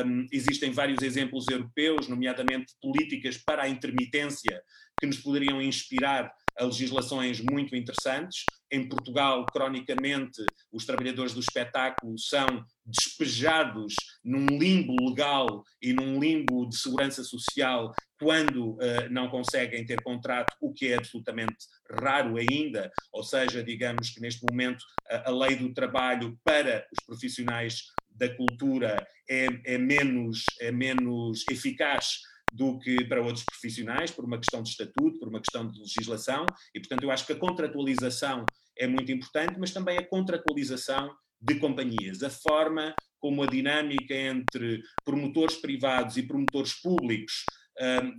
Um, 0.05 0.25
existem 0.31 0.71
vários 0.71 1.01
exemplos 1.01 1.45
europeus, 1.47 2.07
nomeadamente 2.07 2.73
políticas 2.81 3.37
para 3.37 3.63
a 3.63 3.69
intermitência, 3.69 4.61
que 4.99 5.05
nos 5.05 5.17
poderiam 5.17 5.61
inspirar 5.61 6.33
a 6.57 6.65
legislações 6.65 7.39
muito 7.39 7.75
interessantes. 7.75 8.43
Em 8.71 8.87
Portugal, 8.87 9.45
cronicamente, 9.45 10.43
os 10.71 10.85
trabalhadores 10.85 11.33
do 11.33 11.39
espetáculo 11.39 12.17
são 12.17 12.65
despejados 12.85 13.93
num 14.23 14.45
limbo 14.57 14.93
legal 15.07 15.63
e 15.81 15.93
num 15.93 16.19
limbo 16.19 16.67
de 16.67 16.77
segurança 16.77 17.23
social 17.23 17.93
quando 18.19 18.71
uh, 18.71 19.09
não 19.11 19.29
conseguem 19.29 19.85
ter 19.85 20.01
contrato, 20.01 20.53
o 20.59 20.73
que 20.73 20.87
é 20.87 20.97
absolutamente 20.97 21.55
raro 22.01 22.35
ainda, 22.37 22.91
ou 23.13 23.23
seja, 23.23 23.63
digamos 23.63 24.09
que 24.09 24.19
neste 24.19 24.43
momento 24.49 24.83
a, 25.09 25.29
a 25.29 25.31
lei 25.31 25.55
do 25.55 25.73
trabalho 25.73 26.37
para 26.43 26.85
os 26.91 27.05
profissionais 27.05 27.83
da 28.09 28.33
cultura 28.35 29.07
é, 29.29 29.47
é, 29.65 29.77
menos, 29.77 30.43
é 30.59 30.71
menos 30.71 31.45
eficaz 31.51 32.19
do 32.57 32.79
que 32.79 33.05
para 33.05 33.21
outros 33.21 33.45
profissionais, 33.45 34.09
por 34.09 34.25
uma 34.25 34.39
questão 34.39 34.63
de 34.63 34.69
estatuto, 34.69 35.19
por 35.19 35.29
uma 35.29 35.39
questão 35.39 35.69
de 35.69 35.79
legislação, 35.79 36.43
e 36.73 36.79
portanto 36.79 37.03
eu 37.03 37.11
acho 37.11 37.25
que 37.25 37.33
a 37.33 37.39
contratualização 37.39 38.43
é 38.75 38.87
muito 38.87 39.11
importante, 39.11 39.59
mas 39.59 39.71
também 39.71 39.97
a 39.97 40.07
contratualização 40.07 41.15
de 41.39 41.59
companhias, 41.59 42.23
a 42.23 42.31
forma 42.31 42.95
como 43.19 43.43
a 43.43 43.47
dinâmica 43.47 44.15
entre 44.15 44.81
promotores 45.05 45.57
privados 45.57 46.17
e 46.17 46.23
promotores 46.23 46.73
públicos 46.81 47.45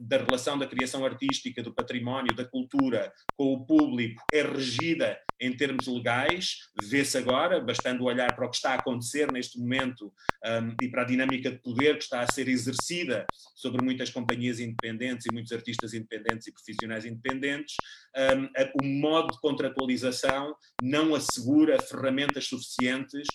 da 0.01 0.19
relação 0.19 0.59
da 0.59 0.67
criação 0.67 1.05
artística, 1.05 1.63
do 1.63 1.75
património, 1.75 2.35
da 2.35 2.45
cultura 2.45 3.13
com 3.37 3.53
o 3.53 3.67
público 3.67 4.23
é 4.33 4.43
regida 4.43 5.19
em 5.41 5.57
termos 5.57 5.87
legais, 5.87 6.57
vê-se 6.83 7.17
agora, 7.17 7.61
bastando 7.61 8.05
olhar 8.05 8.35
para 8.35 8.47
o 8.47 8.51
que 8.51 8.57
está 8.57 8.73
a 8.73 8.75
acontecer 8.75 9.31
neste 9.31 9.59
momento 9.59 10.13
um, 10.45 10.75
e 10.83 10.89
para 10.89 11.03
a 11.03 11.07
dinâmica 11.07 11.51
de 11.51 11.59
poder 11.59 11.97
que 11.97 12.03
está 12.03 12.21
a 12.21 12.33
ser 12.33 12.49
exercida 12.49 13.25
sobre 13.55 13.83
muitas 13.83 14.11
companhias 14.11 14.59
independentes 14.59 15.27
e 15.27 15.33
muitos 15.33 15.53
artistas 15.53 15.95
independentes 15.95 16.49
e 16.49 16.53
profissionais 16.53 17.05
independentes, 17.05 17.77
um, 18.17 18.45
a, 18.47 18.73
o 18.83 18.85
modo 18.85 19.33
de 19.33 19.41
contratualização 19.41 20.57
não 20.83 21.15
assegura 21.15 21.81
ferramentas 21.81 22.47
suficientes 22.47 23.27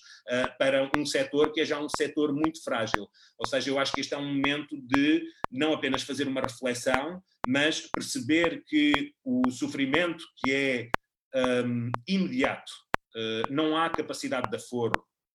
para 0.58 0.90
um 0.98 1.06
setor 1.06 1.52
que 1.52 1.62
é 1.62 1.66
já 1.66 1.80
um 1.80 1.90
setor 1.90 2.34
muito 2.34 2.64
frágil. 2.64 3.08
Ou 3.38 3.46
seja, 3.46 3.70
eu 3.70 3.80
acho 3.80 3.94
que 3.94 4.02
este 4.02 4.14
é 4.14 4.18
um 4.18 4.34
momento 4.34 4.76
de 4.82 5.24
não 5.54 5.74
apenas 5.74 6.02
fazer 6.02 6.28
uma 6.28 6.42
reflexão, 6.42 7.22
mas 7.48 7.82
perceber 7.82 8.64
que 8.66 9.14
o 9.24 9.50
sofrimento 9.52 10.26
que 10.38 10.52
é 10.52 10.90
um, 11.66 11.92
imediato, 12.08 12.72
uh, 13.16 13.54
não 13.54 13.78
há 13.78 13.90
capacidade 13.90 14.50
de 14.50 14.58
aforo, 14.58 14.92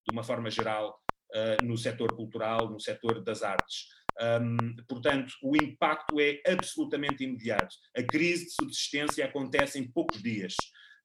de 0.07 0.13
uma 0.13 0.25
forma 0.25 0.51
geral, 0.51 0.99
uh, 1.35 1.65
no 1.65 1.77
setor 1.79 2.15
cultural, 2.17 2.71
no 2.71 2.81
setor 2.81 3.23
das 3.23 3.43
artes. 3.43 3.87
Um, 4.21 4.75
portanto, 4.89 5.33
o 5.43 5.55
impacto 5.57 6.19
é 6.21 6.41
absolutamente 6.47 7.23
imediato. 7.23 7.75
A 7.97 8.03
crise 8.03 8.47
de 8.47 8.53
subsistência 8.53 9.25
acontece 9.25 9.79
em 9.79 9.89
poucos 9.89 10.21
dias. 10.21 10.57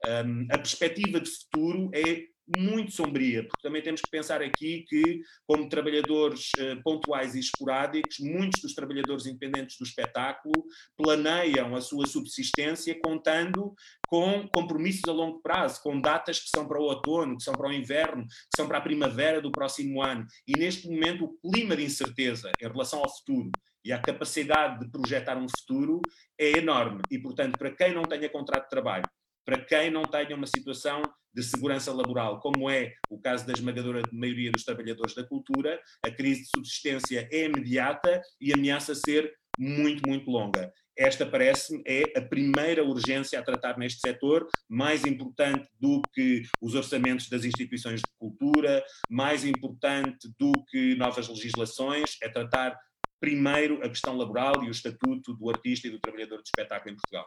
Um, 0.05 0.47
a 0.51 0.57
perspectiva 0.57 1.20
de 1.20 1.30
futuro 1.30 1.91
é 1.93 2.24
muito 2.58 2.91
sombria, 2.91 3.44
porque 3.44 3.62
também 3.62 3.82
temos 3.82 4.02
que 4.02 4.10
pensar 4.10 4.41
aqui 4.41 4.86
que, 4.88 5.22
como 5.48 5.70
trabalhadores 5.70 6.50
uh, 6.60 6.82
pontuais 6.84 7.36
e 7.36 7.39
esporádicos, 7.39 8.20
muitos 8.20 8.62
dos 8.62 8.74
trabalhadores 8.74 9.26
independentes 9.26 9.78
do 9.78 9.86
espetáculo 9.86 10.66
planeiam 10.98 11.76
a 11.76 11.82
sua 11.82 12.06
subsistência 12.06 13.00
contando 13.04 13.74
com 14.08 14.48
compromissos 14.50 15.04
a 15.08 15.12
longo 15.12 15.41
prazo, 15.41 15.82
com 15.82 16.00
datas 16.00 16.39
que 16.39 16.50
são 16.50 16.68
para 16.68 16.80
o 16.80 16.84
outono, 16.84 17.38
que 17.38 17.44
são 17.44 17.54
para 17.54 17.70
o 17.70 17.74
inverno, 17.74 18.26
que 18.26 18.56
são 18.56 18.68
para 18.68 18.78
a 18.78 18.82
primavera 18.82 19.41
do 19.41 19.52
próximo 19.52 20.02
ano. 20.02 20.26
E 20.48 20.58
neste 20.58 20.88
momento 20.88 21.26
o 21.26 21.52
clima 21.52 21.76
de 21.76 21.86
incerteza 21.86 22.52
em 22.62 22.68
relação 22.68 23.00
ao 23.00 23.10
futuro 23.10 23.52
e 23.86 23.91
a 23.91 24.00
capacidade 24.00 24.80
de 24.80 24.89
projetar 24.89 25.38
um 25.38 25.48
futuro 25.50 26.02
é 26.39 26.58
enorme. 26.58 27.02
E, 27.12 27.20
portanto, 27.20 27.58
para 27.58 27.72
quem 27.72 27.94
não 27.94 28.04
tenha 28.04 28.30
contrato 28.30 28.64
de 28.64 28.70
trabalho, 28.70 29.04
para 29.46 29.64
quem 29.64 29.91
não 29.91 30.04
tenha 30.04 30.36
uma 30.36 30.48
situação 30.48 31.02
de 31.34 31.44
segurança 31.44 31.91
laboral, 31.91 32.39
como 32.39 32.70
é 32.70 32.94
o 33.10 33.20
caso 33.20 33.46
da 33.46 33.54
esmagadora 33.54 34.02
maioria 34.12 34.52
dos 34.52 34.64
trabalhadores 34.64 35.16
da 35.16 35.24
cultura, 35.24 35.82
a 36.06 36.12
crise 36.12 36.44
de 36.44 36.50
subsistência 36.56 37.28
é 37.32 37.46
imediata 37.46 38.22
e 38.39 38.54
ameaça 38.54 38.94
ser 38.94 39.34
muito, 39.58 40.08
muito 40.08 40.30
longa. 40.30 40.72
Esta, 40.96 41.26
parece-me, 41.26 41.82
é 41.88 42.04
a 42.16 42.22
primeira 42.22 42.84
urgência 42.84 43.39
a 43.39 43.44
tratar 43.44 43.80
neste 43.80 44.00
setor, 44.00 44.48
mais 44.70 45.04
importante 45.06 45.68
do 45.80 46.02
que 46.14 46.44
os 46.62 46.76
orçamentos 46.76 47.28
das 47.30 47.44
instituições 47.44 48.00
de 48.00 48.12
cultura, 48.20 48.84
mais 49.10 49.44
importante 49.44 50.32
do 50.38 50.52
que 50.70 50.96
novas 50.96 51.28
legislações, 51.28 52.16
é 52.22 52.30
tratar 52.30 52.78
primeiro 53.20 53.84
a 53.84 53.89
questão 53.89 54.16
laboral 54.16 54.64
e 54.64 54.68
o 54.68 54.72
estatuto 54.72 55.34
do 55.34 55.50
artista 55.50 55.88
e 55.88 55.91
do 55.91 56.00
trabalhador 56.00 56.44
de 56.44 56.50
espetáculo 56.50 56.94
em 56.94 56.96
Portugal. 56.96 57.26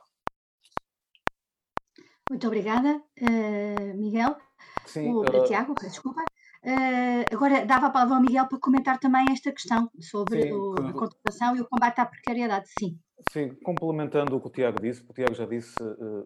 Muito 2.29 2.47
obrigada, 2.47 3.01
uh, 3.21 3.97
Miguel. 3.97 4.37
Sim, 4.85 5.13
o, 5.13 5.21
uh... 5.21 5.45
Tiago, 5.47 5.75
desculpa. 5.75 6.23
Uh, 6.65 7.23
agora 7.33 7.65
dava 7.65 7.87
a 7.87 7.91
palavra 7.91 8.17
ao 8.17 8.21
Miguel 8.21 8.49
para 8.49 8.59
comentar 8.59 8.99
também 8.99 9.25
esta 9.31 9.53
questão 9.53 9.89
sobre 10.01 10.43
sim, 10.43 10.53
o, 10.53 10.75
a 10.75 10.93
contratação 10.93 11.57
e 11.57 11.61
o 11.61 11.69
combate 11.69 12.01
à 12.01 12.07
precariedade. 12.07 12.69
Sim. 12.79 12.99
Sim, 13.31 13.55
complementando 13.63 14.37
o 14.37 14.41
que 14.41 14.49
o 14.49 14.51
Tiago 14.51 14.81
disse, 14.81 15.05
o 15.09 15.13
Tiago 15.13 15.35
já 15.35 15.47
disse 15.47 15.77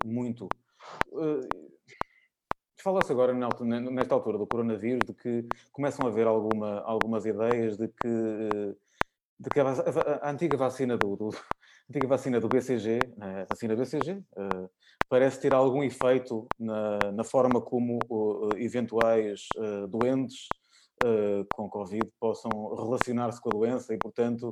muito. 0.05 0.49
Fala-se 2.83 3.13
agora, 3.13 3.33
nesta 3.33 4.15
altura 4.15 4.39
do 4.39 4.47
coronavírus, 4.47 5.07
de 5.07 5.15
que 5.15 5.47
começam 5.71 6.07
a 6.07 6.09
haver 6.09 6.27
alguma, 6.27 6.81
algumas 6.81 7.27
ideias 7.27 7.77
de 7.77 7.89
que, 7.89 8.09
de 9.39 9.51
que 9.51 9.61
a, 9.61 9.69
a, 9.69 10.29
a 10.29 10.31
antiga 10.31 10.57
vacina 10.57 10.97
do, 10.97 11.15
do, 11.15 11.31
antiga 11.91 12.07
vacina 12.07 12.41
do 12.41 12.49
BCG, 12.49 13.01
né, 13.17 13.45
vacina 13.49 13.75
BCG, 13.75 14.13
uh, 14.13 14.71
parece 15.09 15.41
ter 15.41 15.53
algum 15.53 15.83
efeito 15.83 16.47
na, 16.59 16.99
na 17.13 17.25
forma 17.25 17.61
como 17.61 17.99
uh, 18.09 18.57
eventuais 18.57 19.47
uh, 19.57 19.89
doentes 19.89 20.47
com 21.55 21.67
Covid 21.67 22.13
possam 22.21 22.51
relacionar-se 22.75 23.41
com 23.41 23.49
a 23.49 23.53
doença 23.53 23.95
e, 23.95 23.97
portanto, 23.97 24.51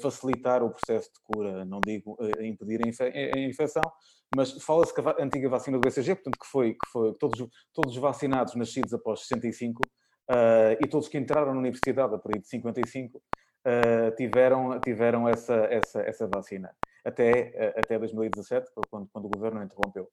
facilitar 0.00 0.62
o 0.62 0.70
processo 0.70 1.10
de 1.12 1.18
cura. 1.24 1.64
Não 1.64 1.80
digo 1.84 2.16
impedir 2.40 2.86
a, 2.86 2.88
infe 2.88 3.02
a, 3.02 3.38
infecção, 3.40 3.82
mas 4.32 4.52
fala-se 4.62 4.94
que 4.94 5.00
a 5.00 5.16
antiga 5.18 5.48
vacina 5.48 5.76
do 5.76 5.80
BCG, 5.80 6.14
portanto, 6.14 6.38
que 6.38 6.46
foi, 6.46 6.74
que 6.74 6.88
foi 6.92 7.12
todos, 7.14 7.44
todos 7.74 7.96
os 7.96 7.98
vacinados 8.00 8.54
nascidos 8.54 8.94
após 8.94 9.22
65 9.22 9.80
e 10.80 10.86
todos 10.86 11.08
que 11.08 11.18
entraram 11.18 11.52
na 11.52 11.58
universidade 11.58 12.14
a 12.14 12.18
partir 12.18 12.38
de 12.38 12.46
55 12.46 13.20
tiveram, 14.16 14.80
tiveram 14.80 15.28
essa, 15.28 15.54
essa, 15.70 16.00
essa 16.02 16.26
vacina. 16.26 16.74
Até, 17.04 17.74
até 17.76 17.98
2017, 17.98 18.70
quando, 18.88 19.08
quando 19.12 19.24
o 19.26 19.30
governo 19.30 19.62
interrompeu. 19.62 20.08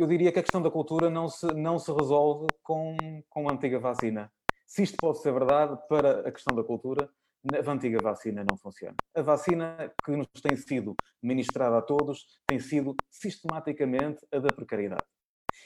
eu 0.00 0.06
diria 0.06 0.32
que 0.32 0.38
a 0.38 0.42
questão 0.42 0.62
da 0.62 0.70
cultura 0.70 1.10
não 1.10 1.28
se, 1.28 1.46
não 1.54 1.78
se 1.78 1.92
resolve 1.92 2.46
com, 2.62 2.96
com 3.28 3.48
a 3.48 3.52
antiga 3.52 3.78
vacina. 3.78 4.32
Se 4.66 4.82
isto 4.82 4.96
pode 4.98 5.18
ser 5.18 5.32
verdade 5.32 5.78
para 5.88 6.28
a 6.28 6.32
questão 6.32 6.54
da 6.56 6.62
cultura, 6.62 7.08
a 7.54 7.70
antiga 7.70 7.98
vacina 8.02 8.44
não 8.48 8.56
funciona. 8.56 8.96
A 9.14 9.22
vacina 9.22 9.92
que 10.04 10.10
nos 10.10 10.28
tem 10.42 10.56
sido 10.56 10.94
ministrada 11.22 11.78
a 11.78 11.82
todos 11.82 12.26
tem 12.46 12.58
sido 12.58 12.94
sistematicamente 13.10 14.26
a 14.32 14.38
da 14.38 14.48
precariedade. 14.48 15.04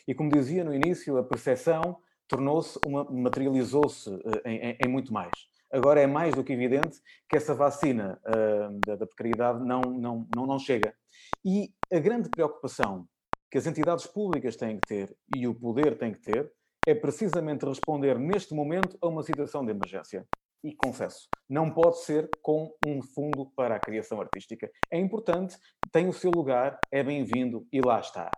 E 0.07 0.15
como 0.15 0.31
dizia 0.31 0.65
no 0.65 0.75
início, 0.75 1.17
a 1.17 1.25
percepção 1.25 1.99
tornou-se, 2.29 2.79
materializou-se 3.11 4.11
eh, 4.45 4.51
em, 4.51 4.77
em, 4.85 4.89
muito 4.89 5.13
mais. 5.13 5.33
Agora 5.73 6.03
é 6.03 6.07
mais 6.07 6.35
do 6.35 6.45
que 6.45 6.53
evidente 6.53 7.01
que 7.27 7.37
essa 7.37 7.55
vacina 7.55 8.21
uh, 8.27 8.79
da, 8.87 8.97
da, 8.97 9.07
precariedade 9.07 9.65
não, 9.65 9.81
não, 9.81 10.29
não, 10.37 10.47
não 10.47 10.59
chega. 10.59 10.95
E 11.43 11.73
a 11.91 11.99
grande 11.99 12.29
preocupação 12.29 13.09
que 13.51 13.57
as 13.57 13.67
entidades 13.67 14.07
públicas 14.07 14.55
têm 14.55 14.79
que 14.79 14.87
ter 14.87 15.17
e 15.35 15.49
o 15.49 15.55
poder 15.55 15.97
tem 15.97 16.13
que 16.13 16.21
ter 16.21 16.53
é 16.87 16.95
precisamente 16.95 17.65
responder 17.65 18.19
neste 18.19 18.55
momento 18.55 18.99
a 19.01 19.09
uma 19.09 19.23
situação 19.23 19.65
de 19.65 19.71
emergência. 19.71 20.27
E 20.63 20.75
confesso, 20.75 21.27
não 21.49 21.71
pode 21.71 21.99
ser 22.01 22.29
com 22.43 22.71
um 22.87 23.03
fundo 23.03 23.51
para 23.57 23.77
a 23.77 23.81
criação 23.81 24.21
artística. 24.21 24.71
É 24.91 24.99
importante, 24.99 25.57
tem 25.91 26.07
o 26.07 26.13
seu 26.13 26.31
lugar, 26.31 26.79
é 26.91 27.03
bem-vindo 27.03 27.67
e 27.73 27.81
lá 27.81 27.99
está. 27.99 28.31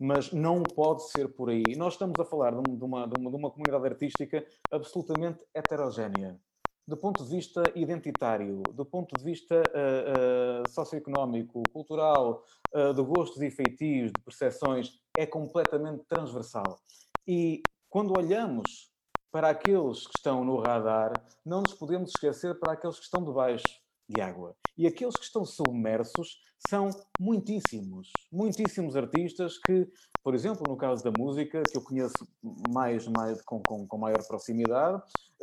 Mas 0.00 0.32
não 0.32 0.62
pode 0.62 1.08
ser 1.10 1.28
por 1.28 1.50
aí. 1.50 1.62
Nós 1.76 1.94
estamos 1.94 2.18
a 2.18 2.24
falar 2.24 2.52
de 2.52 2.84
uma, 2.84 3.06
de 3.06 3.20
uma, 3.20 3.30
de 3.30 3.36
uma 3.36 3.50
comunidade 3.50 3.86
artística 3.86 4.44
absolutamente 4.70 5.40
heterogénea 5.54 6.38
do 6.86 6.96
ponto 6.96 7.24
de 7.24 7.30
vista 7.30 7.62
identitário, 7.74 8.62
do 8.72 8.84
ponto 8.84 9.16
de 9.16 9.24
vista 9.24 9.56
uh, 9.56 10.62
uh, 10.62 10.70
socioeconómico, 10.70 11.62
cultural, 11.72 12.44
uh, 12.74 12.92
de 12.92 13.02
gostos 13.02 13.40
e 13.40 13.50
feitios, 13.50 14.12
de 14.12 14.22
percepções, 14.22 15.00
é 15.16 15.26
completamente 15.26 16.04
transversal. 16.04 16.78
E 17.26 17.62
quando 17.88 18.16
olhamos 18.16 18.92
para 19.32 19.50
aqueles 19.50 20.06
que 20.06 20.18
estão 20.18 20.44
no 20.44 20.60
radar, 20.60 21.12
não 21.44 21.62
nos 21.62 21.74
podemos 21.74 22.10
esquecer 22.10 22.58
para 22.58 22.74
aqueles 22.74 22.98
que 22.98 23.04
estão 23.04 23.24
debaixo 23.24 23.83
de 24.08 24.20
água. 24.20 24.56
E 24.76 24.86
aqueles 24.86 25.16
que 25.16 25.24
estão 25.24 25.44
submersos 25.44 26.38
são 26.68 26.90
muitíssimos, 27.20 28.10
muitíssimos 28.32 28.96
artistas 28.96 29.58
que, 29.58 29.86
por 30.22 30.34
exemplo, 30.34 30.64
no 30.68 30.76
caso 30.76 31.04
da 31.04 31.12
música, 31.16 31.62
que 31.62 31.76
eu 31.76 31.82
conheço 31.82 32.26
mais, 32.72 33.06
mais 33.06 33.40
com, 33.42 33.60
com, 33.62 33.86
com 33.86 33.98
maior 33.98 34.26
proximidade, 34.26 35.02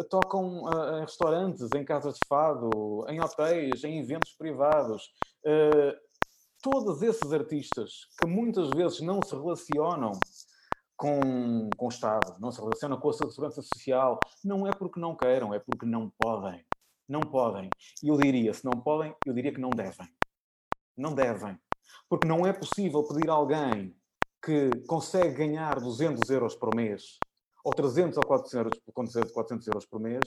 tocam 0.09 0.63
uh, 0.63 0.97
em 0.97 1.01
restaurantes, 1.01 1.69
em 1.75 1.85
casas 1.85 2.15
de 2.15 2.27
fado, 2.27 2.69
em 3.07 3.21
hotéis, 3.21 3.83
em 3.83 3.99
eventos 3.99 4.33
privados. 4.33 5.11
Uh, 5.45 5.95
todos 6.61 7.01
esses 7.01 7.31
artistas 7.31 8.07
que 8.19 8.27
muitas 8.27 8.69
vezes 8.69 9.01
não 9.01 9.21
se 9.21 9.35
relacionam 9.35 10.11
com, 10.95 11.69
com 11.75 11.85
o 11.85 11.89
Estado, 11.89 12.35
não 12.39 12.51
se 12.51 12.59
relacionam 12.59 12.99
com 12.99 13.09
a 13.09 13.13
segurança 13.13 13.61
social, 13.61 14.19
não 14.43 14.67
é 14.67 14.71
porque 14.71 14.99
não 14.99 15.15
queiram, 15.15 15.53
é 15.53 15.59
porque 15.59 15.85
não 15.85 16.11
podem. 16.17 16.63
Não 17.11 17.19
podem. 17.19 17.69
E 18.01 18.07
eu 18.07 18.15
diria, 18.15 18.53
se 18.53 18.63
não 18.63 18.71
podem, 18.71 19.13
eu 19.25 19.33
diria 19.33 19.53
que 19.53 19.59
não 19.59 19.69
devem. 19.69 20.07
Não 20.95 21.13
devem. 21.13 21.59
Porque 22.07 22.25
não 22.25 22.47
é 22.47 22.53
possível 22.53 23.03
pedir 23.03 23.29
a 23.29 23.33
alguém 23.33 23.93
que 24.41 24.69
consegue 24.87 25.35
ganhar 25.35 25.77
200 25.77 26.29
euros 26.29 26.55
por 26.55 26.73
mês, 26.73 27.19
ou 27.65 27.73
300 27.73 28.17
ou 28.17 28.23
400, 28.23 28.79
400 29.33 29.67
euros 29.67 29.85
por 29.85 29.99
mês, 29.99 30.21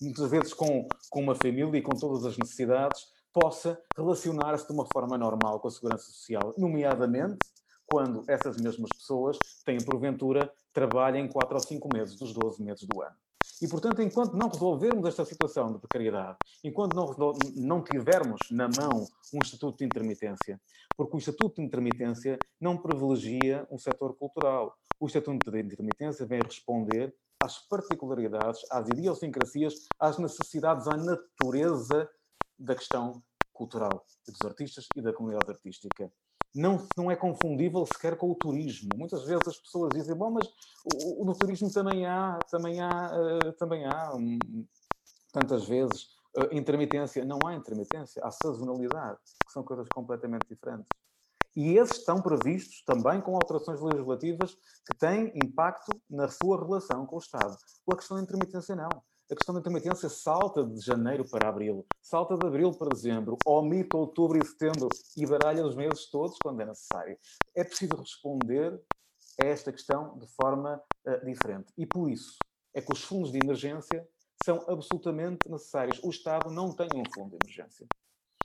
muitas 0.00 0.30
vezes 0.30 0.54
com, 0.54 0.86
com 1.10 1.20
uma 1.20 1.34
família 1.34 1.76
e 1.76 1.82
com 1.82 1.96
todas 1.96 2.24
as 2.24 2.38
necessidades, 2.38 3.06
possa 3.32 3.76
relacionar-se 3.96 4.68
de 4.68 4.72
uma 4.72 4.86
forma 4.92 5.18
normal 5.18 5.58
com 5.58 5.66
a 5.66 5.70
segurança 5.72 6.04
social, 6.04 6.54
nomeadamente 6.56 7.38
quando 7.86 8.22
essas 8.28 8.56
mesmas 8.56 8.90
pessoas 8.96 9.36
têm, 9.64 9.78
porventura, 9.78 10.52
trabalho 10.72 11.16
em 11.16 11.28
4 11.28 11.54
ou 11.54 11.60
5 11.60 11.88
meses 11.92 12.14
dos 12.14 12.32
12 12.32 12.62
meses 12.62 12.86
do 12.86 13.02
ano. 13.02 13.16
E, 13.62 13.68
portanto, 13.68 14.00
enquanto 14.00 14.34
não 14.34 14.48
resolvermos 14.48 15.06
esta 15.06 15.24
situação 15.24 15.72
de 15.72 15.78
precariedade, 15.78 16.38
enquanto 16.64 16.94
não, 16.94 17.34
não 17.56 17.82
tivermos 17.82 18.40
na 18.50 18.68
mão 18.68 19.06
um 19.34 19.38
estatuto 19.42 19.78
de 19.78 19.84
intermitência, 19.84 20.60
porque 20.96 21.16
o 21.16 21.18
estatuto 21.18 21.56
de 21.56 21.66
intermitência 21.66 22.38
não 22.60 22.76
privilegia 22.76 23.66
um 23.70 23.78
setor 23.78 24.14
cultural. 24.14 24.74
O 24.98 25.06
estatuto 25.06 25.50
de 25.50 25.60
intermitência 25.60 26.26
vem 26.26 26.40
responder 26.42 27.14
às 27.42 27.58
particularidades, 27.58 28.60
às 28.70 28.88
idiosincrasias, 28.88 29.86
às 29.98 30.18
necessidades, 30.18 30.86
à 30.86 30.96
natureza 30.96 32.08
da 32.58 32.74
questão 32.74 33.22
cultural 33.52 34.04
dos 34.26 34.40
artistas 34.42 34.86
e 34.96 35.02
da 35.02 35.12
comunidade 35.12 35.50
artística 35.50 36.10
não, 36.54 36.86
não 36.96 37.10
é 37.10 37.16
confundível 37.16 37.84
sequer 37.86 38.16
com 38.16 38.30
o 38.30 38.34
turismo. 38.34 38.88
Muitas 38.96 39.24
vezes 39.24 39.46
as 39.46 39.58
pessoas 39.58 39.90
dizem, 39.94 40.14
bom, 40.14 40.30
mas 40.30 40.48
o, 40.94 41.24
no 41.24 41.34
turismo 41.34 41.70
também 41.72 42.06
há, 42.06 42.38
também 42.50 42.80
há, 42.80 43.12
uh, 43.12 43.52
também 43.52 43.84
há 43.86 44.14
um, 44.14 44.38
tantas 45.32 45.64
vezes 45.64 46.04
uh, 46.36 46.52
intermitência. 46.52 47.24
Não 47.24 47.38
há 47.46 47.54
intermitência, 47.54 48.22
há 48.24 48.30
sazonalidade, 48.30 49.18
que 49.46 49.52
são 49.52 49.62
coisas 49.62 49.86
completamente 49.88 50.46
diferentes. 50.48 50.88
E 51.56 51.76
esses 51.76 51.98
estão 51.98 52.22
previstos 52.22 52.84
também 52.84 53.20
com 53.20 53.34
alterações 53.34 53.80
legislativas 53.80 54.54
que 54.86 54.96
têm 54.96 55.32
impacto 55.34 55.90
na 56.08 56.28
sua 56.28 56.64
relação 56.64 57.04
com 57.06 57.16
o 57.16 57.18
Estado. 57.18 57.56
A 57.90 57.96
questão 57.96 58.16
da 58.16 58.22
intermitência 58.22 58.76
não 58.76 58.88
a 59.30 59.36
questão 59.36 59.54
da 59.54 59.60
intermitência 59.60 60.08
salta 60.08 60.64
de 60.64 60.80
janeiro 60.80 61.24
para 61.24 61.48
abril, 61.48 61.86
salta 62.02 62.36
de 62.36 62.44
abril 62.44 62.72
para 62.72 62.88
dezembro, 62.88 63.38
omite 63.46 63.94
outubro 63.94 64.36
e 64.36 64.44
setembro 64.44 64.88
e 65.16 65.24
baralha 65.24 65.64
os 65.64 65.76
meses 65.76 66.10
todos 66.10 66.36
quando 66.42 66.60
é 66.60 66.66
necessário. 66.66 67.16
É 67.54 67.62
preciso 67.62 67.94
responder 67.94 68.80
a 69.40 69.44
esta 69.44 69.70
questão 69.70 70.18
de 70.18 70.26
forma 70.26 70.82
uh, 71.06 71.24
diferente. 71.24 71.72
E 71.78 71.86
por 71.86 72.10
isso 72.10 72.38
é 72.74 72.80
que 72.80 72.92
os 72.92 73.04
fundos 73.04 73.30
de 73.30 73.38
emergência 73.38 74.04
são 74.44 74.64
absolutamente 74.66 75.48
necessários. 75.48 76.00
O 76.02 76.10
Estado 76.10 76.50
não 76.50 76.72
tem 76.72 76.88
um 76.94 77.04
fundo 77.14 77.30
de 77.30 77.46
emergência. 77.46 77.86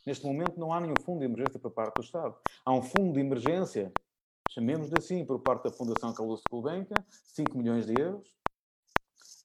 Neste 0.06 0.24
momento 0.24 0.60
não 0.60 0.72
há 0.72 0.80
nenhum 0.80 0.94
fundo 1.04 1.20
de 1.20 1.26
emergência 1.26 1.60
por 1.60 1.72
parte 1.72 1.96
do 1.96 2.04
Estado. 2.04 2.36
Há 2.64 2.72
um 2.72 2.84
fundo 2.84 3.14
de 3.14 3.20
emergência, 3.22 3.92
chamemos-lhe 4.52 4.94
assim, 4.96 5.26
por 5.26 5.40
parte 5.40 5.64
da 5.64 5.72
Fundação 5.72 6.14
Carlos 6.14 6.44
Gulbenkian, 6.48 7.04
5 7.10 7.58
milhões 7.58 7.88
de 7.88 8.00
euros, 8.00 8.36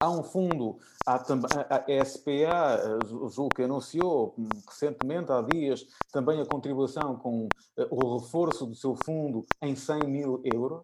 Há 0.03 0.09
um 0.09 0.23
fundo, 0.23 0.79
há 1.07 1.19
também 1.19 1.51
a 1.69 2.05
SPA, 2.07 2.99
julgo 3.29 3.55
que 3.55 3.65
anunciou 3.65 4.35
recentemente, 4.67 5.31
há 5.31 5.43
dias, 5.43 5.87
também 6.11 6.41
a 6.41 6.47
contribuição 6.47 7.17
com 7.17 7.47
o 7.91 8.19
reforço 8.19 8.65
do 8.65 8.75
seu 8.75 8.97
fundo 9.05 9.45
em 9.61 9.77
100 9.77 10.05
mil 10.05 10.41
euros. 10.43 10.83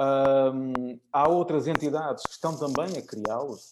Um, 0.00 0.98
há 1.12 1.28
outras 1.28 1.66
entidades 1.66 2.24
que 2.24 2.32
estão 2.32 2.56
também 2.56 2.96
a 2.96 3.02
criá-los. 3.02 3.70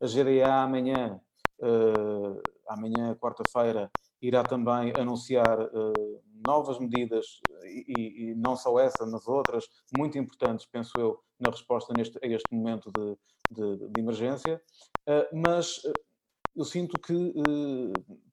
A 0.00 0.06
GDA 0.06 0.62
amanhã, 0.62 1.20
uh, 1.60 2.42
amanhã, 2.68 3.14
quarta-feira, 3.14 3.88
irá 4.20 4.42
também 4.42 4.92
anunciar 4.98 5.60
uh, 5.60 6.22
novas 6.46 6.78
medidas, 6.78 7.26
e, 7.64 8.30
e, 8.30 8.34
não 8.34 8.56
só 8.56 8.78
essa, 8.78 9.06
mas 9.06 9.26
outras, 9.28 9.64
muito 9.96 10.18
importantes, 10.18 10.66
penso 10.66 10.92
eu, 10.98 11.18
na 11.38 11.50
resposta 11.50 11.94
neste, 11.96 12.18
a 12.22 12.26
este 12.26 12.54
momento 12.54 12.90
de, 12.90 13.16
de, 13.50 13.88
de 13.88 14.00
emergência. 14.00 14.60
Uh, 15.08 15.36
mas 15.36 15.80
eu 16.56 16.64
sinto 16.64 16.98
que, 17.00 17.32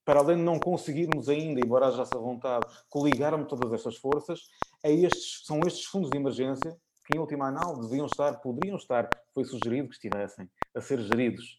para 0.06 0.20
além 0.20 0.38
de 0.38 0.44
não 0.44 0.60
conseguirmos 0.60 1.28
ainda, 1.28 1.60
embora 1.60 1.88
haja 1.88 2.04
essa 2.04 2.20
vontade, 2.20 2.66
coligar-me 2.90 3.46
todas 3.46 3.74
estas 3.74 3.98
forças, 3.98 4.42
é 4.84 4.92
estes, 4.92 5.46
são 5.46 5.60
estes 5.62 5.86
fundos 5.86 6.12
de 6.12 6.18
emergência 6.18 6.78
que, 7.06 7.16
em 7.16 7.20
última 7.20 7.48
análise, 7.48 7.90
deviam 7.90 8.06
estar, 8.06 8.40
poderiam 8.40 8.78
estar, 8.78 9.10
foi 9.34 9.44
sugerido 9.44 9.90
que 9.90 9.96
estivessem 9.96 10.50
a 10.76 10.82
ser 10.82 11.00
geridos 11.00 11.58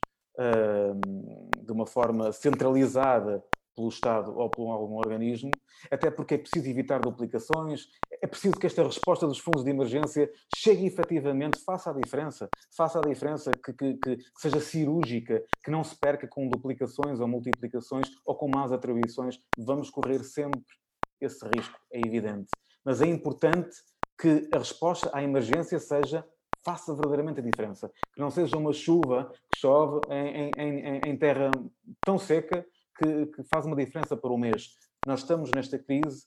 de 1.62 1.72
uma 1.72 1.86
forma 1.86 2.32
centralizada 2.32 3.44
pelo 3.74 3.88
Estado 3.88 4.36
ou 4.36 4.48
por 4.50 4.70
algum 4.70 4.96
organismo, 4.96 5.50
até 5.90 6.10
porque 6.10 6.34
é 6.34 6.38
preciso 6.38 6.68
evitar 6.68 7.00
duplicações, 7.00 7.88
é 8.20 8.26
preciso 8.26 8.56
que 8.56 8.66
esta 8.66 8.82
resposta 8.82 9.26
dos 9.26 9.38
fundos 9.38 9.64
de 9.64 9.70
emergência 9.70 10.30
chegue 10.54 10.86
efetivamente, 10.86 11.58
faça 11.64 11.90
a 11.90 11.94
diferença, 11.94 12.48
faça 12.76 12.98
a 12.98 13.02
diferença, 13.02 13.50
que, 13.50 13.72
que, 13.72 13.94
que, 13.94 14.18
seja 14.36 14.60
cirúrgica, 14.60 15.42
que 15.64 15.70
não 15.70 15.82
se 15.82 15.96
perca 15.98 16.28
com 16.28 16.48
duplicações 16.48 17.20
ou 17.20 17.28
multiplicações 17.28 18.08
ou 18.24 18.34
com 18.34 18.48
más 18.48 18.72
atribuições. 18.72 19.38
Vamos 19.58 19.90
correr 19.90 20.22
sempre 20.22 20.62
esse 21.20 21.44
risco, 21.56 21.78
é 21.92 22.00
evidente. 22.06 22.50
Mas 22.84 23.00
é 23.00 23.06
importante 23.06 23.76
que 24.20 24.48
a 24.52 24.58
resposta 24.58 25.10
à 25.12 25.22
emergência 25.22 25.78
seja 25.78 26.24
faça 26.64 26.94
verdadeiramente 26.94 27.40
a 27.40 27.42
diferença. 27.42 27.90
Que 28.14 28.20
não 28.20 28.30
seja 28.30 28.56
uma 28.56 28.72
chuva 28.72 29.32
que 29.52 29.58
chove 29.58 30.00
em, 30.08 30.50
em, 30.56 31.00
em 31.06 31.16
terra 31.16 31.50
tão 32.04 32.18
seca 32.18 32.64
que, 32.97 33.26
que, 33.26 33.43
faz 33.45 33.66
uma 33.66 33.76
diferença 33.76 34.16
para 34.16 34.32
o 34.32 34.38
mês. 34.38 34.76
Nós 35.07 35.20
estamos 35.20 35.51
nesta 35.55 35.78
crise 35.78 36.26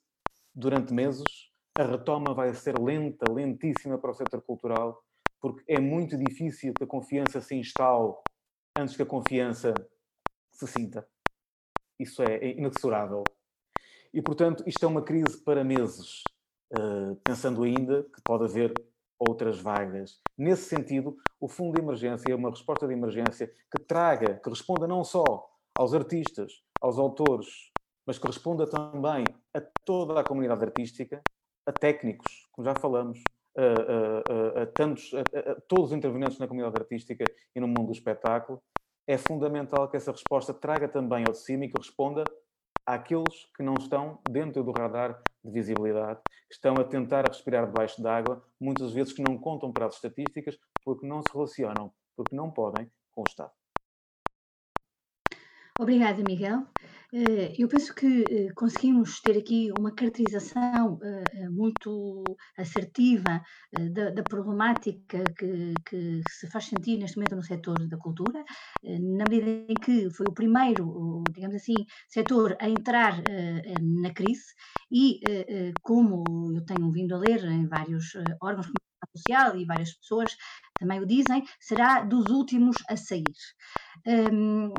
durante 0.54 0.94
meses, 0.94 1.52
a 1.78 1.84
retoma 1.84 2.34
vai 2.34 2.54
ser 2.54 2.80
lenta, 2.80 3.32
lentíssima 3.32 3.98
para 3.98 4.12
o 4.12 4.14
setor 4.14 4.42
cultural, 4.42 5.04
porque 5.42 5.64
é 5.68 5.80
muito 5.80 6.18
difícil 6.18 6.74
que 6.74 6.84
a 6.84 6.88
confiança 6.88 7.42
se 7.42 7.56
instale 7.56 8.14
antes 8.78 8.96
que 8.96 9.02
a 9.02 9.06
confiança 9.06 9.74
se 10.52 10.68
sinta. 10.68 11.08
Isso 12.00 12.24
é 12.24 12.52
inexorável. 12.52 13.24
E, 14.14 14.22
portanto, 14.22 14.64
isto 14.66 14.84
é 14.86 14.88
uma 14.88 15.02
crise 15.02 15.38
para 15.44 15.64
meses. 15.64 16.24
Uh, 16.74 17.16
pensando 17.24 17.64
ainda 17.64 18.04
que 18.04 18.22
pode 18.24 18.46
haver 18.46 18.74
outras 19.20 19.60
vagas. 19.60 20.20
Nesse 20.38 20.64
sentido, 20.64 21.18
o 21.40 21.48
Fundo 21.48 21.76
de 21.76 21.82
Emergência 21.82 22.32
é 22.32 22.36
uma 22.36 22.50
resposta 22.50 22.88
de 22.88 22.94
emergência 22.94 23.48
que 23.48 23.84
traga, 23.84 24.40
que 24.44 24.50
responda 24.50 24.88
não 24.88 25.04
só 25.04 25.48
aos 25.78 25.94
artistas, 25.94 26.64
aos 26.82 26.98
autores, 26.98 27.48
mas 28.06 28.18
que 28.18 28.28
responda 28.28 28.68
também 28.68 29.24
a 29.54 29.62
toda 29.84 30.20
a 30.20 30.24
comunidade 30.24 30.64
artística, 30.64 31.22
a 31.66 31.72
técnicos, 31.72 32.48
como 32.52 32.66
já 32.66 32.76
falamos, 32.76 33.22
a, 33.58 33.62
a, 33.62 34.60
a, 34.60 34.64
a 34.64 34.66
tantos, 34.68 35.12
a, 35.14 35.56
todos 35.68 35.88
os 35.88 35.98
intervenientes 35.98 36.38
na 36.38 36.48
comunidade 36.48 36.82
artística 36.82 37.26
e 37.56 37.60
no 37.60 37.68
mundo 37.68 37.88
do 37.88 37.92
espetáculo. 37.94 38.62
É 39.08 39.18
fundamental 39.18 39.90
que 39.90 39.98
essa 39.98 40.12
resposta 40.12 40.54
traga 40.54 40.88
também 40.88 41.24
ao 41.26 41.32
de 41.32 41.40
cima 41.40 41.66
e 41.66 41.70
que 41.70 41.78
responda 41.78 42.24
àqueles 42.86 43.46
que 43.56 43.64
não 43.64 43.76
estão 43.76 44.20
dentro 44.30 44.64
do 44.64 44.72
radar 44.72 45.22
de 45.44 45.52
visibilidade, 45.52 46.20
que 46.48 46.56
estão 46.56 46.76
a 46.76 46.84
tentar 46.84 47.28
respirar 47.28 47.66
debaixo 47.66 48.02
d'água, 48.02 48.44
muitas 48.60 48.92
vezes 48.94 49.14
que 49.14 49.22
não 49.22 49.38
contam 49.38 49.72
para 49.72 49.88
as 49.88 49.96
estatísticas, 49.96 50.58
porque 50.84 51.06
não 51.06 51.22
se 51.22 51.34
relacionam, 51.34 51.92
porque 52.16 52.36
não 52.36 52.52
podem 52.52 52.90
com 53.12 53.22
o 53.22 53.26
Estado. 53.28 53.52
Obrigada, 55.78 56.24
Miguel. 56.24 56.60
Eh, 57.14 57.54
eu 57.60 57.68
penso 57.68 57.94
que 57.94 58.08
eh, 58.08 58.54
conseguimos 58.56 59.20
ter 59.22 59.38
aqui 59.38 59.72
uma 59.74 59.94
caracterização 59.94 60.98
eh, 61.04 61.50
muito 61.50 62.36
assertiva 62.58 63.42
da, 63.92 64.10
da 64.12 64.24
problemática 64.24 65.34
que, 65.38 65.82
que, 65.88 66.22
se 66.24 66.50
faz 66.50 66.66
sentir 66.66 66.98
neste 66.98 67.18
momento 67.18 67.36
no 67.36 67.44
setor 67.44 67.88
da 67.90 67.98
cultura, 67.98 68.42
na 69.18 69.26
medida 69.26 69.50
em 69.74 69.78
que 69.80 70.10
foi 70.12 70.28
o 70.28 70.34
primeiro, 70.34 71.24
digamos 71.34 71.56
assim, 71.58 71.84
setor 72.08 72.56
a 72.62 72.70
entrar 72.70 73.22
na 74.02 74.14
crise 74.14 74.46
e, 74.92 75.20
como 75.82 76.52
eu 76.56 76.64
tenho 76.66 76.90
vindo 76.92 77.16
a 77.16 77.18
ler 77.20 77.44
em 77.46 77.68
vários 77.68 78.14
órgãos 78.42 78.68
social 79.16 79.58
e 79.58 79.66
várias 79.66 79.94
pessoas 79.98 80.36
também 80.80 81.00
o 81.02 81.06
dizem, 81.06 81.44
será 81.60 82.02
dos 82.04 82.30
últimos 82.30 82.78
a 82.90 82.96
sair. 82.98 83.34
Ehm, 84.06 84.70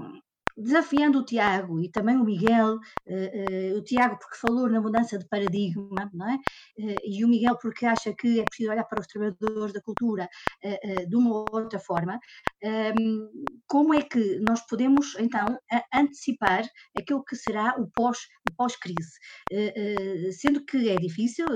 desafiando 0.57 1.19
o 1.19 1.25
Tiago 1.25 1.81
e 1.81 1.91
também 1.91 2.17
o 2.17 2.25
Miguel, 2.25 2.77
uh, 2.77 2.79
uh, 2.79 3.79
o 3.79 3.83
Tiago 3.83 4.19
porque 4.19 4.37
falou 4.37 4.69
na 4.69 4.81
mudança 4.81 5.19
de 5.19 5.29
paradigma, 5.29 6.11
não 6.15 6.31
é? 6.31 6.35
Uh, 6.79 6.97
e 7.05 7.25
o 7.25 7.29
Miguel 7.29 7.59
porque 7.61 7.85
acha 7.85 8.15
que 8.15 8.41
é 8.41 8.45
preciso 8.45 8.71
olhar 8.71 8.85
para 8.85 9.01
os 9.01 9.07
trabalhadores 9.07 9.73
da 9.73 9.81
cultura 9.81 10.29
de 11.09 11.17
uma 11.17 11.31
ou 11.31 11.47
outra 11.53 11.79
forma, 11.79 12.19
ehm, 12.63 13.29
como 13.67 13.95
é 13.95 14.03
que 14.03 14.39
nós 14.41 14.67
podemos 14.67 15.15
então 15.19 15.59
antecipar 15.93 16.65
aquilo 16.99 17.25
que 17.25 17.37
será 17.37 17.75
o 17.79 17.89
pós 17.91 18.19
pós-crise, 18.57 19.19
sendo 20.33 20.65
que 20.65 20.89
é 20.89 20.97
difícil, 20.97 21.47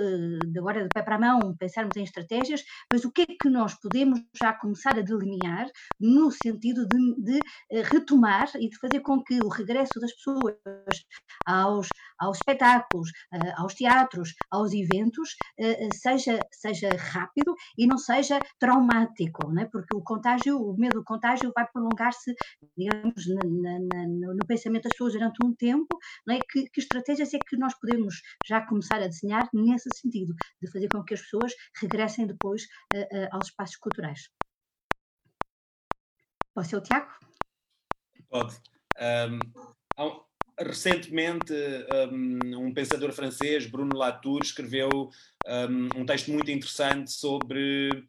agora 0.56 0.82
de 0.82 0.88
pé 0.92 1.02
para 1.02 1.16
a 1.16 1.18
mão, 1.18 1.56
pensarmos 1.56 1.96
em 1.96 2.02
estratégias, 2.02 2.62
mas 2.92 3.04
o 3.04 3.12
que 3.12 3.22
é 3.22 3.26
que 3.26 3.48
nós 3.48 3.74
podemos 3.80 4.20
já 4.38 4.52
começar 4.52 4.98
a 4.98 5.02
delinear 5.02 5.66
no 5.98 6.30
sentido 6.30 6.86
de, 6.86 7.14
de 7.22 7.40
retomar 7.84 8.50
e 8.56 8.68
de 8.68 8.78
fazer 8.78 8.89
fazer 8.90 9.02
com 9.02 9.22
que 9.22 9.38
o 9.40 9.48
regresso 9.48 10.00
das 10.00 10.12
pessoas 10.12 10.56
aos, 11.46 11.88
aos 12.18 12.38
espetáculos, 12.38 13.10
eh, 13.32 13.52
aos 13.56 13.74
teatros, 13.74 14.34
aos 14.50 14.72
eventos, 14.72 15.36
eh, 15.58 15.86
eh, 15.86 15.88
seja, 15.94 16.40
seja 16.50 16.90
rápido 16.96 17.54
e 17.78 17.86
não 17.86 17.96
seja 17.96 18.40
traumático, 18.58 19.50
né? 19.52 19.68
porque 19.70 19.96
o 19.96 20.02
contágio, 20.02 20.58
o 20.58 20.76
medo 20.76 20.98
do 20.98 21.04
contágio 21.04 21.52
vai 21.54 21.66
prolongar-se, 21.72 22.34
digamos, 22.76 23.26
na, 23.28 23.78
na, 23.78 24.06
no 24.08 24.46
pensamento 24.46 24.84
das 24.84 24.92
pessoas 24.92 25.12
durante 25.12 25.44
um 25.44 25.54
tempo. 25.54 25.98
Não 26.26 26.34
é? 26.34 26.40
que, 26.40 26.68
que 26.70 26.80
estratégias 26.80 27.32
é 27.34 27.38
que 27.38 27.56
nós 27.56 27.74
podemos 27.78 28.20
já 28.46 28.60
começar 28.66 28.96
a 28.96 29.06
desenhar 29.06 29.48
nesse 29.54 29.88
sentido, 29.94 30.34
de 30.60 30.70
fazer 30.70 30.88
com 30.88 31.04
que 31.04 31.14
as 31.14 31.22
pessoas 31.22 31.52
regressem 31.80 32.26
depois 32.26 32.62
uh, 32.94 32.98
uh, 32.98 33.28
aos 33.32 33.46
espaços 33.46 33.76
culturais? 33.76 34.28
Pode 36.54 36.68
ser 36.68 36.76
o 36.76 36.82
Tiago? 36.82 37.10
Pode. 38.28 38.79
Um, 39.00 39.38
recentemente, 40.58 41.54
um, 42.12 42.66
um, 42.66 42.74
pensador 42.74 43.12
francês, 43.12 43.66
Bruno 43.66 43.96
Latour, 43.96 44.40
escreveu 44.42 45.10
um, 45.46 46.00
um 46.00 46.06
texto 46.06 46.30
muito 46.30 46.50
interessante 46.50 47.10
sobre, 47.10 48.04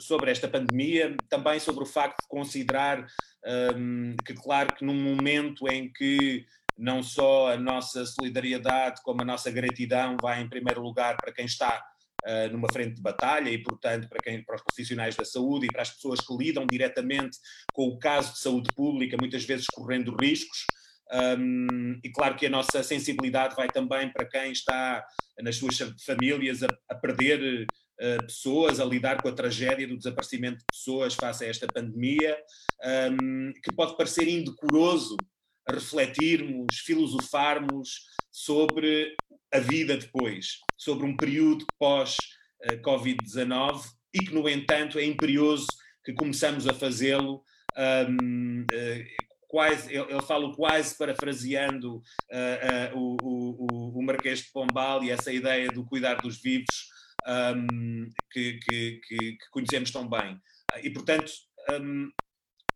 sobre 0.00 0.30
esta 0.30 0.46
pandemia, 0.46 1.16
também 1.28 1.58
sobre 1.58 1.82
o 1.82 1.86
facto 1.86 2.22
de 2.22 2.28
considerar 2.28 3.04
que, 4.24 4.34
claro, 4.34 4.76
que 4.76 4.84
num 4.84 4.94
momento 4.94 5.68
em 5.68 5.92
que 5.92 6.46
não 6.76 7.02
só 7.02 7.52
a 7.52 7.56
nossa 7.56 8.06
solidariedade, 8.06 9.02
como 9.02 9.22
a 9.22 9.24
nossa 9.24 9.50
gratidão 9.50 10.16
vai 10.22 10.40
em 10.40 10.48
primeiro 10.48 10.80
lugar 10.80 11.16
para 11.16 11.32
quem 11.32 11.46
está 11.46 11.84
uh, 12.26 12.52
numa 12.52 12.68
frente 12.72 12.96
de 12.96 13.02
batalha 13.02 13.50
e, 13.50 13.58
portanto, 13.58 14.08
para, 14.08 14.18
quem, 14.22 14.42
para 14.44 14.56
os 14.56 14.62
profissionais 14.62 15.16
da 15.16 15.24
saúde 15.24 15.66
e 15.66 15.72
para 15.72 15.82
as 15.82 15.90
pessoas 15.90 16.20
que 16.20 16.36
lidam 16.36 16.66
diretamente 16.66 17.38
com 17.72 17.88
o 17.88 17.98
caso 17.98 18.32
de 18.32 18.38
saúde 18.40 18.70
pública, 18.74 19.16
muitas 19.18 19.44
vezes 19.44 19.66
correndo 19.66 20.16
riscos. 20.16 20.66
Um, 21.10 21.98
e 22.04 22.10
claro 22.10 22.36
que 22.36 22.46
a 22.46 22.50
nossa 22.50 22.82
sensibilidade 22.82 23.56
vai 23.56 23.68
também 23.68 24.12
para 24.12 24.28
quem 24.28 24.52
está 24.52 25.02
nas 25.40 25.56
suas 25.56 25.78
famílias 26.04 26.62
a, 26.62 26.68
a 26.90 26.94
perder 26.94 27.66
uh, 28.00 28.26
pessoas, 28.26 28.78
a 28.78 28.84
lidar 28.84 29.22
com 29.22 29.28
a 29.28 29.32
tragédia 29.34 29.88
do 29.88 29.96
desaparecimento 29.96 30.58
de 30.58 30.64
pessoas 30.70 31.14
face 31.14 31.44
a 31.44 31.48
esta 31.48 31.66
pandemia, 31.66 32.36
um, 33.10 33.52
que 33.62 33.72
pode 33.74 33.96
parecer 33.96 34.28
indecoroso 34.28 35.16
refletirmos, 35.68 36.78
filosofarmos 36.78 38.06
sobre 38.30 39.14
a 39.52 39.58
vida 39.58 39.96
depois, 39.96 40.58
sobre 40.78 41.04
um 41.04 41.16
período 41.16 41.66
pós-Covid-19 41.78 43.82
e 44.14 44.20
que, 44.20 44.32
no 44.32 44.48
entanto, 44.48 44.98
é 44.98 45.04
imperioso 45.04 45.66
que 46.04 46.14
começamos 46.14 46.66
a 46.66 46.72
fazê-lo. 46.72 47.42
Um, 47.76 48.64
eh, 48.72 49.04
quase, 49.48 49.94
eu, 49.94 50.22
falo 50.22 50.54
quase 50.54 50.96
parafraseando 50.96 51.96
uh, 51.96 52.94
uh, 52.94 52.98
o, 52.98 53.16
o, 53.58 53.98
o 53.98 54.02
Marquês 54.02 54.42
de 54.42 54.52
Pombal 54.52 55.02
e 55.02 55.10
essa 55.10 55.32
ideia 55.32 55.68
do 55.68 55.84
cuidar 55.84 56.14
dos 56.16 56.40
vivos 56.40 56.88
um, 57.26 58.08
que, 58.30 58.58
que, 58.58 59.00
que, 59.06 59.32
que, 59.32 59.50
conhecemos 59.50 59.90
tão 59.90 60.08
bem. 60.08 60.40
E, 60.82 60.90
portanto, 60.90 61.32
um, 61.80 62.10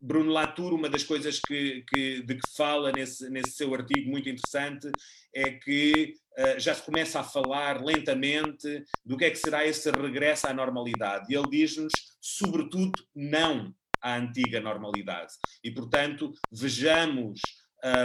Bruno 0.05 0.33
Latour, 0.33 0.73
uma 0.73 0.89
das 0.89 1.05
coisas 1.05 1.39
que, 1.39 1.81
que, 1.87 2.21
de 2.23 2.35
que 2.35 2.55
fala 2.57 2.91
nesse, 2.91 3.29
nesse 3.29 3.51
seu 3.51 3.73
artigo 3.73 4.11
muito 4.11 4.27
interessante 4.27 4.91
é 5.33 5.51
que 5.51 6.13
uh, 6.37 6.59
já 6.59 6.75
se 6.75 6.83
começa 6.83 7.21
a 7.21 7.23
falar 7.23 7.81
lentamente 7.81 8.83
do 9.05 9.15
que 9.15 9.23
é 9.23 9.29
que 9.29 9.37
será 9.37 9.65
esse 9.65 9.89
regresso 9.89 10.45
à 10.45 10.53
normalidade. 10.53 11.31
E 11.31 11.37
ele 11.37 11.49
diz-nos, 11.49 11.93
sobretudo, 12.19 12.91
não 13.15 13.73
à 14.01 14.17
antiga 14.17 14.59
normalidade. 14.59 15.31
E, 15.63 15.71
portanto, 15.71 16.33
vejamos 16.51 17.39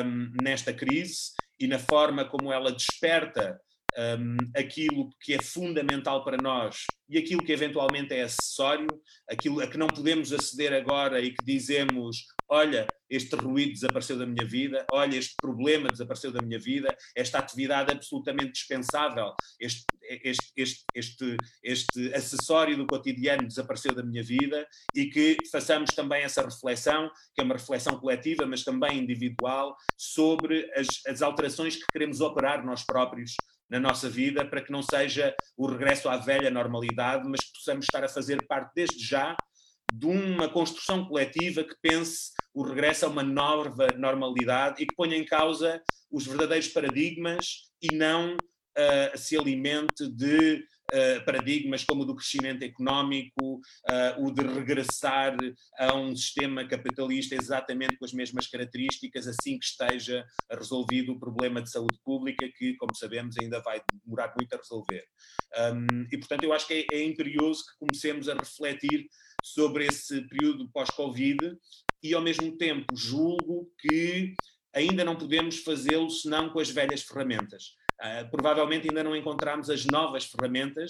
um, 0.05 0.31
nesta 0.41 0.73
crise 0.73 1.33
e 1.59 1.67
na 1.67 1.81
forma 1.81 2.25
como 2.25 2.53
ela 2.53 2.71
desperta 2.71 3.61
um, 3.99 4.37
aquilo 4.57 5.11
que 5.21 5.35
é 5.35 5.43
fundamental 5.43 6.25
para 6.25 6.37
nós 6.37 6.85
e 7.09 7.19
aquilo 7.19 7.43
que 7.43 7.53
eventualmente 7.53 8.15
é 8.15 8.23
acessório, 8.23 8.87
aquilo 9.29 9.61
a 9.61 9.67
que 9.67 9.79
não 9.79 9.89
podemos 9.89 10.33
aceder 10.33 10.73
agora 10.73 11.21
e 11.21 11.33
que 11.33 11.45
dizemos: 11.45 12.27
olha, 12.49 12.87
este 13.11 13.35
ruído 13.35 13.73
desapareceu 13.73 14.19
da 14.19 14.27
minha 14.27 14.47
vida, 14.47 14.87
olha, 14.93 15.17
este 15.17 15.35
problema 15.41 15.89
desapareceu 15.89 16.31
da 16.31 16.43
minha 16.43 16.59
vida, 16.59 16.95
esta 17.17 17.39
atividade 17.39 17.91
absolutamente 17.93 18.53
dispensável, 18.53 19.35
este, 19.59 19.85
este, 20.03 20.53
este, 20.57 20.85
este, 20.95 21.37
este 21.63 22.15
acessório 22.15 22.77
do 22.77 22.87
cotidiano 22.87 23.49
desapareceu 23.49 23.95
da 23.95 24.03
minha 24.03 24.23
vida 24.23 24.67
e 24.95 25.07
que 25.07 25.37
façamos 25.51 25.95
também 25.95 26.23
essa 26.23 26.43
reflexão, 26.43 27.11
que 27.35 27.41
é 27.41 27.45
uma 27.45 27.55
reflexão 27.55 27.99
coletiva, 27.99 28.47
mas 28.47 28.63
também 28.63 28.99
individual, 28.99 29.75
sobre 29.97 30.71
as, 30.75 30.87
as 31.07 31.23
alterações 31.23 31.77
que 31.77 31.87
queremos 31.91 32.21
operar 32.21 32.65
nós 32.65 32.85
próprios 32.85 33.35
na 33.71 33.79
nossa 33.79 34.09
vida 34.09 34.45
para 34.45 34.63
que 34.63 34.73
não 34.73 34.83
seja 34.83 35.35
o 35.57 35.67
regresso 35.67 36.09
à 36.09 36.17
velha 36.17 36.51
normalidade, 36.51 37.29
mas 37.29 37.41
que 37.41 37.53
possamos 37.53 37.85
estar 37.85 38.05
a 38.05 38.09
fazer 38.09 38.47
parte 38.47 38.73
desde 38.75 39.05
já 39.05 39.37
de 39.93 40.07
uma 40.07 40.49
construção 40.49 41.07
coletiva 41.07 41.65
que 41.65 41.75
pense 41.81 42.33
o 42.55 42.63
regresso 42.63 43.07
a 43.07 43.09
uma 43.09 43.23
nova 43.23 43.89
normalidade 43.97 44.83
e 44.83 44.87
que 44.87 44.95
ponha 44.95 45.17
em 45.17 45.25
causa 45.25 45.83
os 46.11 46.27
verdadeiros 46.27 46.69
paradigmas 46.69 47.47
e 47.83 47.95
não 47.95 48.35
uh, 48.35 49.17
se 49.17 49.37
alimente 49.37 50.09
de 50.09 50.65
uh, 50.93 51.25
paradigmas 51.25 51.85
como 51.85 52.03
o 52.03 52.05
do 52.05 52.15
crescimento 52.15 52.63
económico, 52.63 53.57
uh, 53.57 54.25
o 54.25 54.31
de 54.31 54.43
regressar 54.43 55.37
a 55.79 55.95
um 55.95 56.15
sistema 56.15 56.67
capitalista 56.67 57.35
exatamente 57.35 57.97
com 57.97 58.05
as 58.05 58.13
mesmas 58.13 58.47
características, 58.47 59.27
assim 59.27 59.59
que 59.59 59.67
esteja 59.67 60.25
resolvido 60.51 61.13
o 61.13 61.21
problema 61.21 61.63
de 61.63 61.71
saúde 61.71 61.99
pública, 62.05 62.49
que, 62.57 62.75
como 62.77 62.95
sabemos, 62.95 63.37
ainda 63.39 63.61
vai 63.61 63.81
demorar 64.05 64.35
muito 64.37 64.53
a 64.55 64.57
resolver. 64.57 65.05
Um, 65.57 66.07
e, 66.13 66.19
portanto, 66.19 66.45
eu 66.45 66.53
acho 66.53 66.67
que 66.67 66.87
é, 66.91 66.97
é 66.97 67.05
imperioso 67.05 67.65
que 67.65 67.79
comecemos 67.79 68.29
a 68.29 68.35
refletir 68.35 69.07
sobre 69.43 69.87
esse 69.87 70.23
período 70.29 70.69
pós-Covid 70.71 71.57
e, 72.03 72.15
ao 72.15 72.23
mesmo 72.23 72.57
tempo, 72.57 72.87
julgo 72.97 73.71
que 73.79 74.35
ainda 74.75 75.05
não 75.05 75.17
podemos 75.17 75.59
fazê-lo 75.59 76.11
senão 76.11 76.51
com 76.51 76.61
as 76.61 76.71
velhas 76.71 77.03
ferramentas. 77.03 77.75
Uh, 78.01 78.31
provavelmente 78.31 78.89
ainda 78.89 79.03
não 79.03 79.17
encontramos 79.17 79.69
as 79.69 79.85
novas 79.85 80.25
ferramentas, 80.25 80.87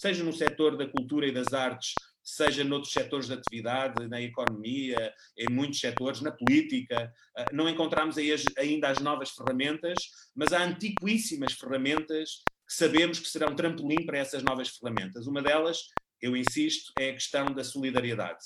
seja 0.00 0.24
no 0.24 0.32
setor 0.32 0.76
da 0.76 0.86
cultura 0.86 1.26
e 1.26 1.32
das 1.32 1.52
artes, 1.52 1.94
seja 2.22 2.64
noutros 2.64 2.92
setores 2.92 3.26
de 3.26 3.34
atividade, 3.34 4.08
na 4.08 4.20
economia, 4.20 5.12
em 5.38 5.48
muitos 5.48 5.78
setores, 5.78 6.20
na 6.20 6.32
política. 6.32 7.12
Uh, 7.38 7.54
não 7.54 7.68
encontramos 7.68 8.16
ainda 8.58 8.88
as 8.88 9.00
novas 9.00 9.30
ferramentas, 9.30 9.98
mas 10.34 10.52
há 10.52 10.62
antiquíssimas 10.62 11.52
ferramentas 11.52 12.42
que 12.66 12.74
sabemos 12.74 13.20
que 13.20 13.28
serão 13.28 13.54
trampolim 13.54 14.04
para 14.04 14.18
essas 14.18 14.42
novas 14.42 14.70
ferramentas. 14.70 15.26
Uma 15.26 15.40
delas, 15.40 15.78
eu 16.20 16.36
insisto, 16.36 16.92
é 16.98 17.10
a 17.10 17.14
questão 17.14 17.46
da 17.46 17.62
solidariedade. 17.62 18.40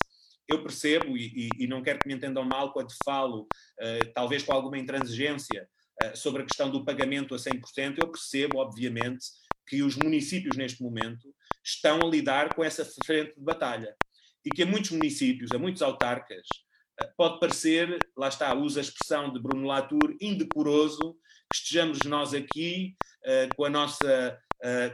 Eu 0.47 0.63
percebo, 0.63 1.17
e, 1.17 1.49
e, 1.57 1.67
não 1.69 1.81
quero 1.81 2.01
que 2.01 2.09
me 2.09 2.15
entendam 2.15 2.45
mal 2.45 2.73
quando 2.73 2.93
falo, 3.05 3.43
uh, 3.43 4.13
talvez 4.13 4.43
com 4.43 4.53
alguma 4.53 4.79
intransigência, 4.79 5.69
sobre 6.15 6.43
a 6.43 6.47
questão 6.47 6.71
do 6.71 6.85
pagamento 6.85 7.35
a 7.35 7.39
100%, 7.39 7.99
eu 7.99 8.11
percebo, 8.11 8.59
obviamente, 8.59 9.27
que 9.67 9.83
os 9.83 9.97
municípios 9.97 10.57
neste 10.57 10.83
momento 10.83 11.33
estão 11.65 12.01
a 12.01 12.07
lidar 12.07 12.55
com 12.55 12.65
essa 12.65 12.85
frente 13.05 13.35
de 13.35 13.41
batalha. 13.41 13.95
E 14.45 14.51
que 14.51 14.63
a 14.63 14.67
muitos 14.67 14.91
municípios, 14.91 15.53
a 15.53 15.59
muitos 15.59 15.83
autarcas, 15.83 16.47
eh, 17.01 17.13
pode 17.17 17.39
parecer, 17.39 17.99
lá 18.17 18.29
está, 18.29 18.53
usa 18.55 18.81
a 18.81 18.83
expressão 18.83 19.33
de 19.33 19.41
Bruno 19.41 19.67
Latour, 19.67 20.17
indecoroso, 20.21 21.17
que 21.53 21.57
estejamos 21.57 22.01
nós 22.05 22.33
aqui 22.33 22.95
uh, 23.25 23.55
com, 23.57 23.65
a 23.65 23.71
nossa, 23.71 24.41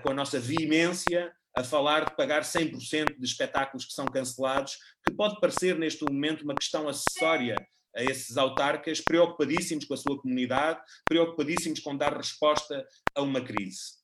com 0.02 0.11
a 0.11 0.14
nossa 0.14 0.40
veemência 0.40 1.30
a 1.54 1.62
falar 1.62 2.07
de 2.07 2.16
pagar 2.16 2.42
100% 2.42 3.18
de 3.18 3.24
espetáculos 3.24 3.84
que 3.84 3.92
são 3.92 4.07
cancelados, 4.07 4.78
que 5.07 5.14
pode 5.14 5.38
parecer 5.40 5.78
neste 5.78 6.04
momento 6.04 6.42
uma 6.42 6.54
questão 6.54 6.88
acessória 6.88 7.57
a 7.97 8.03
esses 8.05 8.36
autarcas 8.36 9.01
preocupadíssimos 9.01 9.84
com 9.84 9.94
a 9.94 9.97
sua 9.97 10.20
comunidade, 10.20 10.80
preocupadíssimos 11.09 11.80
com 11.80 11.97
dar 11.97 12.16
resposta 12.16 12.86
a 13.14 13.22
uma 13.22 13.40
crise. 13.40 13.97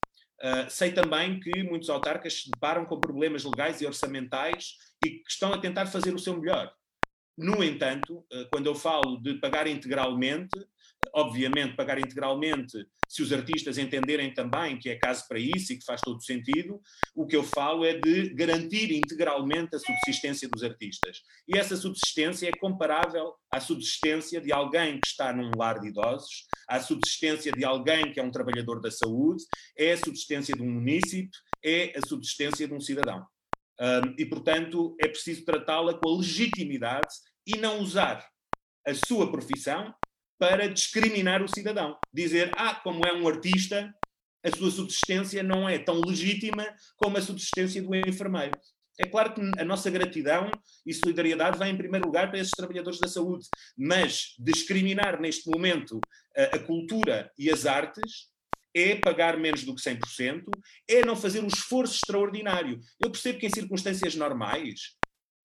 Uh, 0.43 0.69
sei 0.69 0.91
também 0.91 1.39
que 1.39 1.63
muitos 1.63 1.89
autarcas 1.89 2.43
se 2.43 2.51
deparam 2.51 2.85
com 2.85 2.99
problemas 2.99 3.45
legais 3.45 3.81
e 3.81 3.87
orçamentais 3.87 4.77
e 5.05 5.11
que 5.11 5.31
estão 5.31 5.53
a 5.53 5.59
tentar 5.59 5.87
fazer 5.87 6.13
o 6.15 6.19
seu 6.19 6.37
melhor. 6.37 6.73
No 7.39 7.63
entanto, 7.63 8.19
uh, 8.19 8.49
quando 8.51 8.67
eu 8.67 8.75
falo 8.75 9.23
de 9.23 9.35
pagar 9.35 9.67
integralmente, 9.67 10.59
obviamente, 11.15 11.77
pagar 11.77 11.99
integralmente, 11.99 12.87
se 13.09 13.23
os 13.23 13.33
artistas 13.33 13.77
entenderem 13.77 14.33
também 14.33 14.79
que 14.79 14.89
é 14.89 14.97
caso 14.97 15.27
para 15.29 15.39
isso 15.39 15.73
e 15.73 15.79
que 15.79 15.85
faz 15.85 16.01
todo 16.01 16.23
sentido, 16.23 16.81
o 17.15 17.27
que 17.27 17.37
eu 17.37 17.43
falo 17.43 17.85
é 17.85 17.95
de 17.95 18.33
garantir 18.35 18.91
integralmente 18.93 19.77
a 19.77 19.79
subsistência 19.79 20.49
dos 20.49 20.63
artistas. 20.63 21.19
E 21.47 21.59
essa 21.59 21.77
subsistência 21.77 22.49
é 22.49 22.53
comparável 22.53 23.35
à 23.53 23.61
subsistência 23.61 24.41
de 24.41 24.53
alguém 24.53 24.99
que 24.99 25.07
está 25.07 25.33
num 25.33 25.51
lar 25.57 25.79
de 25.79 25.89
idosos, 25.89 26.47
à 26.67 26.81
subsistência 26.81 27.53
de 27.53 27.65
alguém 27.65 28.13
que 28.13 28.19
é 28.19 28.23
um 28.23 28.31
trabalhador 28.31 28.81
da 28.81 28.91
saúde, 28.91 29.45
é 29.77 29.93
a 29.93 29.99
subsistência 29.99 30.55
de 30.55 30.63
um 30.63 30.71
município, 30.71 31.39
é 31.63 31.93
a 31.97 32.07
subsistência 32.07 32.67
de 32.67 32.73
um 32.73 32.81
cidadão. 32.81 33.27
Um, 33.81 34.15
e, 34.19 34.25
portanto, 34.25 34.97
é 35.01 35.09
preciso 35.09 35.45
tratá-la 35.45 35.95
com 35.95 36.09
a 36.09 36.17
legitimidade 36.17 37.15
e 37.47 37.57
não 37.59 37.81
usar 37.81 38.25
a 38.87 38.95
sua 38.95 39.31
profissão 39.31 39.93
para 40.39 40.69
discriminar 40.69 41.43
o 41.43 41.49
cidadão. 41.49 41.97
Dizer, 42.13 42.51
ah, 42.57 42.75
como 42.75 43.07
é 43.07 43.13
um 43.13 43.27
artista, 43.29 43.95
a 44.45 44.51
sua 44.51 44.71
subsistência 44.71 45.43
não 45.43 45.69
é 45.69 45.79
tão 45.79 46.01
legítima 46.01 46.67
como 46.97 47.17
a 47.17 47.23
subsistência 47.23 47.83
do 47.83 47.95
enfermeiro. 47.95 48.59
É 48.99 49.07
claro 49.07 49.33
que 49.35 49.41
a 49.59 49.65
nossa 49.65 49.91
gratidão 49.91 50.51
e 50.85 50.93
solidariedade 50.93 51.59
vai 51.59 51.71
em 51.71 51.77
primeiro 51.77 52.07
lugar 52.07 52.29
para 52.29 52.39
esses 52.39 52.53
trabalhadores 52.53 52.99
da 52.99 53.09
saúde, 53.09 53.49
mas 53.77 54.35
discriminar 54.39 55.21
neste 55.21 55.49
momento 55.49 55.99
a, 56.37 56.57
a 56.57 56.59
cultura 56.59 57.31
e 57.39 57.51
as 57.51 57.65
artes 57.65 58.31
é 58.75 58.97
pagar 58.97 59.39
menos 59.39 59.65
do 59.65 59.75
que 59.75 59.83
100%, 59.83 60.45
é 60.89 61.05
não 61.05 61.15
fazer 61.15 61.43
um 61.43 61.47
esforço 61.47 61.95
extraordinário. 61.95 62.81
Eu 63.01 63.11
percebo 63.11 63.39
que 63.39 63.47
em 63.47 63.51
circunstâncias 63.51 64.15
normais 64.15 64.97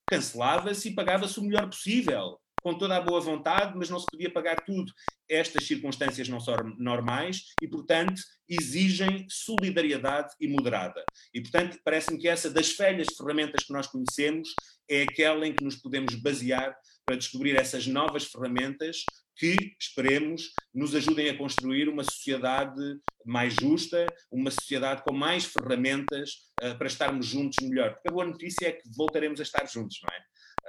cancelava-se 0.10 0.90
e 0.90 0.96
pagava-se 0.96 1.40
o 1.40 1.44
melhor 1.44 1.70
possível 1.70 2.40
com 2.68 2.78
toda 2.78 2.98
a 2.98 3.02
boa 3.02 3.22
vontade, 3.22 3.78
mas 3.78 3.90
não 3.90 3.98
se 3.98 4.06
podia 4.12 4.30
pagar 4.30 4.60
tudo. 4.66 4.92
Estas 5.30 5.66
circunstâncias 5.66 6.28
não 6.28 6.38
são 6.38 6.54
normais 6.78 7.44
e, 7.62 7.68
portanto, 7.68 8.22
exigem 8.46 9.26
solidariedade 9.30 10.34
e 10.38 10.50
moderada. 10.50 11.02
E, 11.34 11.40
portanto, 11.40 11.80
parece-me 11.82 12.20
que 12.20 12.28
essa 12.28 12.50
das 12.50 12.76
velhas 12.76 13.08
ferramentas 13.18 13.64
que 13.64 13.72
nós 13.72 13.88
conhecemos 13.88 14.54
é 14.90 15.04
aquela 15.04 15.48
em 15.48 15.56
que 15.56 15.64
nos 15.64 15.78
podemos 15.78 16.16
basear 16.16 16.76
para 17.06 17.16
descobrir 17.16 17.56
essas 17.56 17.88
novas 17.88 18.26
ferramentas 18.26 19.06
que, 19.38 19.56
esperemos, 19.80 20.52
nos 20.76 20.94
ajudem 20.94 21.30
a 21.30 21.38
construir 21.38 21.88
uma 21.88 22.04
sociedade 22.04 22.82
mais 23.26 23.54
justa, 23.54 24.06
uma 24.30 24.52
sociedade 24.52 25.04
com 25.04 25.14
mais 25.14 25.46
ferramentas 25.46 26.32
uh, 26.62 26.78
para 26.78 26.88
estarmos 26.88 27.28
juntos 27.28 27.66
melhor. 27.66 27.94
Porque 27.94 28.10
a 28.10 28.12
boa 28.12 28.26
notícia 28.26 28.68
é 28.68 28.74
que 28.74 28.90
voltaremos 28.94 29.40
a 29.40 29.44
estar 29.44 29.66
juntos, 29.70 30.00
não 30.04 30.14
é? 30.14 30.20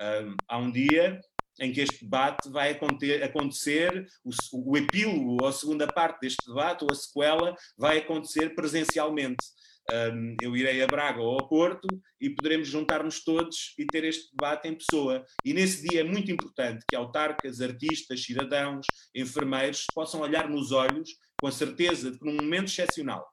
Uh, 0.01 0.37
há 0.47 0.59
um 0.59 0.71
dia 0.71 1.21
em 1.61 1.73
que 1.73 1.81
este 1.81 2.05
debate 2.05 2.49
vai 2.49 2.79
acontecer, 3.23 4.07
o, 4.53 4.77
epílogo 4.77 5.39
ou 5.41 5.49
a 5.49 5.53
segunda 5.53 5.87
parte 5.87 6.21
deste 6.21 6.47
debate 6.47 6.85
ou 6.85 6.91
a 6.91 6.95
sequela 6.95 7.55
vai 7.77 7.99
acontecer 7.99 8.55
presencialmente. 8.55 9.45
Um, 9.91 10.37
eu 10.43 10.55
irei 10.55 10.83
a 10.83 10.87
Braga 10.87 11.21
ou 11.21 11.33
ao 11.33 11.49
Porto 11.49 11.89
e 12.21 12.29
poderemos 12.29 12.69
juntar-nos 12.69 13.25
todos 13.25 13.75
e 13.79 13.87
ter 13.87 14.05
este 14.05 14.29
debate 14.37 14.69
em 14.69 14.75
pessoa. 14.75 15.25
E 15.43 15.55
nesse 15.55 15.89
dia 15.89 16.01
é 16.01 16.05
muito 16.05 16.31
importante 16.31 16.85
que 16.87 16.95
autarcas, 16.95 17.63
artistas, 17.63 18.23
cidadãos, 18.23 18.87
enfermeiros 19.15 19.87
possam 19.95 20.21
olhar 20.21 20.49
nos 20.49 20.73
olhos 20.73 21.11
com 21.41 21.47
a 21.47 21.53
certeza 21.53 22.11
de 22.11 22.19
que 22.19 22.25
num 22.25 22.37
momento 22.37 22.69
excepcional, 22.69 23.27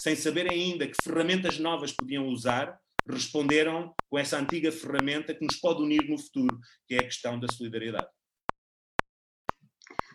sem 0.00 0.14
saber 0.14 0.48
ainda 0.50 0.86
que 0.86 1.02
ferramentas 1.02 1.58
novas 1.58 1.92
podiam 1.92 2.28
usar, 2.28 2.78
responderam 3.08 3.94
com 4.08 4.18
essa 4.18 4.38
antiga 4.38 4.70
ferramenta 4.70 5.34
que 5.34 5.44
nos 5.44 5.56
pode 5.56 5.82
unir 5.82 6.08
no 6.08 6.18
futuro, 6.18 6.58
que 6.86 6.94
é 6.94 6.98
a 6.98 7.04
questão 7.04 7.38
da 7.38 7.48
solidariedade. 7.48 8.08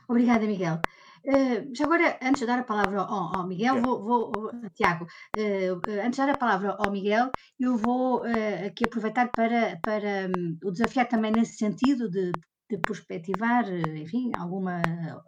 Obrigada, 0.07 0.45
Miguel. 0.45 0.79
Uh, 1.25 1.73
já 1.73 1.85
agora, 1.85 2.19
antes 2.21 2.41
de 2.41 2.45
dar 2.45 2.59
a 2.59 2.63
palavra 2.63 2.99
ao, 2.99 3.37
ao 3.37 3.47
Miguel, 3.47 3.81
vou, 3.81 4.03
vou, 4.03 4.51
Tiago, 4.75 5.05
uh, 5.05 5.91
antes 6.05 6.19
de 6.19 6.25
dar 6.25 6.29
a 6.31 6.37
palavra 6.37 6.75
ao 6.77 6.91
Miguel, 6.91 7.31
eu 7.57 7.77
vou 7.77 8.21
uh, 8.21 8.67
aqui 8.67 8.83
aproveitar 8.85 9.31
para, 9.31 9.79
para 9.81 10.27
um, 10.27 10.57
o 10.65 10.71
desafiar 10.71 11.07
também 11.07 11.31
nesse 11.31 11.55
sentido 11.55 12.09
de 12.09 12.33
de 12.69 12.77
perspectivar, 12.79 13.65
enfim, 13.97 14.33
alguma 14.35 14.81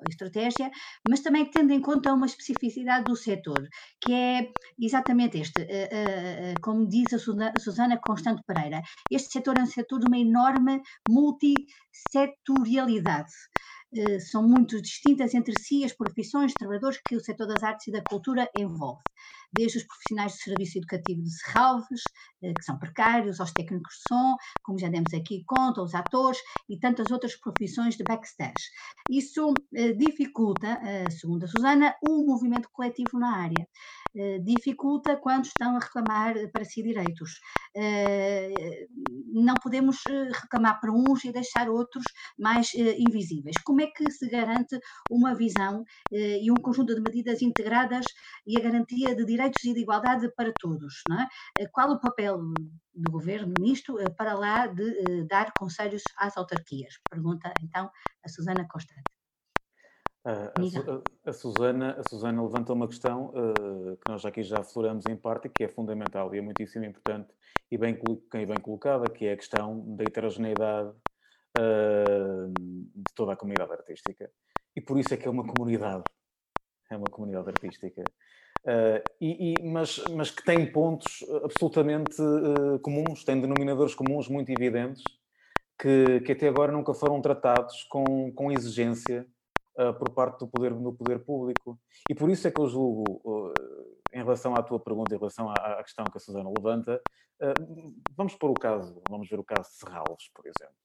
estratégia, 0.07 0.71
mas 1.05 1.19
também 1.21 1.49
tendo 1.49 1.71
em 1.73 1.81
conta 1.81 2.13
uma 2.13 2.25
especificidade 2.25 3.05
do 3.05 3.15
setor, 3.15 3.67
que 4.01 4.13
é 4.13 4.49
exatamente 4.79 5.37
este, 5.39 5.61
eh, 5.61 5.89
eh, 5.91 6.55
como 6.61 6.87
diz 6.87 7.13
a 7.13 7.19
Susana 7.59 7.99
Constante 7.99 8.41
Pereira, 8.47 8.81
este 9.09 9.31
setor 9.33 9.57
é 9.57 9.63
um 9.63 9.65
setor 9.65 9.99
de 9.99 10.05
uma 10.07 10.17
enorme 10.17 10.81
multissetorialidade. 11.07 13.31
Eh, 13.93 14.19
são 14.19 14.47
muito 14.47 14.81
distintas 14.81 15.33
entre 15.33 15.55
si 15.55 15.83
as 15.83 15.93
profissões, 15.93 16.51
os 16.51 16.57
trabalhadores 16.57 16.99
que 17.05 17.15
o 17.15 17.19
setor 17.21 17.47
das 17.47 17.63
artes 17.63 17.87
e 17.87 17.91
da 17.91 18.03
cultura 18.03 18.49
envolve 18.55 19.01
desde 19.55 19.79
os 19.79 19.85
profissionais 19.85 20.33
de 20.33 20.43
serviço 20.43 20.77
educativo 20.77 21.21
de 21.23 21.31
Serralves, 21.31 22.01
eh, 22.43 22.53
que 22.53 22.63
são 22.63 22.77
precários, 22.77 23.39
aos 23.39 23.51
técnicos 23.51 23.95
de 23.95 24.01
som, 24.07 24.35
como 24.61 24.77
já 24.77 24.89
demos 24.89 25.13
aqui 25.13 25.43
conta, 25.45 25.81
os 25.81 25.95
atores 25.95 26.39
e 26.69 26.77
tantas 26.77 27.09
outras 27.11 27.35
profissões 27.35 27.95
de 27.95 28.03
backstage. 28.03 28.69
Isso 29.09 29.53
eh, 29.73 29.93
dificulta, 29.93 30.79
eh, 30.83 31.09
segundo 31.09 31.45
a 31.45 31.47
Susana, 31.47 31.95
o 32.07 32.25
movimento 32.25 32.69
coletivo 32.71 33.17
na 33.19 33.37
área. 33.37 33.67
Dificulta 34.45 35.17
quando 35.17 35.43
estão 35.43 35.75
a 35.75 35.79
reclamar 35.79 36.35
para 36.53 36.63
si 36.63 36.81
direitos. 36.81 37.41
Não 39.33 39.55
podemos 39.55 39.97
reclamar 40.41 40.79
para 40.79 40.93
uns 40.93 41.25
e 41.25 41.33
deixar 41.33 41.69
outros 41.69 42.05
mais 42.39 42.73
invisíveis. 42.73 43.57
Como 43.65 43.81
é 43.81 43.87
que 43.87 44.09
se 44.09 44.29
garante 44.29 44.79
uma 45.11 45.35
visão 45.35 45.83
e 46.09 46.49
um 46.49 46.55
conjunto 46.55 46.95
de 46.95 47.01
medidas 47.01 47.41
integradas 47.41 48.05
e 48.47 48.57
a 48.57 48.61
garantia 48.61 49.13
de 49.13 49.25
direitos 49.25 49.44
e 49.63 49.73
de 49.73 49.81
igualdade 49.81 50.31
para 50.35 50.51
todos. 50.59 51.01
Não 51.09 51.19
é? 51.19 51.27
Eh, 51.59 51.67
qual 51.71 51.91
o 51.91 51.99
papel 51.99 52.37
do 52.93 53.11
governo 53.11 53.53
nisto 53.59 53.99
eh, 53.99 54.09
para 54.09 54.33
lá 54.33 54.67
de 54.67 54.83
eh, 54.83 55.23
dar 55.29 55.51
conselhos 55.57 56.03
às 56.17 56.37
autarquias? 56.37 56.95
Pergunta 57.09 57.53
então 57.61 57.89
a 58.23 58.29
Susana 58.29 58.67
Constante. 58.67 59.03
Uh, 60.25 60.49
a, 61.23 61.29
a, 61.29 61.33
Susana, 61.33 61.91
a 61.99 62.09
Susana 62.09 62.41
levanta 62.41 62.73
uma 62.73 62.87
questão 62.87 63.27
uh, 63.27 63.95
que 63.95 64.09
nós 64.09 64.25
aqui 64.25 64.41
já 64.41 64.57
afloramos 64.57 65.05
em 65.07 65.15
parte, 65.15 65.49
que 65.49 65.63
é 65.63 65.67
fundamental 65.67 66.33
e 66.33 66.39
é 66.39 66.41
muitíssimo 66.41 66.83
importante 66.83 67.31
e 67.69 67.77
bem, 67.77 67.99
e 68.33 68.45
bem 68.45 68.59
colocada, 68.59 69.07
que 69.07 69.27
é 69.27 69.33
a 69.33 69.37
questão 69.37 69.95
da 69.95 70.03
heterogeneidade 70.03 70.89
uh, 71.59 72.53
de 72.57 73.13
toda 73.13 73.33
a 73.33 73.35
comunidade 73.35 73.71
artística. 73.71 74.31
E 74.75 74.81
por 74.81 74.97
isso 74.97 75.13
é 75.13 75.17
que 75.17 75.27
é 75.27 75.31
uma 75.31 75.45
comunidade, 75.45 76.03
é 76.89 76.97
uma 76.97 77.07
comunidade 77.07 77.47
artística. 77.47 78.03
Uh, 78.65 78.97
e, 79.21 79.53
e, 79.53 79.63
mas, 79.63 80.03
mas, 80.09 80.31
que 80.31 80.43
tem 80.43 80.65
pontos 80.71 81.23
absolutamente 81.43 82.19
uh, 82.19 82.79
comuns, 82.79 83.23
tem 83.23 83.39
denominadores 83.39 83.93
comuns 83.93 84.27
muito 84.27 84.49
evidentes, 84.49 85.03
que, 85.79 86.19
que, 86.21 86.31
até 86.31 86.47
agora 86.47 86.71
nunca 86.71 86.91
foram 86.91 87.21
tratados 87.21 87.83
com, 87.83 88.31
com 88.31 88.51
exigência 88.51 89.27
uh, 89.77 89.93
por 89.93 90.09
parte 90.09 90.39
do 90.39 90.47
poder, 90.47 90.73
do 90.73 90.91
poder 90.91 91.19
público. 91.19 91.79
E 92.09 92.15
por 92.15 92.27
isso 92.27 92.47
é 92.47 92.51
que 92.51 92.59
eu 92.59 92.67
julgo, 92.67 93.53
em 94.11 94.23
relação 94.23 94.55
à 94.55 94.63
tua 94.63 94.79
pergunta, 94.79 95.13
em 95.13 95.19
relação 95.19 95.47
à, 95.47 95.53
à 95.53 95.83
questão 95.83 96.05
que 96.05 96.17
a 96.17 96.19
Susana 96.19 96.49
levanta, 96.49 96.99
vamos 98.17 98.33
pôr 98.33 98.49
o 98.49 98.55
caso, 98.55 98.99
vamos 99.07 99.29
ver 99.29 99.39
o 99.39 99.43
caso 99.43 99.69
de 99.69 99.75
Serralves, 99.75 100.31
por 100.33 100.47
exemplo. 100.47 100.75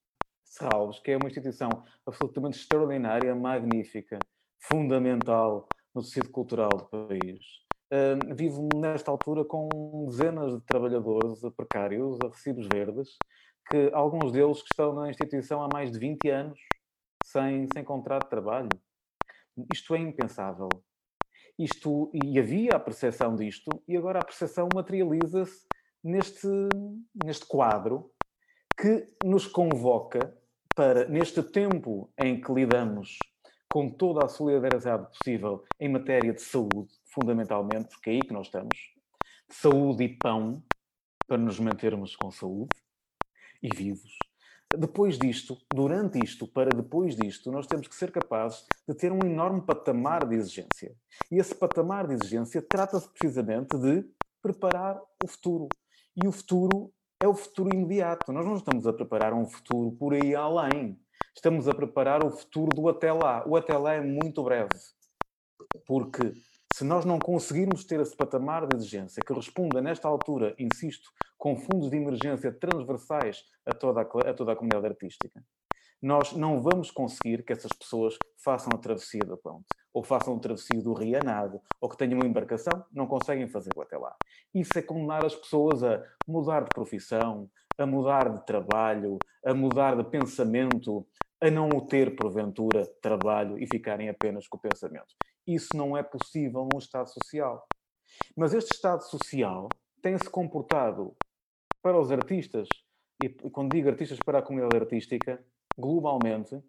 Serralves, 0.45 0.99
que 0.99 1.13
é 1.13 1.17
uma 1.17 1.29
instituição 1.29 1.71
absolutamente 2.05 2.59
extraordinária, 2.59 3.35
magnífica, 3.35 4.19
fundamental 4.59 5.67
no 5.95 6.03
tecido 6.03 6.31
cultural 6.31 6.71
do 6.71 6.87
país 6.87 7.61
uh, 7.91 8.35
vive 8.35 8.59
nesta 8.75 9.11
altura 9.11 9.45
com 9.45 9.69
dezenas 10.09 10.55
de 10.55 10.61
trabalhadores 10.65 11.41
precários, 11.57 12.19
a 12.23 12.29
recibos 12.29 12.67
verdes, 12.73 13.17
que 13.69 13.91
alguns 13.93 14.33
deles 14.33 14.63
que 14.63 14.69
estão 14.73 14.95
na 14.95 15.11
instituição 15.11 15.63
há 15.63 15.69
mais 15.73 15.91
de 15.91 15.99
20 15.99 16.29
anos 16.31 16.59
sem, 17.25 17.67
sem 17.73 17.85
contrato 17.85 18.25
de 18.25 18.31
trabalho. 18.31 18.69
Isto 19.73 19.95
é 19.95 19.99
impensável. 19.99 20.69
Isto, 21.59 22.11
e 22.15 22.39
havia 22.39 22.77
a 22.77 22.81
percepção 22.81 23.37
disto, 23.37 23.71
e 23.87 23.97
agora 23.97 24.21
a 24.21 24.25
percepção 24.25 24.69
materializa-se 24.75 25.67
neste, 26.03 26.49
neste 27.23 27.47
quadro 27.47 28.11
que 28.81 29.07
nos 29.23 29.47
convoca 29.47 30.35
para, 30.75 31.07
neste 31.07 31.43
tempo 31.43 32.11
em 32.19 32.41
que 32.41 32.51
lidamos 32.51 33.19
com 33.73 33.89
toda 33.89 34.25
a 34.25 34.29
solidariedade 34.29 35.07
possível 35.17 35.65
em 35.79 35.89
matéria 35.89 36.33
de 36.33 36.43
saúde, 36.43 36.89
fundamentalmente, 37.07 37.89
porque 37.91 38.11
é 38.11 38.13
aí 38.15 38.21
que 38.21 38.33
nós 38.33 38.47
estamos. 38.47 38.77
Saúde 39.49 40.05
e 40.05 40.09
pão, 40.09 40.63
para 41.27 41.39
nos 41.39 41.61
mantermos 41.61 42.17
com 42.17 42.31
saúde 42.31 42.75
e 43.63 43.69
vivos. 43.75 44.19
Depois 44.77 45.19
disto, 45.19 45.57
durante 45.73 46.19
isto, 46.23 46.47
para 46.47 46.71
depois 46.71 47.17
disto, 47.17 47.51
nós 47.51 47.67
temos 47.67 47.89
que 47.89 47.95
ser 47.95 48.13
capazes 48.13 48.65
de 48.89 48.95
ter 48.95 49.11
um 49.11 49.19
enorme 49.25 49.61
patamar 49.63 50.27
de 50.27 50.37
exigência. 50.37 50.95
E 51.31 51.39
esse 51.39 51.55
patamar 51.55 52.07
de 52.07 52.15
exigência 52.15 52.63
trata-se 52.63 53.09
precisamente 53.09 53.77
de 53.77 54.05
preparar 54.41 55.01
o 55.23 55.29
futuro. 55.29 55.69
E 56.17 56.27
o 56.27 56.33
futuro 56.33 56.93
é 57.21 57.27
o 57.27 57.35
futuro 57.35 57.75
imediato. 57.75 58.33
Nós 58.33 58.47
não 58.47 58.57
estamos 58.57 58.87
a 58.87 58.93
preparar 58.93 59.35
um 59.35 59.47
futuro 59.47 59.93
por 59.93 60.15
aí 60.15 60.35
além. 60.35 60.99
Estamos 61.35 61.69
a 61.69 61.75
preparar 61.75 62.25
o 62.25 62.31
futuro 62.31 62.75
do 62.75 62.89
até 62.89 63.13
lá. 63.13 63.45
O 63.47 63.57
até 63.57 63.77
lá 63.77 63.95
é 63.95 64.01
muito 64.01 64.43
breve. 64.43 64.75
Porque 65.87 66.35
se 66.73 66.85
nós 66.85 67.05
não 67.05 67.19
conseguirmos 67.19 67.85
ter 67.85 68.01
esse 68.01 68.17
patamar 68.17 68.67
de 68.67 68.77
exigência 68.77 69.23
que 69.25 69.33
responda, 69.33 69.81
nesta 69.81 70.09
altura, 70.09 70.55
insisto, 70.59 71.11
com 71.37 71.57
fundos 71.57 71.91
de 71.91 71.97
emergência 71.97 72.53
transversais 72.53 73.45
a 73.67 73.73
toda 73.73 74.01
a, 74.01 74.31
a 74.31 74.35
toda 74.35 74.53
a 74.53 74.57
comunidade 74.57 74.87
artística, 74.87 75.43
nós 76.03 76.33
não 76.33 76.63
vamos 76.63 76.91
conseguir 76.91 77.45
que 77.45 77.53
essas 77.53 77.73
pessoas 77.73 78.17
façam 78.43 78.71
a 78.73 78.79
travessia 78.79 79.25
da 79.25 79.37
ponte, 79.37 79.69
ou 79.93 80.03
façam 80.03 80.35
a 80.35 80.39
travessia 80.39 80.81
do 80.83 80.95
Rio 80.95 81.23
Nado, 81.23 81.61
ou 81.81 81.89
que 81.89 81.97
tenham 81.97 82.19
uma 82.19 82.27
embarcação, 82.27 82.85
não 82.93 83.07
conseguem 83.07 83.49
fazer 83.49 83.71
até 83.79 83.99
lá. 83.99 84.17
Isso 84.55 84.79
é 84.79 84.83
condenar 84.83 85.25
as 85.25 85.35
pessoas 85.35 85.83
a 85.83 86.03
mudar 86.27 86.63
de 86.63 86.71
profissão, 86.71 87.51
a 87.77 87.85
mudar 87.85 88.33
de 88.33 88.45
trabalho, 88.47 89.19
a 89.45 89.53
mudar 89.53 89.97
de 89.97 90.05
pensamento, 90.05 91.07
a 91.41 91.51
não 91.51 91.69
o 91.69 91.87
ter, 91.87 92.17
porventura, 92.17 92.87
trabalho 93.03 93.59
e 93.59 93.67
ficarem 93.67 94.09
apenas 94.09 94.47
com 94.49 94.57
o 94.57 94.61
pensamento. 94.61 95.15
Isso 95.47 95.69
não 95.75 95.97
é 95.97 96.03
possível 96.03 96.69
num 96.71 96.79
Estado 96.79 97.09
social. 97.09 97.67
Mas 98.37 98.55
este 98.55 98.75
Estado 98.75 99.03
social 99.03 99.69
tem-se 100.03 100.29
comportado 100.29 101.15
para 101.83 101.99
os 101.99 102.11
artistas, 102.11 102.69
e 103.23 103.29
quando 103.29 103.73
digo 103.73 103.89
artistas 103.89 104.19
para 104.25 104.39
a 104.39 104.43
comunidade 104.43 104.77
artística, 104.77 105.43
globalmente, 105.81 106.63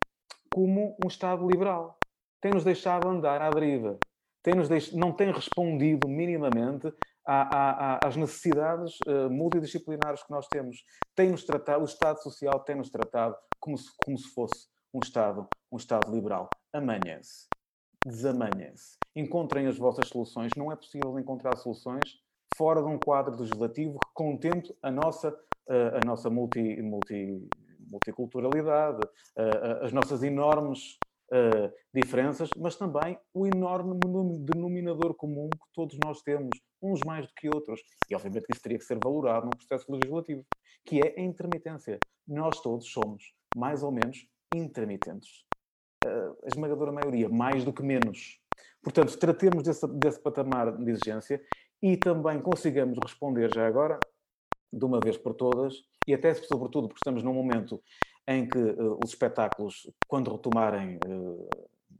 como 0.53 0.97
um 1.03 1.07
Estado 1.07 1.47
liberal. 1.47 1.97
Tem-nos 2.41 2.63
deixado 2.63 3.07
andar 3.07 3.41
à 3.41 3.49
deriva. 3.49 3.99
Tem 4.43 4.55
deix... 4.67 4.91
Não 4.93 5.11
tem 5.11 5.31
respondido 5.31 6.07
minimamente 6.07 6.91
à, 7.25 7.95
à, 7.95 8.07
às 8.07 8.15
necessidades 8.15 8.97
uh, 9.07 9.29
multidisciplinares 9.29 10.23
que 10.23 10.31
nós 10.31 10.47
temos. 10.47 10.83
Tem-nos 11.15 11.43
tratado, 11.43 11.81
o 11.81 11.85
Estado 11.85 12.21
Social 12.23 12.59
tem-nos 12.61 12.89
tratado 12.89 13.35
como 13.59 13.77
se, 13.77 13.89
como 14.03 14.17
se 14.17 14.27
fosse 14.29 14.67
um 14.93 14.99
Estado, 15.03 15.47
um 15.71 15.77
Estado 15.77 16.11
liberal. 16.11 16.49
Amanhã-se. 16.73 17.47
Desamanhã-se. 18.03 18.97
Encontrem 19.15 19.67
as 19.67 19.77
vossas 19.77 20.07
soluções. 20.07 20.51
Não 20.57 20.71
é 20.71 20.75
possível 20.75 21.17
encontrar 21.19 21.55
soluções 21.57 22.19
fora 22.57 22.81
de 22.81 22.87
um 22.87 22.97
quadro 22.97 23.39
legislativo 23.39 23.99
que 23.99 24.13
contemple 24.13 24.75
a 24.81 24.91
nossa, 24.91 25.29
uh, 25.29 25.97
a 26.01 26.05
nossa 26.05 26.29
multi, 26.29 26.81
multi, 26.81 27.47
multiculturalidade, 27.91 29.01
uh, 29.37 29.83
as 29.83 29.91
nossas 29.91 30.23
enormes 30.23 30.97
uh, 31.31 31.71
diferenças, 31.93 32.49
mas 32.57 32.75
também 32.75 33.19
o 33.33 33.45
enorme 33.45 33.99
denominador 34.39 35.13
comum 35.13 35.49
que 35.49 35.73
todos 35.73 35.97
nós 36.03 36.21
temos, 36.21 36.49
uns 36.81 37.01
mais 37.01 37.27
do 37.27 37.33
que 37.35 37.49
outros. 37.49 37.81
E 38.09 38.15
obviamente 38.15 38.45
que 38.45 38.53
isso 38.53 38.63
teria 38.63 38.77
que 38.77 38.85
ser 38.85 38.97
valorado 39.03 39.45
num 39.45 39.51
processo 39.51 39.91
legislativo, 39.91 40.45
que 40.85 40.99
é 41.01 41.19
a 41.19 41.21
intermitência. 41.21 41.99
Nós 42.27 42.59
todos 42.61 42.91
somos, 42.91 43.33
mais 43.55 43.83
ou 43.83 43.91
menos, 43.91 44.25
intermitentes. 44.53 45.45
A 46.03 46.47
esmagadora 46.47 46.91
maioria, 46.91 47.29
mais 47.29 47.63
do 47.63 47.71
que 47.71 47.83
menos. 47.83 48.39
Portanto, 48.81 49.15
tratemos 49.17 49.61
desse, 49.61 49.87
desse 49.87 50.19
patamar 50.19 50.75
de 50.75 50.91
exigência 50.91 51.39
e 51.81 51.95
também 51.95 52.41
consigamos 52.41 52.97
responder 53.01 53.53
já 53.53 53.67
agora, 53.67 53.99
de 54.73 54.85
uma 54.85 54.99
vez 54.99 55.17
por 55.17 55.35
todas, 55.35 55.75
e 56.11 56.13
até 56.13 56.33
sobretudo 56.33 56.89
porque 56.89 56.99
estamos 56.99 57.23
num 57.23 57.33
momento 57.33 57.81
em 58.27 58.47
que 58.47 58.57
uh, 58.57 58.99
os 59.03 59.11
espetáculos, 59.11 59.89
quando 60.07 60.31
retomarem, 60.31 60.99
uh, 61.07 61.49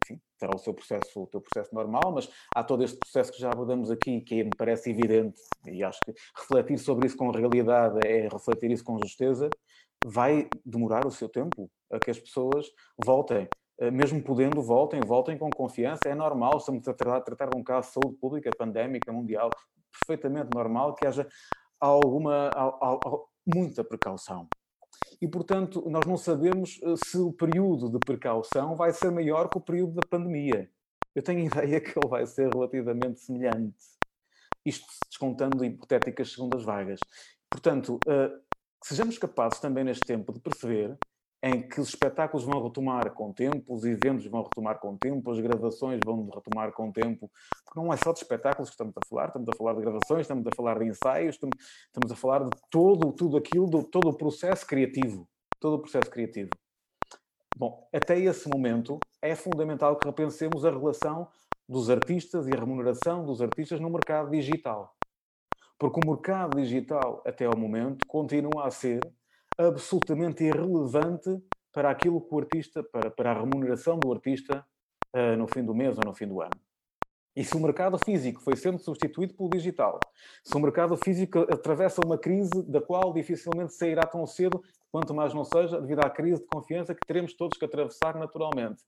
enfim, 0.04 0.22
terá 0.38 0.54
o 0.54 0.60
seu 0.60 0.74
processo, 0.74 1.24
o 1.24 1.28
seu 1.32 1.40
processo 1.40 1.74
normal, 1.74 2.12
mas 2.14 2.30
há 2.54 2.64
todo 2.64 2.84
este 2.84 2.98
processo 2.98 3.32
que 3.32 3.40
já 3.40 3.50
abordamos 3.50 3.90
aqui, 3.90 4.20
que 4.22 4.44
me 4.44 4.52
parece 4.58 4.90
evidente, 4.90 5.42
e 5.66 5.82
acho 5.82 6.00
que 6.04 6.14
refletir 6.38 6.78
sobre 6.78 7.08
isso 7.08 7.16
com 7.16 7.32
realidade 7.32 8.00
é 8.06 8.28
refletir 8.28 8.70
isso 8.72 8.84
com 8.84 9.00
justeza, 9.00 9.50
vai 10.04 10.50
demorar 10.66 11.06
o 11.08 11.12
seu 11.12 11.30
tempo 11.30 11.70
a 11.92 12.00
que 12.00 12.12
as 12.12 12.20
pessoas 12.20 12.68
voltem. 13.04 13.48
Mesmo 13.94 14.22
podendo, 14.22 14.62
voltem, 14.62 15.00
voltem 15.02 15.38
com 15.38 15.50
confiança, 15.50 16.08
é 16.08 16.14
normal, 16.14 16.58
estamos 16.58 16.88
a 16.88 16.94
tratar, 16.94 17.22
tratar 17.22 17.50
de 17.50 17.58
um 17.58 17.64
caso 17.64 17.88
de 17.88 17.94
saúde 17.94 18.18
pública, 18.20 18.52
pandémica, 18.56 19.12
mundial, 19.12 19.50
perfeitamente 19.92 20.50
normal 20.54 20.94
que 20.94 21.08
haja 21.08 21.28
alguma, 21.80 22.50
muita 23.46 23.84
precaução. 23.84 24.48
E, 25.22 25.28
portanto, 25.28 25.84
nós 25.90 26.06
não 26.06 26.18
sabemos 26.18 26.80
se 27.06 27.18
o 27.18 27.32
período 27.32 27.90
de 27.90 28.00
precaução 28.00 28.76
vai 28.76 28.92
ser 28.92 29.12
maior 29.12 29.50
que 29.50 29.58
o 29.58 29.62
período 29.62 29.94
da 29.94 30.08
pandemia. 30.08 30.70
Eu 31.14 31.24
tenho 31.24 31.40
ideia 31.46 31.80
que 31.80 31.98
ele 31.98 32.08
vai 32.08 32.26
ser 32.26 32.52
relativamente 32.52 33.20
semelhante. 33.20 33.78
Isto 34.66 34.86
descontando 35.10 35.66
hipotéticas 35.66 36.32
segundas 36.32 36.64
vagas. 36.64 37.00
Portanto, 37.50 38.00
sejamos 38.84 39.18
capazes 39.18 39.60
também 39.60 39.84
neste 39.84 40.06
tempo 40.06 40.32
de 40.32 40.40
perceber 40.40 40.98
em 41.44 41.68
que 41.68 41.82
os 41.82 41.90
espetáculos 41.90 42.46
vão 42.46 42.62
retomar 42.62 43.12
com 43.14 43.34
tempo, 43.34 43.74
os 43.74 43.84
eventos 43.84 44.26
vão 44.28 44.44
retomar 44.44 44.80
com 44.80 44.96
tempo, 44.96 45.32
as 45.32 45.40
gravações 45.40 46.00
vão 46.06 46.30
retomar 46.30 46.72
com 46.72 46.92
tempo, 46.92 47.32
porque 47.66 47.80
não 47.80 47.92
é 47.92 47.98
só 47.98 48.14
de 48.14 48.20
espetáculos 48.20 48.70
que 48.70 48.74
estamos 48.74 48.94
a 48.96 49.08
falar, 49.08 49.28
estamos 49.28 49.50
a 49.50 49.58
falar 49.58 49.74
de 49.74 49.82
gravações, 49.82 50.22
estamos 50.22 50.46
a 50.46 50.56
falar 50.56 50.78
de 50.78 50.86
ensaios, 50.86 51.36
estamos 51.36 52.12
a 52.12 52.16
falar 52.16 52.44
de 52.44 52.52
todo, 52.70 53.12
tudo 53.12 53.38
aquilo, 53.38 53.68
de 53.68 53.84
todo 53.90 54.10
o 54.10 54.18
processo 54.18 54.68
criativo, 54.68 55.28
todo 55.60 55.78
o 55.78 55.80
processo 55.80 56.12
criativo. 56.12 56.50
Bom, 57.58 57.88
até 57.94 58.20
esse 58.20 58.48
momento 58.48 59.00
é 59.22 59.36
fundamental 59.36 59.98
que 59.98 60.08
repensemos 60.08 60.64
a 60.64 60.70
relação 60.70 61.28
dos 61.68 61.90
artistas 61.90 62.48
e 62.48 62.52
a 62.54 62.60
remuneração 62.60 63.26
dos 63.26 63.42
artistas 63.42 63.80
no 63.80 63.90
mercado 63.90 64.30
digital. 64.30 64.96
Porque 65.80 66.00
o 66.04 66.10
mercado 66.10 66.62
digital, 66.62 67.24
até 67.26 67.46
ao 67.46 67.58
momento, 67.58 68.06
continua 68.08 68.68
a 68.68 68.72
ser 68.72 69.00
absolutamente 69.68 70.44
irrelevante 70.44 71.42
para 71.74 71.90
aquilo 71.90 72.22
que 72.22 72.34
o 72.34 72.40
artista, 72.40 72.84
para, 72.84 73.10
para 73.10 73.32
a 73.32 73.40
remuneração 73.40 73.98
do 73.98 74.12
artista 74.12 74.66
uh, 75.16 75.38
no 75.38 75.48
fim 75.48 75.64
do 75.64 75.74
mês 75.74 75.98
ou 75.98 76.04
no 76.06 76.14
fim 76.14 76.28
do 76.28 76.42
ano. 76.42 76.60
E 77.34 77.46
se 77.46 77.56
o 77.56 77.60
mercado 77.62 77.98
físico 77.98 78.42
foi 78.42 78.58
sendo 78.58 78.78
substituído 78.78 79.34
pelo 79.34 79.50
digital, 79.50 80.00
se 80.44 80.54
o 80.56 80.60
mercado 80.60 80.98
físico 80.98 81.40
atravessa 81.40 82.02
uma 82.06 82.18
crise 82.18 82.62
da 82.70 82.82
qual 82.82 83.14
dificilmente 83.14 83.74
sairá 83.74 84.06
tão 84.06 84.26
cedo, 84.28 84.62
quanto 84.92 85.14
mais 85.14 85.34
não 85.34 85.46
seja, 85.46 85.80
devido 85.80 86.02
à 86.02 86.10
crise 86.10 86.42
de 86.42 86.48
confiança 86.48 86.94
que 86.94 87.08
teremos 87.08 87.34
todos 87.34 87.58
que 87.58 87.64
atravessar 87.64 88.18
naturalmente. 88.18 88.84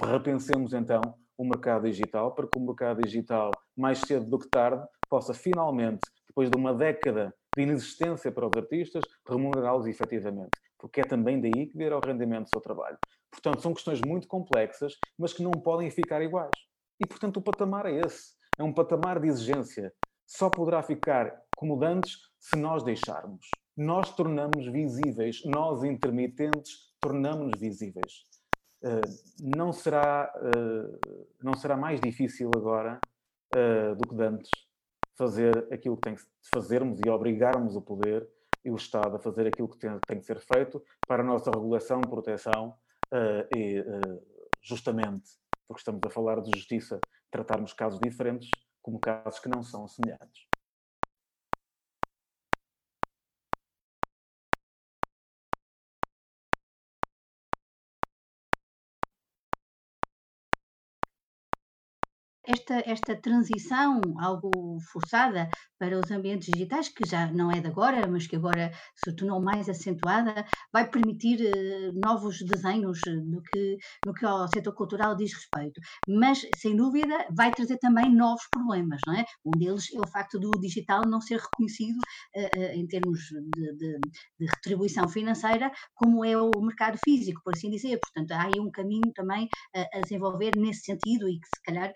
Repensemos 0.00 0.72
então 0.72 1.00
o 1.36 1.44
mercado 1.44 1.88
digital 1.88 2.32
para 2.32 2.46
que 2.46 2.56
o 2.56 2.64
mercado 2.64 3.02
digital, 3.02 3.50
mais 3.76 3.98
cedo 3.98 4.26
do 4.26 4.38
que 4.38 4.48
tarde, 4.48 4.86
possa 5.08 5.34
finalmente, 5.34 6.02
depois 6.28 6.48
de 6.48 6.56
uma 6.56 6.72
década 6.72 7.34
de 7.54 7.62
inexistência 7.62 8.32
para 8.32 8.46
os 8.46 8.52
artistas, 8.56 9.04
remunerá-los 9.28 9.86
efetivamente, 9.86 10.58
porque 10.78 11.00
é 11.00 11.04
também 11.04 11.40
daí 11.40 11.66
que 11.66 11.76
virá 11.76 11.96
o 11.96 12.04
rendimento 12.04 12.44
do 12.44 12.50
seu 12.50 12.60
trabalho. 12.60 12.98
Portanto, 13.30 13.60
são 13.60 13.74
questões 13.74 14.00
muito 14.06 14.26
complexas, 14.26 14.98
mas 15.18 15.32
que 15.32 15.42
não 15.42 15.52
podem 15.52 15.90
ficar 15.90 16.22
iguais. 16.22 16.50
E, 17.00 17.06
portanto, 17.06 17.38
o 17.38 17.42
patamar 17.42 17.86
é 17.86 18.00
esse. 18.00 18.32
É 18.58 18.62
um 18.62 18.72
patamar 18.72 19.20
de 19.20 19.28
exigência. 19.28 19.92
Só 20.26 20.48
poderá 20.48 20.82
ficar 20.82 21.42
comodantes 21.56 22.18
se 22.38 22.56
nós 22.56 22.82
deixarmos. 22.82 23.48
Nós 23.76 24.14
tornamos 24.14 24.66
visíveis, 24.70 25.42
nós 25.44 25.82
intermitentes 25.82 26.92
tornamos-nos 27.00 27.58
visíveis. 27.58 28.24
Uh, 28.82 29.56
não, 29.56 29.72
será, 29.72 30.32
uh, 30.36 30.98
não 31.42 31.54
será 31.54 31.76
mais 31.76 32.00
difícil 32.00 32.50
agora 32.54 33.00
uh, 33.54 33.94
do 33.94 34.08
que 34.08 34.22
antes 34.22 34.50
fazer 35.16 35.66
aquilo 35.72 35.96
que 35.96 36.02
tem 36.02 36.14
que 36.14 36.22
fazermos 36.52 37.00
e 37.04 37.08
obrigarmos 37.08 37.76
o 37.76 37.82
poder 37.82 38.28
e 38.64 38.70
o 38.70 38.76
Estado 38.76 39.16
a 39.16 39.18
fazer 39.18 39.46
aquilo 39.46 39.68
que 39.68 39.78
tem, 39.78 39.98
tem 40.06 40.18
que 40.18 40.24
ser 40.24 40.38
feito 40.40 40.82
para 41.06 41.22
a 41.22 41.26
nossa 41.26 41.50
regulação, 41.50 42.00
proteção 42.00 42.76
uh, 43.12 43.56
e, 43.56 43.80
uh, 43.80 44.22
justamente, 44.62 45.30
porque 45.66 45.80
estamos 45.80 46.00
a 46.06 46.10
falar 46.10 46.40
de 46.40 46.50
justiça, 46.54 47.00
tratarmos 47.30 47.72
casos 47.72 47.98
diferentes 48.00 48.48
como 48.80 48.98
casos 48.98 49.40
que 49.40 49.48
não 49.48 49.62
são 49.62 49.86
semelhantes. 49.86 50.51
Esta, 62.62 62.82
esta 62.86 63.16
transição 63.16 64.00
algo 64.20 64.78
forçada 64.92 65.48
para 65.82 65.98
os 65.98 66.12
ambientes 66.12 66.46
digitais, 66.52 66.88
que 66.88 67.04
já 67.04 67.26
não 67.32 67.50
é 67.50 67.60
de 67.60 67.66
agora, 67.66 68.06
mas 68.06 68.28
que 68.28 68.36
agora 68.36 68.70
se 68.94 69.14
tornou 69.16 69.42
mais 69.42 69.68
acentuada, 69.68 70.46
vai 70.72 70.88
permitir 70.88 71.40
uh, 71.40 71.92
novos 71.92 72.38
desenhos 72.38 73.00
no 73.26 73.42
que, 73.42 73.76
no 74.06 74.14
que 74.14 74.24
ao 74.24 74.46
setor 74.46 74.72
cultural 74.74 75.16
diz 75.16 75.32
respeito. 75.34 75.80
Mas, 76.08 76.46
sem 76.56 76.76
dúvida, 76.76 77.26
vai 77.36 77.52
trazer 77.52 77.78
também 77.78 78.14
novos 78.14 78.46
problemas, 78.52 79.00
não 79.04 79.14
é? 79.14 79.24
Um 79.44 79.50
deles 79.58 79.92
é 79.92 79.98
o 79.98 80.06
facto 80.06 80.38
do 80.38 80.52
digital 80.60 81.04
não 81.04 81.20
ser 81.20 81.40
reconhecido 81.40 81.98
uh, 82.36 82.60
uh, 82.60 82.72
em 82.74 82.86
termos 82.86 83.18
de, 83.18 83.76
de, 83.76 83.98
de, 84.38 84.46
retribuição 84.46 85.08
financeira, 85.08 85.72
como 85.96 86.24
é 86.24 86.36
o 86.36 86.50
mercado 86.60 86.96
físico, 87.02 87.40
por 87.42 87.54
assim 87.56 87.68
dizer. 87.68 87.98
Portanto, 87.98 88.30
há 88.30 88.44
aí 88.44 88.60
um 88.60 88.70
caminho 88.70 89.12
também 89.14 89.48
a 89.74 90.00
desenvolver 90.00 90.52
nesse 90.56 90.82
sentido 90.82 91.28
e 91.28 91.40
que, 91.40 91.48
se 91.48 91.62
calhar, 91.64 91.92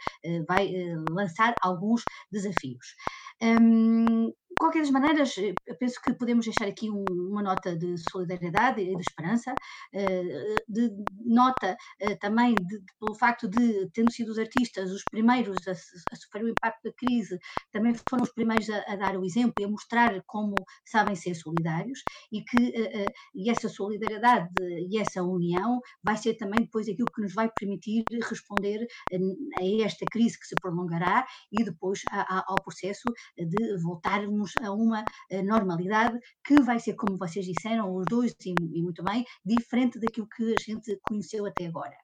vai 0.49 0.56
eh, 0.65 0.97
lançar 0.97 1.57
alguns 1.61 2.05
desafios. 2.31 2.95
Um, 3.43 4.33
qualquer 4.59 4.81
das 4.81 4.91
maneiras, 4.91 5.37
eh, 5.39 5.55
eu 5.67 5.77
penso 5.77 6.01
que 6.03 6.15
podemos 6.15 6.45
deixar 6.45 6.67
aqui 6.67 6.91
um, 6.91 7.05
uma 7.11 7.43
nota 7.43 7.77
de 7.77 7.95
solidariedade 8.11 8.81
e 8.81 8.95
de 8.95 9.03
esperança, 9.03 9.53
uh, 9.53 10.55
de 10.69 10.91
nota 11.25 11.77
uh, 12.03 12.19
também 12.19 12.55
de, 12.55 12.79
de, 12.79 12.93
pelo 12.99 13.15
facto 13.15 13.49
de, 13.49 13.89
tendo 13.93 14.11
sido 14.11 14.31
os 14.31 14.39
artistas 14.39 14.91
os 14.91 15.03
primeiros 15.11 15.57
a, 15.69 15.73
a, 15.73 16.17
sofrer 16.17 16.45
o 16.45 16.49
impacto 16.49 16.83
da 16.85 16.93
crise, 16.93 17.39
também 17.73 17.95
foram 18.09 18.25
os 18.25 18.33
primeiros 18.33 18.69
a, 18.71 18.79
a, 18.89 18.97
dar 18.97 19.17
o 19.17 19.25
exemplo 19.25 19.55
e 19.61 19.65
a 19.65 19.69
mostrar 19.69 20.23
como 20.27 20.55
sabem 20.85 21.15
ser 21.15 21.35
solidários 21.35 22.03
e 22.33 22.43
que 22.43 23.07
e 23.35 23.51
essa 23.51 23.69
solidariedade 23.69 24.49
e 24.61 24.99
essa 24.99 25.23
união 25.23 25.81
vai 26.03 26.17
ser 26.17 26.35
também 26.35 26.63
depois 26.63 26.89
aquilo 26.89 27.11
que 27.15 27.23
nos 27.23 27.35
vai 27.35 27.51
permitir 27.59 28.05
responder 28.29 28.87
a 29.13 29.85
esta 29.85 30.05
crise 30.11 30.39
que 30.39 30.47
se 30.47 30.55
prolongará 30.61 31.27
e 31.53 31.65
depois 31.65 32.01
a, 32.11 32.45
ao 32.51 32.57
processo 32.63 33.05
de 33.37 33.77
voltarmos 33.83 34.46
voltarmos 34.47 34.53
a 34.63 34.71
uma 34.73 35.05
eh, 35.31 35.43
normalidade 35.43 36.19
que 36.45 36.61
vai 36.63 36.79
ser, 36.79 36.95
como 36.95 37.19
vocês 37.19 37.45
disseram, 37.45 37.95
os 37.95 38.05
dois, 38.09 38.35
e, 38.45 38.55
e 38.75 38.83
muito 38.83 39.03
bem, 39.03 39.25
diferente 39.45 39.99
daquilo 39.99 40.29
que 40.29 40.55
a 40.55 40.57
gente 40.59 40.99
conheceu 41.03 41.47
até 41.47 41.67
agora. 41.67 41.97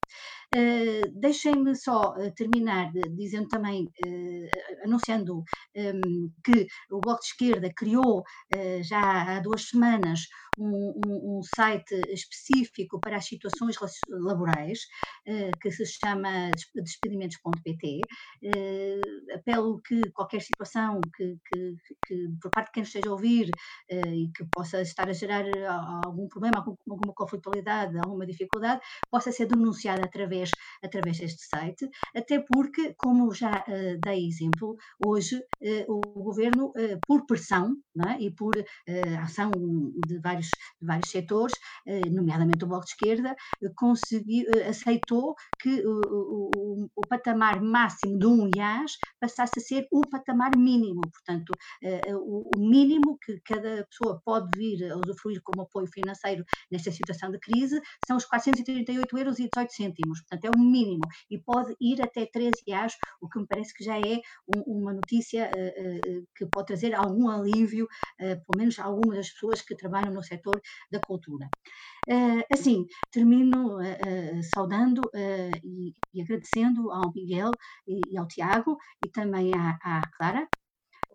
Uh, 0.55 1.11
Deixem-me 1.15 1.75
só 1.75 2.15
uh, 2.15 2.35
terminar 2.35 2.91
dizendo 3.17 3.49
também, 3.49 3.85
uh, 3.85 4.85
anunciando 4.85 5.39
um, 5.39 5.45
ehm, 5.75 6.29
que 6.45 6.67
o 6.91 7.01
Bloco 7.01 7.21
de 7.21 7.27
Esquerda 7.27 7.73
criou 7.75 8.23
já 8.83 9.37
há 9.37 9.41
duas 9.41 9.69
semanas 9.69 10.21
um, 10.59 10.93
um, 11.07 11.39
um, 11.39 11.43
site 11.43 11.95
específico 12.09 13.01
para 13.01 13.17
as 13.17 13.27
situações 13.27 13.77
laborais, 14.09 14.81
que 15.61 15.71
se 15.71 15.87
chama 15.87 16.51
despedimentos.pt. 16.75 18.01
apelo 19.35 19.81
que 19.83 20.11
qualquer 20.11 20.43
situação 20.43 21.01
que, 21.17 21.37
que, 21.47 21.77
que 22.07 22.29
por 22.41 22.51
parte 22.51 22.67
de 22.69 22.73
quem 22.73 22.83
esteja 22.83 23.09
a 23.09 23.13
ouvir 23.13 23.51
e 23.91 24.31
que 24.35 24.45
possa 24.55 24.81
estar 24.83 25.09
a 25.09 25.13
gerar 25.13 25.45
algum 26.05 26.29
problema, 26.29 26.65
alguma 26.89 27.15
conflitualidade, 27.15 27.99
alguma 27.99 28.27
dificuldade, 28.27 28.81
possa 29.11 29.33
ser 29.33 29.47
denunciada 29.47 30.05
através 30.05 30.51
através, 30.83 31.19
deste 31.19 31.47
site, 31.47 31.89
até 32.15 32.41
porque, 32.41 32.95
como 32.95 33.33
já 33.33 33.59
uh, 33.59 34.01
dei 34.05 34.27
exemplo, 34.27 34.77
hoje 35.05 35.43
o 35.89 36.01
governo, 36.23 36.73
por 37.07 37.25
pressão 37.27 37.77
é? 38.09 38.21
e 38.21 38.31
por 38.31 38.53
ação 39.23 39.51
de 40.07 40.19
vários, 40.19 40.49
de 40.81 40.87
vários 40.87 41.11
setores, 41.11 41.55
nomeadamente 42.11 42.65
o 42.65 42.69
Bloco 42.69 42.85
de 42.85 42.93
Esquerda, 42.93 43.35
conseguiu, 43.77 44.47
aceitou 44.69 45.35
que 45.61 45.87
o, 45.87 46.01
o, 46.07 46.91
o, 46.97 47.01
patamar 47.09 47.61
máximo 47.61 48.19
de 48.19 48.27
um 48.27 48.51
IAS 48.57 48.97
passasse 49.21 49.59
a 49.59 49.63
ser 49.63 49.87
o 49.91 50.03
patamar 50.09 50.57
mínimo, 50.57 51.01
portanto, 51.03 51.53
o, 52.23 52.59
mínimo 52.59 53.19
que 53.19 53.41
cada 53.45 53.87
pessoa 53.87 54.21
pode 54.25 54.49
vir 54.57 54.91
a 54.91 54.97
usufruir 54.97 55.41
como 55.43 55.63
apoio 55.63 55.87
financeiro 55.87 56.45
nesta 56.71 56.91
situação 56.91 57.31
de 57.31 57.39
crise 57.39 57.81
são 58.07 58.17
os 58.17 58.25
438 58.25 59.19
euros 59.19 59.39
e 59.39 59.49
18 59.49 59.73
cêntimos 59.73 60.23
portanto 60.23 60.45
é 60.45 60.51
o 60.57 60.59
mínimo, 60.59 61.03
e 61.31 61.39
pode 61.39 61.75
ir 61.81 62.01
até 62.03 62.27
13 62.27 62.53
reais, 62.67 62.97
o 63.21 63.29
que 63.29 63.39
me 63.39 63.47
parece 63.47 63.75
que 63.75 63.85
já 63.85 63.99
é 63.99 64.21
um, 64.49 64.63
uma 64.67 64.93
notícia 64.93 65.51
uh, 65.51 66.19
uh, 66.19 66.27
que 66.35 66.47
pode 66.47 66.67
trazer 66.67 66.95
algum 66.95 67.29
alívio, 67.29 67.85
uh, 67.85 68.19
pelo 68.19 68.59
menos 68.59 68.79
a 68.79 68.85
algumas 68.85 69.19
das 69.19 69.31
pessoas 69.31 69.63
que 69.63 69.77
trabalham 69.77 70.13
no 70.13 70.23
setor 70.23 70.61
da 70.91 71.01
cultura. 71.01 71.49
assim, 72.53 72.87
termino 73.11 73.79
saudando 74.55 75.01
e, 75.63 75.95
e, 76.15 76.23
agradecendo 76.23 76.91
ao 76.91 77.13
Miguel 77.15 77.51
e, 77.87 78.01
e, 78.11 78.19
ao 78.19 78.27
Tiago 78.27 78.77
e 79.05 79.09
também 79.09 79.53
à, 79.55 79.79
à 79.83 80.03
Clara. 80.17 80.49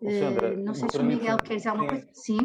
Sandra, 0.00 0.56
não 0.56 0.74
sei 0.74 0.88
se 0.90 0.98
o 0.98 1.04
Miguel 1.04 1.38
quer 1.38 1.56
dizer 1.56 1.68
alguma 1.70 1.88
coisa. 1.88 2.08
Sim. 2.12 2.38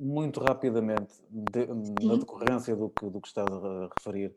Muito 0.00 0.40
rapidamente, 0.40 1.14
de, 1.30 1.66
na 2.04 2.16
decorrência 2.16 2.74
do 2.74 2.90
que, 2.90 3.08
do 3.08 3.20
que 3.20 3.28
estás 3.28 3.52
a 3.52 3.88
referir, 3.98 4.34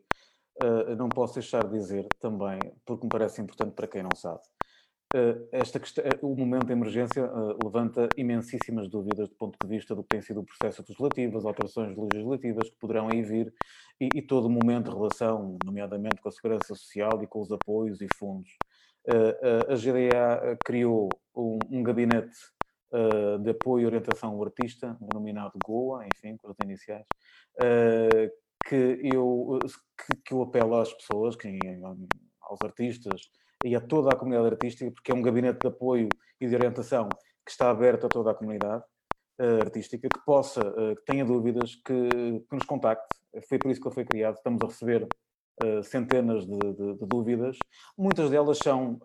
não 0.96 1.08
posso 1.08 1.34
deixar 1.34 1.66
de 1.66 1.72
dizer 1.72 2.06
também, 2.20 2.58
porque 2.84 3.04
me 3.04 3.10
parece 3.10 3.40
importante 3.40 3.74
para 3.74 3.88
quem 3.88 4.02
não 4.02 4.14
sabe, 4.14 4.40
Uh, 5.12 5.48
esta 5.50 5.80
questão, 5.80 6.04
uh, 6.04 6.32
o 6.32 6.36
momento 6.36 6.66
de 6.66 6.72
emergência 6.72 7.24
uh, 7.24 7.58
levanta 7.64 8.08
imensíssimas 8.16 8.88
dúvidas 8.88 9.28
do 9.28 9.34
ponto 9.34 9.58
de 9.60 9.68
vista 9.68 9.92
do 9.92 10.04
que 10.04 10.10
tem 10.10 10.22
sido 10.22 10.38
o 10.38 10.44
processo 10.44 10.82
legislativo, 10.82 11.36
as 11.36 11.44
alterações 11.44 11.96
legislativas 11.96 12.70
que 12.70 12.76
poderão 12.76 13.08
aí 13.08 13.20
vir 13.20 13.52
e, 14.00 14.08
e, 14.14 14.22
todo 14.22 14.46
o 14.46 14.48
momento 14.48 14.88
de 14.88 14.96
relação, 14.96 15.58
nomeadamente 15.64 16.22
com 16.22 16.28
a 16.28 16.32
segurança 16.32 16.76
social 16.76 17.20
e 17.24 17.26
com 17.26 17.40
os 17.40 17.50
apoios 17.50 18.00
e 18.00 18.06
fundos. 18.14 18.50
a 19.68 19.74
GDA 19.74 20.56
criou 20.64 21.08
um, 21.34 21.58
um 21.68 21.82
gabinete 21.82 22.36
de 23.42 23.50
apoio 23.50 23.84
e 23.84 23.86
orientação 23.86 24.30
ao 24.30 24.44
artista, 24.44 24.96
denominado 25.00 25.52
GOA, 25.64 26.06
enfim, 26.06 26.36
com 26.36 26.50
as 26.50 26.56
iniciais, 26.64 27.06
que, 28.66 28.98
eu, 29.02 29.58
que, 29.96 30.16
que 30.24 30.34
eu 30.34 30.42
apelo 30.42 30.76
às 30.76 30.92
pessoas, 30.92 31.36
que, 31.36 31.48
aos 32.42 32.60
artistas, 32.62 33.30
e 33.64 33.74
a 33.76 33.80
toda 33.80 34.10
a 34.10 34.16
comunidade 34.16 34.54
artística, 34.54 34.90
porque 34.90 35.12
é 35.12 35.14
um 35.14 35.22
gabinete 35.22 35.60
de 35.60 35.68
apoio 35.68 36.08
e 36.40 36.48
de 36.48 36.54
orientação 36.54 37.08
que 37.44 37.50
está 37.50 37.70
aberto 37.70 38.06
a 38.06 38.08
toda 38.08 38.30
a 38.30 38.34
comunidade 38.34 38.84
uh, 39.40 39.60
artística, 39.60 40.08
que 40.08 40.24
possa, 40.24 40.60
uh, 40.60 40.96
que 40.96 41.04
tenha 41.04 41.24
dúvidas, 41.24 41.74
que, 41.76 42.08
que, 42.48 42.54
nos 42.54 42.64
contacte. 42.64 43.06
Foi 43.48 43.58
por 43.58 43.70
isso 43.70 43.80
que 43.80 43.88
ele 43.88 43.94
foi 43.94 44.04
criado. 44.04 44.36
Estamos 44.36 44.62
a 44.62 44.66
receber 44.66 45.06
uh, 45.62 45.82
centenas 45.82 46.46
de, 46.46 46.58
de, 46.58 46.94
de, 46.94 47.06
dúvidas. 47.06 47.58
Muitas 47.96 48.30
delas 48.30 48.58
são 48.58 49.00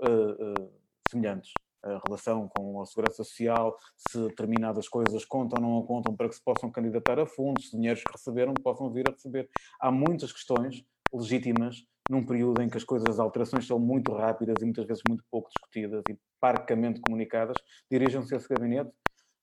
semelhantes. 1.10 1.52
A 1.86 1.99
relação 2.03 2.48
com 2.48 2.82
a 2.82 2.86
segurança 2.86 3.24
social, 3.24 3.78
se 3.95 4.18
determinadas 4.28 4.90
coisas 4.90 5.24
contam 5.24 5.64
ou 5.64 5.82
não 5.82 5.86
contam 5.86 6.16
para 6.16 6.28
que 6.28 6.36
se 6.36 6.44
possam 6.44 6.72
candidatar 6.72 7.20
a 7.20 7.28
fundos, 7.28 7.70
se 7.70 7.78
dinheiros 7.78 8.03
que 8.03 8.12
receberam 8.12 8.53
possam 8.56 8.91
vir 8.91 9.07
a 9.07 9.12
receber. 9.12 9.48
Há 9.80 9.91
muitas 9.91 10.34
questões 10.34 10.84
legítimas 11.14 11.86
num 12.10 12.26
período 12.26 12.62
em 12.62 12.70
que 12.70 12.78
as 12.78 12.84
coisas, 12.84 13.07
as 13.07 13.20
alterações 13.20 13.66
são 13.66 13.80
muito 13.80 14.12
rápidas 14.14 14.62
e 14.62 14.66
muitas 14.66 14.86
vezes 14.86 15.03
muito 15.03 15.24
pouco 15.30 15.49
discutidas 15.49 16.03
e 16.07 16.18
parcamente 16.40 16.99
comunicadas, 17.02 17.57
dirijam-se 17.90 18.34
a 18.34 18.38
esse 18.38 18.48
gabinete. 18.48 18.91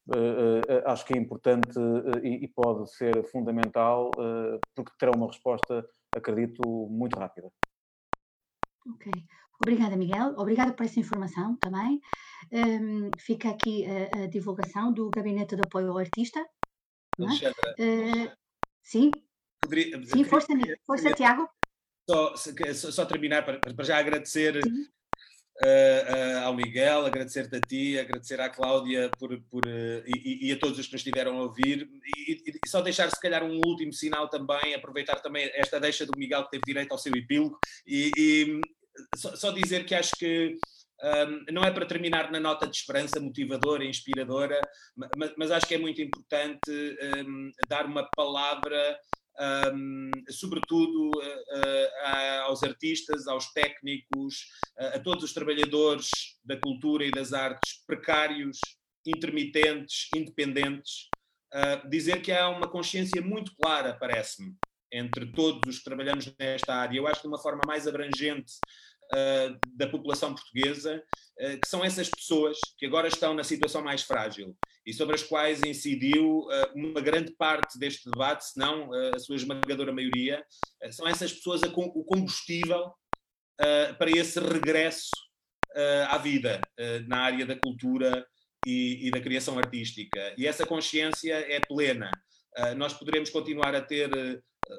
Uh, 0.09 0.63
uh, 0.67 0.83
acho 0.87 1.05
que 1.07 1.15
é 1.15 1.17
importante 1.17 1.79
e, 2.25 2.49
pode 2.49 2.93
ser 2.93 3.23
fundamental, 3.25 4.17
porque 4.75 4.93
terá 4.99 5.13
uma 5.13 5.27
resposta, 5.27 5.85
acredito, 6.15 6.63
muito 6.91 7.17
rápida. 7.19 7.49
Ok. 8.95 9.13
Obrigada, 9.63 9.97
Miguel. 9.97 10.35
Obrigada 10.37 10.73
por 10.73 10.85
essa 10.85 11.01
informação 11.01 11.57
também. 11.57 12.01
Um, 12.53 13.11
fica 13.19 13.51
aqui 13.51 13.87
a, 13.87 14.25
a, 14.25 14.27
divulgação 14.27 14.93
do 14.93 15.09
Gabinete 15.11 15.55
de 15.55 15.63
Apoio 15.65 15.91
ao 15.91 15.99
Artista. 15.99 16.41
É? 17.79 18.33
sim. 18.83 19.11
Poderia, 19.63 20.05
sim, 20.05 20.25
força, 20.25 20.53
força 20.85 21.13
Tiago 21.13 21.49
só, 22.09 22.35
só 22.91 23.05
terminar 23.05 23.45
para, 23.45 23.59
para 23.59 23.85
já 23.85 23.99
agradecer 23.99 24.57
uh, 24.57 24.61
uh, 25.65 26.39
ao 26.45 26.55
Miguel, 26.55 27.07
agradecer-te 27.07 27.57
a 27.57 27.61
ti, 27.61 27.99
agradecer 27.99 28.41
à 28.41 28.49
Cláudia 28.49 29.11
por, 29.19 29.41
por, 29.51 29.65
uh, 29.67 30.03
e, 30.07 30.49
e, 30.49 30.53
a 30.53 30.59
todos 30.59 30.79
os 30.79 30.87
que 30.87 30.93
nos 30.93 31.01
estiveram 31.01 31.39
a 31.39 31.43
ouvir 31.43 31.89
e, 32.29 32.33
e, 32.33 32.69
só 32.69 32.81
deixar 32.81 33.09
se 33.11 33.21
calhar 33.21 33.45
um 33.45 33.61
último 33.65 33.93
sinal 33.93 34.29
também, 34.29 34.75
aproveitar 34.75 35.21
também 35.21 35.51
esta 35.55 35.79
deixa 35.79 36.05
do 36.05 36.19
Miguel 36.19 36.45
que 36.45 36.53
teve 36.53 36.65
direito 36.67 36.93
ao 36.93 36.99
seu 36.99 37.15
epílogo 37.15 37.59
e 37.87 38.61
só, 39.17 39.35
só, 39.37 39.51
dizer 39.51 39.85
que 39.85 39.95
acho 39.95 40.13
que 40.17 40.57
um, 41.03 41.53
não 41.53 41.63
é 41.65 41.71
para 41.71 41.87
terminar 41.87 42.31
na 42.31 42.39
nota 42.39 42.67
de 42.67 42.77
esperança 42.77 43.21
motivadora, 43.21 43.85
inspiradora, 43.85 44.61
mas, 45.17 45.33
mas 45.37 45.51
acho 45.51 45.67
que 45.67 45.75
é 45.75 45.79
muito 45.79 46.01
importante 46.01 46.71
um, 47.27 47.51
dar 47.69 47.87
uma 47.87 48.09
palavra 48.15 48.99
um, 49.75 50.11
sobretudo 50.31 51.11
uh, 51.11 51.19
uh, 51.19 52.43
aos 52.43 52.63
artistas, 52.63 53.27
aos 53.27 53.53
técnicos, 53.53 54.47
uh, 54.79 54.97
a 54.97 54.99
todos 54.99 55.25
os 55.25 55.33
trabalhadores 55.33 56.11
da 56.45 56.57
cultura 56.57 57.05
e 57.05 57.11
das 57.11 57.33
artes 57.33 57.83
precários, 57.87 58.59
intermitentes, 59.07 60.09
independentes, 60.15 61.09
dizer 61.91 62.23
que 62.23 62.31
há 62.31 62.49
uma 62.49 62.69
consciência 62.69 63.21
muito 63.21 63.53
clara, 63.57 63.95
parece-me, 63.99 64.55
entre 64.93 65.27
todos 65.33 65.61
os 65.67 65.79
que 65.79 65.85
trabalhamos 65.85 66.33
nesta 66.39 66.75
área. 66.75 66.99
Eu 66.99 67.07
acho 67.07 67.17
que 67.17 67.27
de 67.27 67.33
uma 67.33 67.41
forma 67.41 67.63
mais 67.67 67.89
abrangente 67.89 68.53
uh, 69.13 69.59
da 69.77 69.89
população 69.89 70.35
portuguesa, 70.35 71.03
uh, 71.41 71.61
que 71.61 71.69
são 71.69 71.85
essas 71.85 72.09
pessoas 72.09 72.59
que 72.79 72.87
agora 72.87 73.09
estão 73.09 73.35
na 73.35 73.45
situação 73.45 73.83
mais 73.83 74.03
frágil 74.03 74.57
e 74.85 74.93
sobre 74.93 75.15
as 75.15 75.23
quais 75.23 75.63
incidiu 75.63 76.41
uh, 76.41 76.73
uma 76.75 77.01
grande 77.01 77.33
parte 77.37 77.79
deste 77.79 78.11
debate, 78.11 78.45
se 78.45 78.59
não 78.59 78.91
a 79.15 79.19
sua 79.19 79.37
esmagadora 79.37 79.93
maioria, 79.93 80.45
são 80.91 81.07
essas 81.07 81.33
pessoas 81.33 81.61
com, 81.71 81.85
o 81.85 82.05
combustível 82.05 82.93
para 83.97 84.11
esse 84.11 84.41
regresso 84.41 85.11
à 86.09 86.19
vida 86.19 86.61
na 87.07 87.21
área 87.21 87.47
da 87.47 87.55
cultura 87.55 88.27
e, 88.67 89.07
e, 89.07 89.11
da 89.11 89.21
criação 89.21 89.57
artística. 89.57 90.35
E 90.37 90.47
essa 90.47 90.67
consciência 90.67 91.33
é 91.33 91.61
plena. 91.61 92.11
Nós 92.77 92.93
poderemos 92.93 93.31
continuar 93.31 93.75
a 93.75 93.81
ter 93.81 94.11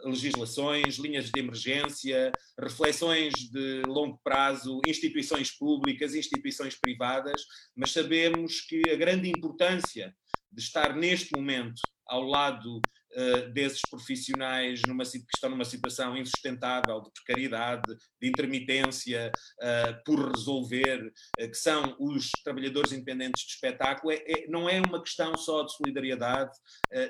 legislações, 0.05 0.97
linhas 0.97 1.29
de 1.29 1.39
emergência, 1.39 2.31
reflexões 2.59 3.33
de 3.33 3.81
longo 3.85 4.19
prazo, 4.23 4.79
instituições 4.87 5.51
públicas, 5.51 6.15
instituições 6.15 6.75
privadas, 6.75 7.41
mas 7.75 7.91
sabemos 7.91 8.61
que 8.61 8.81
a 8.89 8.95
grande 8.95 9.29
importância 9.29 10.15
de 10.51 10.61
estar 10.61 10.95
neste 10.95 11.35
momento 11.35 11.81
ao 12.07 12.23
lado 12.23 12.81
uh, 13.15 13.49
desses 13.52 13.81
profissionais 13.90 14.81
numa, 14.88 15.03
que 15.03 15.18
estão 15.34 15.49
numa 15.49 15.65
situação 15.65 16.18
insustentável 16.18 17.02
de 17.02 17.11
precariedade, 17.11 17.95
de 18.22 18.27
intermitência 18.27 19.31
uh, 19.61 20.03
por 20.06 20.31
resolver, 20.31 21.06
uh, 21.07 21.49
que 21.49 21.56
são 21.56 21.95
os 21.99 22.30
trabalhadores 22.44 22.91
independentes 22.91 23.45
de 23.45 23.53
espetáculo, 23.53 24.11
é, 24.11 24.23
é, 24.27 24.48
não 24.48 24.69
é 24.69 24.81
uma 24.81 25.02
questão 25.02 25.35
só 25.38 25.64
de 25.64 25.73
solidariedade, 25.73 26.52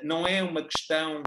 não 0.02 0.26
é 0.26 0.42
uma 0.42 0.62
questão 0.62 1.22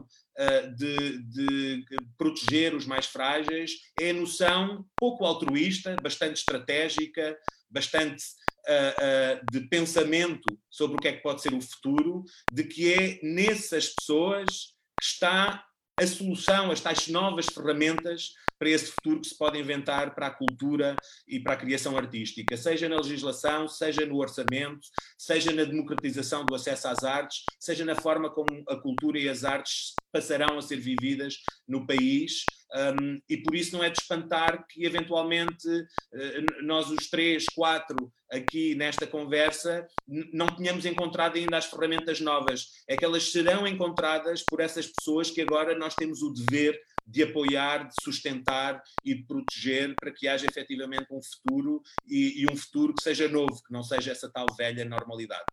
de, 0.76 1.24
de, 1.24 1.86
proteger 2.18 2.76
os 2.76 2.86
mais 2.86 3.06
frágeis, 3.06 3.72
é 4.00 4.12
a 4.12 4.14
noção 4.14 4.86
pouco 4.98 5.26
altruísta, 5.26 5.96
bastante 6.02 6.38
estratégica, 6.38 7.38
bastante 7.70 8.24
uh, 8.68 9.46
de 9.52 9.68
pensamento 9.68 10.58
sobre 10.70 10.98
o 10.98 11.00
que 11.00 11.08
é 11.08 11.14
que 11.14 11.24
pode 11.24 11.42
ser 11.42 11.54
o 11.54 11.62
futuro, 11.62 12.24
de 12.52 12.64
que 12.64 12.94
é 12.94 13.20
nessas 13.24 13.90
pessoas 13.90 14.74
que 15.00 15.06
está 15.06 15.64
a 16.00 16.06
solução, 16.06 16.72
as 16.72 16.80
tais 16.80 17.08
novas 17.08 17.48
ferramentas 17.48 18.34
para 18.60 18.70
esse 18.70 18.92
futuro 18.92 19.22
que 19.22 19.28
se 19.28 19.38
pode 19.38 19.60
inventar 19.60 20.14
para 20.16 20.28
a 20.28 20.32
cultura 20.32 20.96
e 21.28 21.40
para 21.40 21.54
a 21.54 21.58
criação 21.58 21.98
artística, 21.98 22.58
seja 22.58 22.90
na 22.90 22.98
legislação, 22.98 23.68
seja 23.68 24.06
no 24.06 24.18
orçamento, 24.18 24.88
seja 25.18 25.52
na 25.52 25.64
democratização 25.64 26.46
do 26.46 26.56
acesso 26.56 26.88
às 26.88 27.04
artes, 27.04 27.44
seja 27.60 27.86
na 27.86 27.96
forma 27.96 28.30
como 28.30 28.64
a 28.68 28.76
cultura 28.76 29.20
e 29.20 29.30
as 29.30 29.44
artes 29.44 29.94
passarão 30.12 30.58
a 30.58 30.62
ser 30.62 30.78
vividas 30.78 31.38
no 31.68 31.86
país. 31.86 32.44
Um, 32.74 33.22
e 33.30 33.38
por 33.38 33.56
isso 33.56 33.76
não 33.76 33.84
é 33.84 33.90
de 33.90 34.00
espantar 34.00 34.66
que, 34.68 34.86
eventualmente, 34.86 35.68
uh, 35.68 36.64
nós, 36.64 36.90
os 36.90 37.10
três, 37.10 37.46
quatro, 37.56 38.12
aqui 38.32 38.76
nesta 38.76 39.08
conversa, 39.08 39.88
não 40.34 40.48
tenhamos 40.48 40.86
encontrado 40.86 41.38
ainda 41.38 41.58
as 41.58 41.66
ferramentas 41.66 42.20
novas. 42.20 42.68
É 42.88 42.98
que 42.98 43.06
elas 43.06 43.32
serão 43.32 43.66
encontradas 43.66 44.44
por 44.44 44.60
essas 44.60 44.88
pessoas 44.88 45.32
que 45.32 45.42
agora 45.42 45.78
nós 45.78 45.96
temos 45.96 46.22
o 46.22 46.34
dever 46.34 46.78
de 47.06 47.24
apoiar, 47.24 47.88
de 47.88 47.94
sustentar 48.02 48.84
e 49.04 49.16
de 49.16 49.24
proteger 49.24 49.96
para 49.96 50.12
que 50.12 50.28
haja 50.28 50.46
efetivamente 50.46 51.08
um 51.10 51.22
futuro 51.24 51.82
e, 52.06 52.42
e 52.42 52.52
um 52.52 52.56
futuro 52.56 52.94
que 52.94 53.02
seja 53.02 53.30
novo, 53.30 53.64
que 53.66 53.72
não 53.72 53.82
seja 53.82 54.12
essa 54.12 54.30
tal 54.30 54.46
velha 54.58 54.84
normalidade. 54.84 55.46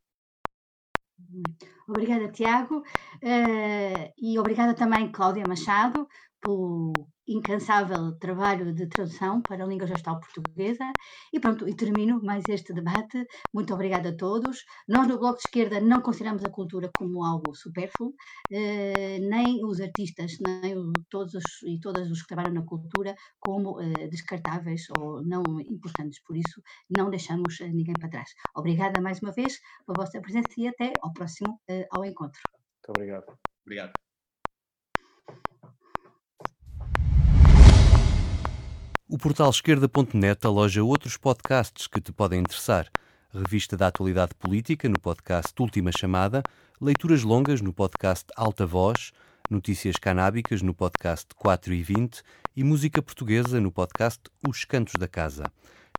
Obrigada, 1.88 2.28
Tiago, 2.32 2.78
uh, 2.78 4.12
e 4.18 4.36
obrigada 4.36 4.74
também, 4.74 5.12
Cláudia 5.12 5.44
Machado, 5.46 6.08
pelo 6.44 6.92
incansável 7.26 8.18
trabalho 8.18 8.74
de 8.74 8.86
tradução 8.86 9.40
para 9.40 9.64
a 9.64 9.66
língua 9.66 9.86
gestal 9.86 10.20
portuguesa. 10.20 10.84
E 11.32 11.40
pronto, 11.40 11.66
e 11.68 11.74
termino 11.74 12.20
mais 12.22 12.44
este 12.48 12.72
debate. 12.74 13.24
Muito 13.52 13.72
obrigada 13.72 14.10
a 14.10 14.16
todos. 14.16 14.58
Nós 14.88 15.08
no 15.08 15.18
Bloco 15.18 15.38
de 15.38 15.44
Esquerda 15.44 15.80
não 15.80 16.02
consideramos 16.02 16.44
a 16.44 16.50
cultura 16.50 16.90
como 16.94 17.24
algo 17.24 17.54
supérfluo, 17.54 18.12
eh, 18.52 19.18
nem 19.20 19.64
os 19.64 19.80
artistas, 19.80 20.32
nem 20.40 20.92
todos 21.10 21.34
os, 21.34 21.44
e 21.66 21.80
todas 21.80 22.10
os 22.10 22.20
que 22.22 22.28
trabalham 22.28 22.54
na 22.54 22.64
cultura 22.64 23.14
como 23.40 23.80
eh, 23.80 24.08
descartáveis 24.08 24.82
ou 24.98 25.22
não 25.24 25.42
importantes. 25.60 26.22
Por 26.26 26.36
isso, 26.36 26.60
não 26.96 27.08
deixamos 27.10 27.60
eh, 27.60 27.68
ninguém 27.68 27.94
para 27.98 28.10
trás. 28.10 28.28
Obrigada 28.54 29.00
mais 29.00 29.20
uma 29.22 29.32
vez 29.32 29.58
pela 29.86 30.04
vossa 30.04 30.20
presença 30.20 30.52
e 30.58 30.68
até 30.68 30.92
ao 31.02 31.12
próximo 31.12 31.58
ao 31.90 32.04
encontro. 32.04 32.40
Muito 32.52 32.90
obrigado. 32.98 33.38
Obrigado. 33.64 34.03
O 39.06 39.18
portal 39.18 39.50
esquerda.net 39.50 40.46
aloja 40.46 40.82
outros 40.82 41.18
podcasts 41.18 41.86
que 41.86 42.00
te 42.00 42.10
podem 42.10 42.40
interessar. 42.40 42.88
Revista 43.30 43.76
da 43.76 43.88
Atualidade 43.88 44.34
Política 44.34 44.88
no 44.88 44.98
podcast 44.98 45.52
Última 45.60 45.90
Chamada, 45.92 46.42
leituras 46.80 47.22
longas 47.22 47.60
no 47.60 47.70
podcast 47.70 48.24
Alta 48.34 48.64
Voz, 48.64 49.12
notícias 49.50 49.96
canábicas 49.96 50.62
no 50.62 50.72
podcast 50.72 51.26
4 51.36 51.74
e 51.74 51.82
20 51.82 52.22
e 52.56 52.64
música 52.64 53.02
portuguesa 53.02 53.60
no 53.60 53.70
podcast 53.70 54.22
Os 54.48 54.64
Cantos 54.64 54.94
da 54.98 55.06
Casa. 55.06 55.44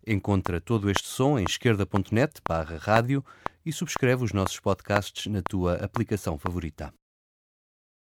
Encontra 0.08 0.60
todo 0.60 0.90
este 0.90 1.08
som 1.08 1.38
em 1.38 1.46
esquerda.net 1.48 2.42
barra 2.50 2.78
rádio 2.80 3.24
e 3.64 3.72
subscreve 3.72 4.24
os 4.24 4.34
nossos 4.34 4.60
podcasts 4.60 5.32
na 5.32 5.44
tua 5.44 5.76
aplicação 5.76 6.40
favorita. 6.40 6.92